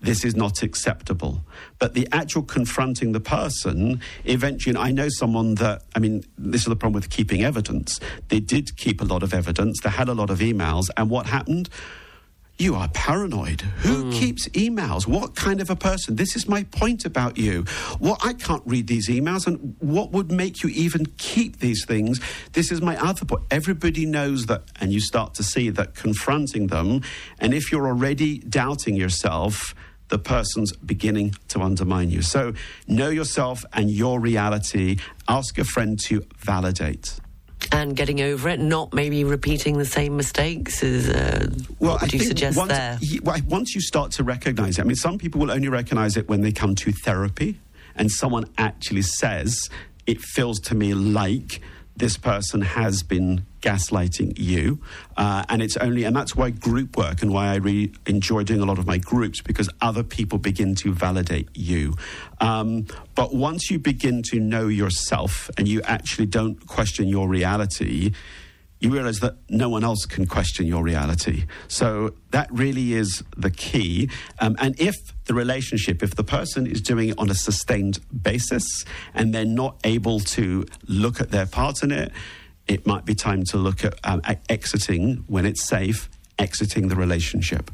this 0.00 0.24
is 0.24 0.34
not 0.34 0.62
acceptable. 0.62 1.44
But 1.78 1.94
the 1.94 2.08
actual 2.12 2.42
confronting 2.42 3.12
the 3.12 3.20
person, 3.20 4.00
eventually, 4.24 4.74
and 4.74 4.78
I 4.78 4.90
know 4.90 5.08
someone 5.08 5.56
that, 5.56 5.82
I 5.94 5.98
mean, 5.98 6.24
this 6.38 6.62
is 6.62 6.66
the 6.66 6.76
problem 6.76 6.94
with 6.94 7.10
keeping 7.10 7.44
evidence. 7.44 8.00
They 8.28 8.40
did 8.40 8.76
keep 8.76 9.00
a 9.00 9.04
lot 9.04 9.22
of 9.22 9.34
evidence, 9.34 9.80
they 9.82 9.90
had 9.90 10.08
a 10.08 10.14
lot 10.14 10.30
of 10.30 10.38
emails, 10.38 10.88
and 10.96 11.10
what 11.10 11.26
happened? 11.26 11.68
You 12.58 12.74
are 12.74 12.88
paranoid. 12.88 13.62
Who 13.62 14.02
hmm. 14.02 14.10
keeps 14.10 14.46
emails? 14.48 15.06
What 15.06 15.34
kind 15.34 15.62
of 15.62 15.70
a 15.70 15.76
person? 15.76 16.16
This 16.16 16.36
is 16.36 16.46
my 16.46 16.64
point 16.64 17.06
about 17.06 17.38
you. 17.38 17.64
Well, 18.00 18.18
I 18.22 18.34
can't 18.34 18.62
read 18.66 18.86
these 18.86 19.08
emails, 19.08 19.46
and 19.46 19.76
what 19.78 20.12
would 20.12 20.30
make 20.30 20.62
you 20.62 20.68
even 20.68 21.06
keep 21.16 21.60
these 21.60 21.86
things? 21.86 22.20
This 22.52 22.70
is 22.70 22.82
my 22.82 22.98
other 22.98 23.24
point. 23.24 23.44
Everybody 23.50 24.04
knows 24.04 24.44
that, 24.46 24.64
and 24.78 24.92
you 24.92 25.00
start 25.00 25.32
to 25.34 25.42
see 25.42 25.70
that 25.70 25.94
confronting 25.94 26.66
them, 26.66 27.00
and 27.38 27.54
if 27.54 27.72
you're 27.72 27.86
already 27.86 28.40
doubting 28.40 28.94
yourself, 28.94 29.74
the 30.10 30.18
person's 30.18 30.72
beginning 30.72 31.34
to 31.48 31.60
undermine 31.60 32.10
you. 32.10 32.22
So 32.22 32.52
know 32.86 33.08
yourself 33.08 33.64
and 33.72 33.90
your 33.90 34.20
reality. 34.20 34.98
Ask 35.28 35.58
a 35.58 35.64
friend 35.64 35.98
to 36.06 36.24
validate. 36.38 37.18
And 37.72 37.94
getting 37.94 38.20
over 38.20 38.48
it, 38.48 38.58
not 38.58 38.92
maybe 38.92 39.22
repeating 39.22 39.78
the 39.78 39.84
same 39.84 40.16
mistakes. 40.16 40.82
Is 40.82 41.08
uh, 41.08 41.50
what 41.78 42.00
would 42.00 42.12
you 42.12 42.20
suggest 42.20 42.56
once, 42.56 42.72
there? 42.72 42.98
once 43.46 43.74
you 43.74 43.80
start 43.80 44.12
to 44.12 44.24
recognize 44.24 44.78
it, 44.78 44.82
I 44.82 44.84
mean, 44.84 44.96
some 44.96 45.18
people 45.18 45.40
will 45.40 45.50
only 45.50 45.68
recognize 45.68 46.16
it 46.16 46.28
when 46.28 46.40
they 46.40 46.52
come 46.52 46.74
to 46.76 46.92
therapy 46.92 47.60
and 47.94 48.10
someone 48.10 48.46
actually 48.58 49.02
says, 49.02 49.68
it 50.06 50.20
feels 50.20 50.58
to 50.60 50.74
me 50.74 50.94
like 50.94 51.60
this 51.96 52.16
person 52.16 52.62
has 52.62 53.02
been 53.02 53.44
gaslighting 53.60 54.38
you, 54.38 54.80
uh, 55.16 55.44
and 55.48 55.60
it's 55.60 55.76
only, 55.76 56.04
and 56.04 56.16
that's 56.16 56.34
why 56.34 56.50
group 56.50 56.96
work 56.96 57.20
and 57.22 57.32
why 57.32 57.48
I 57.48 57.56
really 57.56 57.92
enjoy 58.06 58.42
doing 58.44 58.60
a 58.60 58.64
lot 58.64 58.78
of 58.78 58.86
my 58.86 58.98
groups 58.98 59.42
because 59.42 59.68
other 59.80 60.02
people 60.02 60.38
begin 60.38 60.74
to 60.76 60.94
validate 60.94 61.48
you. 61.54 61.94
Um, 62.40 62.86
but 63.14 63.34
once 63.34 63.70
you 63.70 63.78
begin 63.78 64.22
to 64.30 64.40
know 64.40 64.68
yourself 64.68 65.50
and 65.58 65.68
you 65.68 65.82
actually 65.82 66.26
don't 66.26 66.66
question 66.66 67.06
your 67.08 67.28
reality, 67.28 68.12
you 68.80 68.90
realize 68.90 69.20
that 69.20 69.36
no 69.48 69.68
one 69.68 69.84
else 69.84 70.06
can 70.06 70.26
question 70.26 70.66
your 70.66 70.82
reality. 70.82 71.44
So 71.68 72.14
that 72.30 72.50
really 72.50 72.94
is 72.94 73.22
the 73.36 73.50
key. 73.50 74.10
Um, 74.40 74.56
and 74.58 74.78
if 74.80 74.96
the 75.26 75.34
relationship, 75.34 76.02
if 76.02 76.16
the 76.16 76.24
person 76.24 76.66
is 76.66 76.80
doing 76.80 77.10
it 77.10 77.18
on 77.18 77.30
a 77.30 77.34
sustained 77.34 78.00
basis 78.22 78.64
and 79.14 79.34
they're 79.34 79.44
not 79.44 79.76
able 79.84 80.20
to 80.20 80.64
look 80.88 81.20
at 81.20 81.30
their 81.30 81.46
part 81.46 81.82
in 81.82 81.92
it, 81.92 82.10
it 82.66 82.86
might 82.86 83.04
be 83.04 83.14
time 83.14 83.44
to 83.44 83.58
look 83.58 83.84
at 83.84 83.94
um, 84.02 84.22
e- 84.28 84.36
exiting 84.48 85.24
when 85.26 85.44
it's 85.44 85.66
safe, 85.68 86.08
exiting 86.38 86.88
the 86.88 86.96
relationship. 86.96 87.70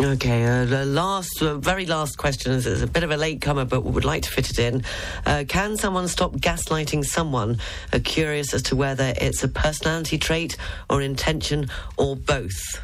Okay, 0.00 0.44
uh, 0.44 0.64
the 0.64 0.84
last, 0.84 1.42
uh, 1.42 1.58
very 1.58 1.86
last 1.86 2.16
question 2.16 2.52
is, 2.52 2.82
a 2.82 2.86
bit 2.86 3.04
of 3.04 3.10
a 3.10 3.16
late 3.16 3.40
comer, 3.40 3.64
but 3.64 3.82
we 3.82 3.90
would 3.92 4.04
like 4.04 4.22
to 4.22 4.30
fit 4.30 4.50
it 4.50 4.58
in. 4.58 4.82
Uh, 5.26 5.44
can 5.46 5.76
someone 5.76 6.08
stop 6.08 6.32
gaslighting 6.32 7.04
someone? 7.04 7.58
Uh, 7.92 8.00
curious 8.02 8.52
as 8.52 8.62
to 8.62 8.74
whether 8.74 9.12
it's 9.18 9.44
a 9.44 9.48
personality 9.48 10.18
trait 10.18 10.56
or 10.90 11.02
intention 11.02 11.68
or 11.98 12.16
both. 12.16 12.80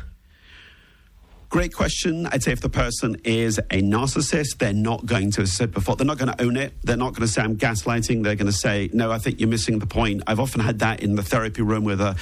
Great 1.50 1.72
question. 1.72 2.26
I'd 2.26 2.42
say 2.42 2.52
if 2.52 2.60
the 2.60 2.68
person 2.68 3.16
is 3.24 3.56
a 3.56 3.80
narcissist, 3.80 4.58
they're 4.58 4.74
not 4.74 5.06
going 5.06 5.30
to, 5.30 5.46
said 5.46 5.72
before, 5.72 5.96
they're 5.96 6.06
not 6.06 6.18
going 6.18 6.30
to 6.30 6.42
own 6.42 6.58
it. 6.58 6.74
They're 6.84 6.94
not 6.94 7.14
going 7.14 7.26
to 7.26 7.28
say, 7.28 7.40
I'm 7.40 7.56
gaslighting. 7.56 8.22
They're 8.22 8.34
going 8.34 8.52
to 8.52 8.52
say, 8.52 8.90
no, 8.92 9.10
I 9.10 9.16
think 9.16 9.40
you're 9.40 9.48
missing 9.48 9.78
the 9.78 9.86
point. 9.86 10.22
I've 10.26 10.40
often 10.40 10.60
had 10.60 10.80
that 10.80 11.00
in 11.00 11.14
the 11.14 11.22
therapy 11.22 11.62
room 11.62 11.84
with 11.84 12.02
a, 12.02 12.16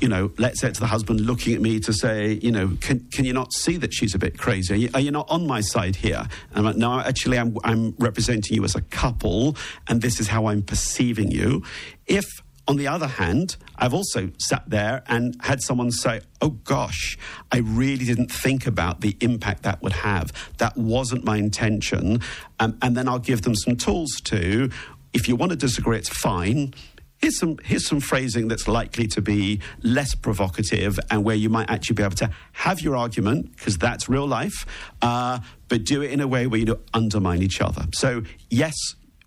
you 0.00 0.08
know, 0.08 0.32
let's 0.36 0.60
say 0.60 0.68
it's 0.68 0.80
the 0.80 0.88
husband 0.88 1.20
looking 1.20 1.54
at 1.54 1.60
me 1.60 1.78
to 1.78 1.92
say, 1.92 2.40
you 2.42 2.50
know, 2.50 2.76
can, 2.80 3.06
can 3.12 3.24
you 3.24 3.32
not 3.32 3.52
see 3.52 3.76
that 3.76 3.94
she's 3.94 4.16
a 4.16 4.18
bit 4.18 4.36
crazy? 4.36 4.74
Are 4.74 4.76
you, 4.76 4.90
are 4.94 5.00
you 5.00 5.12
not 5.12 5.30
on 5.30 5.46
my 5.46 5.60
side 5.60 5.94
here? 5.94 6.26
And 6.50 6.58
I'm 6.58 6.64
like, 6.64 6.76
no, 6.76 6.98
actually, 6.98 7.38
I'm, 7.38 7.56
I'm 7.62 7.94
representing 8.00 8.56
you 8.56 8.64
as 8.64 8.74
a 8.74 8.82
couple, 8.82 9.56
and 9.86 10.02
this 10.02 10.18
is 10.18 10.26
how 10.26 10.46
I'm 10.46 10.60
perceiving 10.60 11.30
you. 11.30 11.62
If 12.08 12.24
on 12.68 12.76
the 12.76 12.86
other 12.86 13.08
hand, 13.08 13.56
I've 13.76 13.92
also 13.92 14.30
sat 14.38 14.62
there 14.68 15.02
and 15.06 15.36
had 15.40 15.62
someone 15.62 15.90
say, 15.90 16.20
Oh 16.40 16.50
gosh, 16.50 17.18
I 17.50 17.58
really 17.58 18.04
didn't 18.04 18.30
think 18.30 18.66
about 18.66 19.00
the 19.00 19.16
impact 19.20 19.64
that 19.64 19.82
would 19.82 19.92
have. 19.92 20.32
That 20.58 20.76
wasn't 20.76 21.24
my 21.24 21.36
intention. 21.36 22.20
Um, 22.60 22.78
and 22.80 22.96
then 22.96 23.08
I'll 23.08 23.18
give 23.18 23.42
them 23.42 23.54
some 23.54 23.76
tools 23.76 24.10
to, 24.24 24.70
if 25.12 25.28
you 25.28 25.36
want 25.36 25.50
to 25.50 25.56
disagree, 25.56 25.98
it's 25.98 26.08
fine. 26.08 26.74
Here's 27.18 27.38
some, 27.38 27.58
here's 27.64 27.86
some 27.86 28.00
phrasing 28.00 28.48
that's 28.48 28.66
likely 28.66 29.06
to 29.08 29.20
be 29.20 29.60
less 29.82 30.14
provocative 30.14 30.98
and 31.10 31.22
where 31.22 31.36
you 31.36 31.48
might 31.48 31.70
actually 31.70 31.94
be 31.94 32.02
able 32.02 32.16
to 32.16 32.30
have 32.52 32.80
your 32.80 32.96
argument, 32.96 33.56
because 33.56 33.78
that's 33.78 34.08
real 34.08 34.26
life, 34.26 34.66
uh, 35.02 35.38
but 35.68 35.84
do 35.84 36.02
it 36.02 36.10
in 36.10 36.20
a 36.20 36.26
way 36.26 36.48
where 36.48 36.58
you 36.58 36.66
don't 36.66 36.82
undermine 36.94 37.42
each 37.42 37.60
other. 37.60 37.86
So, 37.94 38.22
yes, 38.50 38.74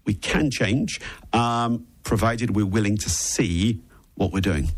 we 0.06 0.14
can 0.14 0.52
change, 0.52 1.00
um, 1.32 1.88
provided 2.06 2.56
we're 2.56 2.66
willing 2.66 2.97
to 2.97 3.10
see 3.10 3.82
what 4.14 4.32
we're 4.32 4.39
doing. 4.39 4.70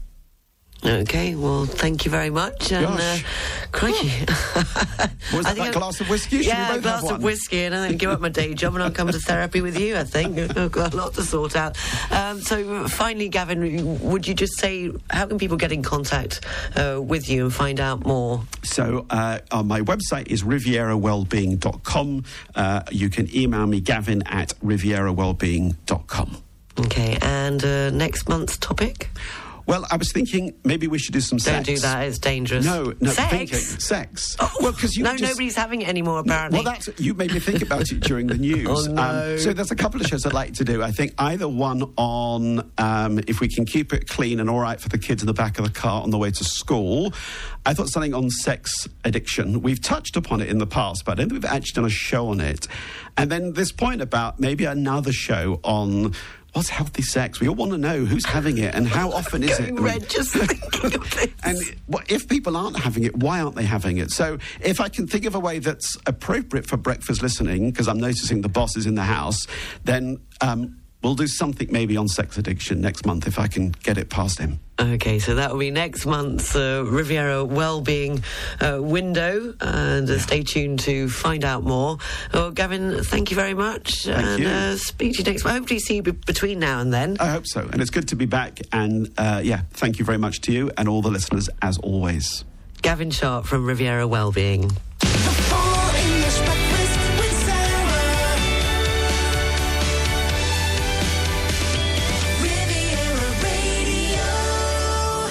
Okay, 0.86 1.34
well, 1.34 1.66
thank 1.66 2.06
you 2.06 2.12
very 2.12 2.30
much. 2.30 2.72
And, 2.72 2.86
Gosh. 2.86 3.24
uh, 3.24 3.68
crikey. 3.72 4.12
Was 4.26 4.28
I 4.28 5.54
that 5.54 5.56
think 5.56 5.66
that 5.66 5.74
glass 5.74 6.00
of 6.00 6.08
whiskey? 6.08 6.38
Should 6.38 6.46
yeah, 6.46 6.76
a 6.76 6.80
glass 6.80 7.10
of 7.10 7.24
whiskey, 7.24 7.64
and 7.64 7.74
I 7.74 7.88
then 7.88 7.98
give 7.98 8.12
up 8.12 8.22
my 8.22 8.30
day 8.30 8.54
job, 8.54 8.76
and 8.76 8.84
I'll 8.84 8.92
come 8.92 9.08
to 9.08 9.20
therapy 9.20 9.62
with 9.62 9.78
you. 9.80 9.98
I 9.98 10.04
think 10.04 10.38
I've 10.58 10.72
got 10.72 10.94
a 10.94 10.98
lot 10.98 11.16
to 11.16 11.24
sort 11.24 11.56
out. 11.56 11.78
Um, 12.12 12.42
so, 12.42 12.88
finally, 12.88 13.28
Gavin, 13.28 14.00
would 14.02 14.28
you 14.28 14.36
just 14.36 14.60
say 14.60 14.92
how 15.10 15.26
can 15.26 15.40
people 15.40 15.58
get 15.58 15.72
in 15.72 15.82
contact 15.82 16.46
uh, 16.76 17.02
with 17.02 17.28
you 17.28 17.46
and 17.46 17.54
find 17.54 17.80
out 17.80 18.06
more? 18.06 18.44
So 18.64 19.08
uh, 19.10 19.40
uh, 19.50 19.64
my 19.64 19.82
website 19.82 20.28
is 20.28 20.44
rivierawellbeing.com. 20.44 22.24
Uh, 22.54 22.84
you 22.92 23.10
can 23.10 23.36
email 23.36 23.66
me, 23.66 23.82
gavin 23.82 24.22
at 24.28 24.54
rivierawellbeing.com. 24.64 26.44
Okay, 26.80 27.18
and 27.22 27.64
uh, 27.64 27.90
next 27.90 28.30
month's 28.30 28.58
topic? 28.58 29.10
Well, 29.66 29.86
I 29.92 29.98
was 29.98 30.14
thinking 30.14 30.54
maybe 30.64 30.88
we 30.88 30.98
should 30.98 31.12
do 31.14 31.20
some 31.20 31.40
Don't 31.40 31.66
sex. 31.66 31.68
do 31.68 31.78
that; 31.80 32.08
it's 32.08 32.20
dangerous. 32.20 32.64
No, 32.66 32.94
no, 33.02 33.12
sex. 33.12 33.30
thinking 33.30 33.58
sex. 33.58 34.38
Oh, 34.40 34.50
well, 34.62 34.72
because 34.72 34.96
you 34.96 35.04
no, 35.04 35.12
just, 35.18 35.24
nobody's 35.34 35.58
having 35.58 35.82
it 35.82 35.90
anymore. 35.90 36.20
Apparently, 36.20 36.60
Well, 36.64 36.64
that's 36.72 36.88
you 36.98 37.14
made 37.16 37.34
me 37.34 37.40
think 37.42 37.62
about 37.62 37.92
it 37.92 38.00
during 38.00 38.28
the 38.28 38.38
news. 38.38 38.88
Oh, 38.88 38.90
no. 38.94 39.34
um, 39.34 39.38
so 39.40 39.52
there's 39.52 39.72
a 39.72 39.76
couple 39.76 40.00
of 40.00 40.08
shows 40.08 40.26
I'd 40.26 40.32
like 40.32 40.54
to 40.54 40.64
do. 40.64 40.82
I 40.82 40.92
think 40.92 41.16
either 41.18 41.50
one 41.50 41.84
on 41.98 42.72
um, 42.78 43.20
if 43.28 43.42
we 43.42 43.50
can 43.50 43.66
keep 43.66 43.92
it 43.92 44.08
clean 44.08 44.40
and 44.40 44.50
all 44.50 44.60
right 44.62 44.80
for 44.80 44.88
the 44.88 44.98
kids 44.98 45.22
in 45.22 45.28
the 45.28 45.34
back 45.34 45.60
of 45.60 45.66
the 45.66 45.72
car 45.72 46.02
on 46.02 46.12
the 46.12 46.18
way 46.18 46.32
to 46.32 46.44
school. 46.46 47.14
I 47.66 47.74
thought 47.74 47.90
something 47.90 48.14
on 48.14 48.30
sex 48.30 48.88
addiction. 49.04 49.62
We've 49.62 49.82
touched 49.82 50.16
upon 50.16 50.40
it 50.40 50.48
in 50.48 50.60
the 50.60 50.68
past, 50.68 51.04
but 51.04 51.12
I 51.12 51.16
don't 51.16 51.30
think 51.32 51.44
we've 51.44 51.52
actually 51.52 51.74
done 51.82 51.86
a 51.86 51.90
show 51.90 52.30
on 52.30 52.40
it. 52.40 52.70
And 53.18 53.30
then 53.30 53.52
this 53.52 53.74
point 53.74 54.02
about 54.02 54.40
maybe 54.40 54.64
another 54.64 55.12
show 55.12 55.60
on. 55.66 56.14
What's 56.54 56.70
healthy 56.70 57.04
sex? 57.04 57.40
We 57.40 57.48
all 57.48 57.56
want 57.56 57.72
to 57.74 57.78
know 57.78 58.04
who's 58.06 58.26
having 58.26 58.58
it 58.58 58.74
and 58.74 58.88
how 58.88 59.12
often 59.12 59.44
is 59.44 59.60
it. 59.60 59.76
going 59.76 59.92
I 59.92 59.98
mean- 60.00 60.08
just 60.08 60.34
thinking 60.34 60.96
of 60.96 61.12
this. 61.12 61.28
and 61.44 61.58
if 62.10 62.28
people 62.28 62.58
aren't 62.58 62.80
having 62.80 63.04
it, 63.04 63.16
why 63.18 63.42
aren't 63.42 63.56
they 63.56 63.64
having 63.66 63.98
it? 63.98 64.10
So 64.12 64.40
if 64.62 64.80
I 64.82 64.90
can 64.90 65.06
think 65.08 65.26
of 65.26 65.36
a 65.36 65.40
way 65.40 65.60
that's 65.60 65.98
appropriate 66.08 66.66
for 66.66 66.78
breakfast 66.78 67.22
listening, 67.22 67.70
because 67.70 67.88
I'm 67.88 68.00
noticing 68.00 68.42
the 68.42 68.50
boss 68.50 68.76
is 68.76 68.86
in 68.88 68.96
the 68.96 69.04
house, 69.04 69.46
then 69.84 70.20
um, 70.42 70.80
we'll 71.04 71.16
do 71.16 71.28
something 71.28 71.68
maybe 71.72 71.96
on 71.98 72.08
sex 72.08 72.38
addiction 72.38 72.82
next 72.82 73.06
month 73.06 73.28
if 73.28 73.40
I 73.40 73.48
can 73.48 73.72
get 73.84 73.98
it 73.98 74.10
past 74.10 74.40
him. 74.40 74.60
Okay, 74.80 75.18
so 75.18 75.34
that 75.36 75.52
will 75.52 75.60
be 75.60 75.72
next 75.72 76.06
month's 76.06 76.56
uh, 76.56 76.84
Riviera 76.86 77.44
Wellbeing 77.44 78.24
uh, 78.62 78.78
window, 78.80 79.56
and 79.60 80.08
uh, 80.08 80.20
stay 80.20 80.44
tuned 80.44 80.80
to 80.82 81.10
find 81.10 81.44
out 81.44 81.64
more. 81.64 81.98
Well, 82.32 82.52
Gavin, 82.52 83.04
thank 83.04 83.32
you 83.32 83.36
very 83.36 83.56
much, 83.56 84.08
and 84.08 84.40
you. 84.40 84.48
Uh, 84.48 84.76
speak 84.76 85.14
to 85.14 85.20
you 85.20 85.24
next. 85.24 85.44
month. 85.44 85.58
Hopefully, 85.58 85.80
see 85.80 85.96
you 85.96 86.04
be- 86.04 86.12
between 86.12 86.60
now 86.60 86.80
and 86.80 86.94
then. 86.94 87.18
I 87.20 87.28
hope 87.32 87.48
so. 87.48 87.62
And 87.62 87.82
it's 87.82 87.90
good 87.90 88.08
to 88.10 88.16
be 88.16 88.28
back. 88.28 88.60
And 88.72 89.12
uh, 89.18 89.42
yeah, 89.44 89.62
thank 89.72 89.98
you 89.98 90.06
very 90.06 90.20
much 90.20 90.42
to 90.42 90.52
you 90.52 90.70
and 90.78 90.88
all 90.88 91.02
the 91.02 91.10
listeners 91.12 91.50
as 91.64 91.80
always. 91.80 92.44
Gavin 92.84 93.10
Sharp 93.10 93.46
from 93.46 93.66
Riviera 93.66 94.08
Wellbeing. 94.08 94.72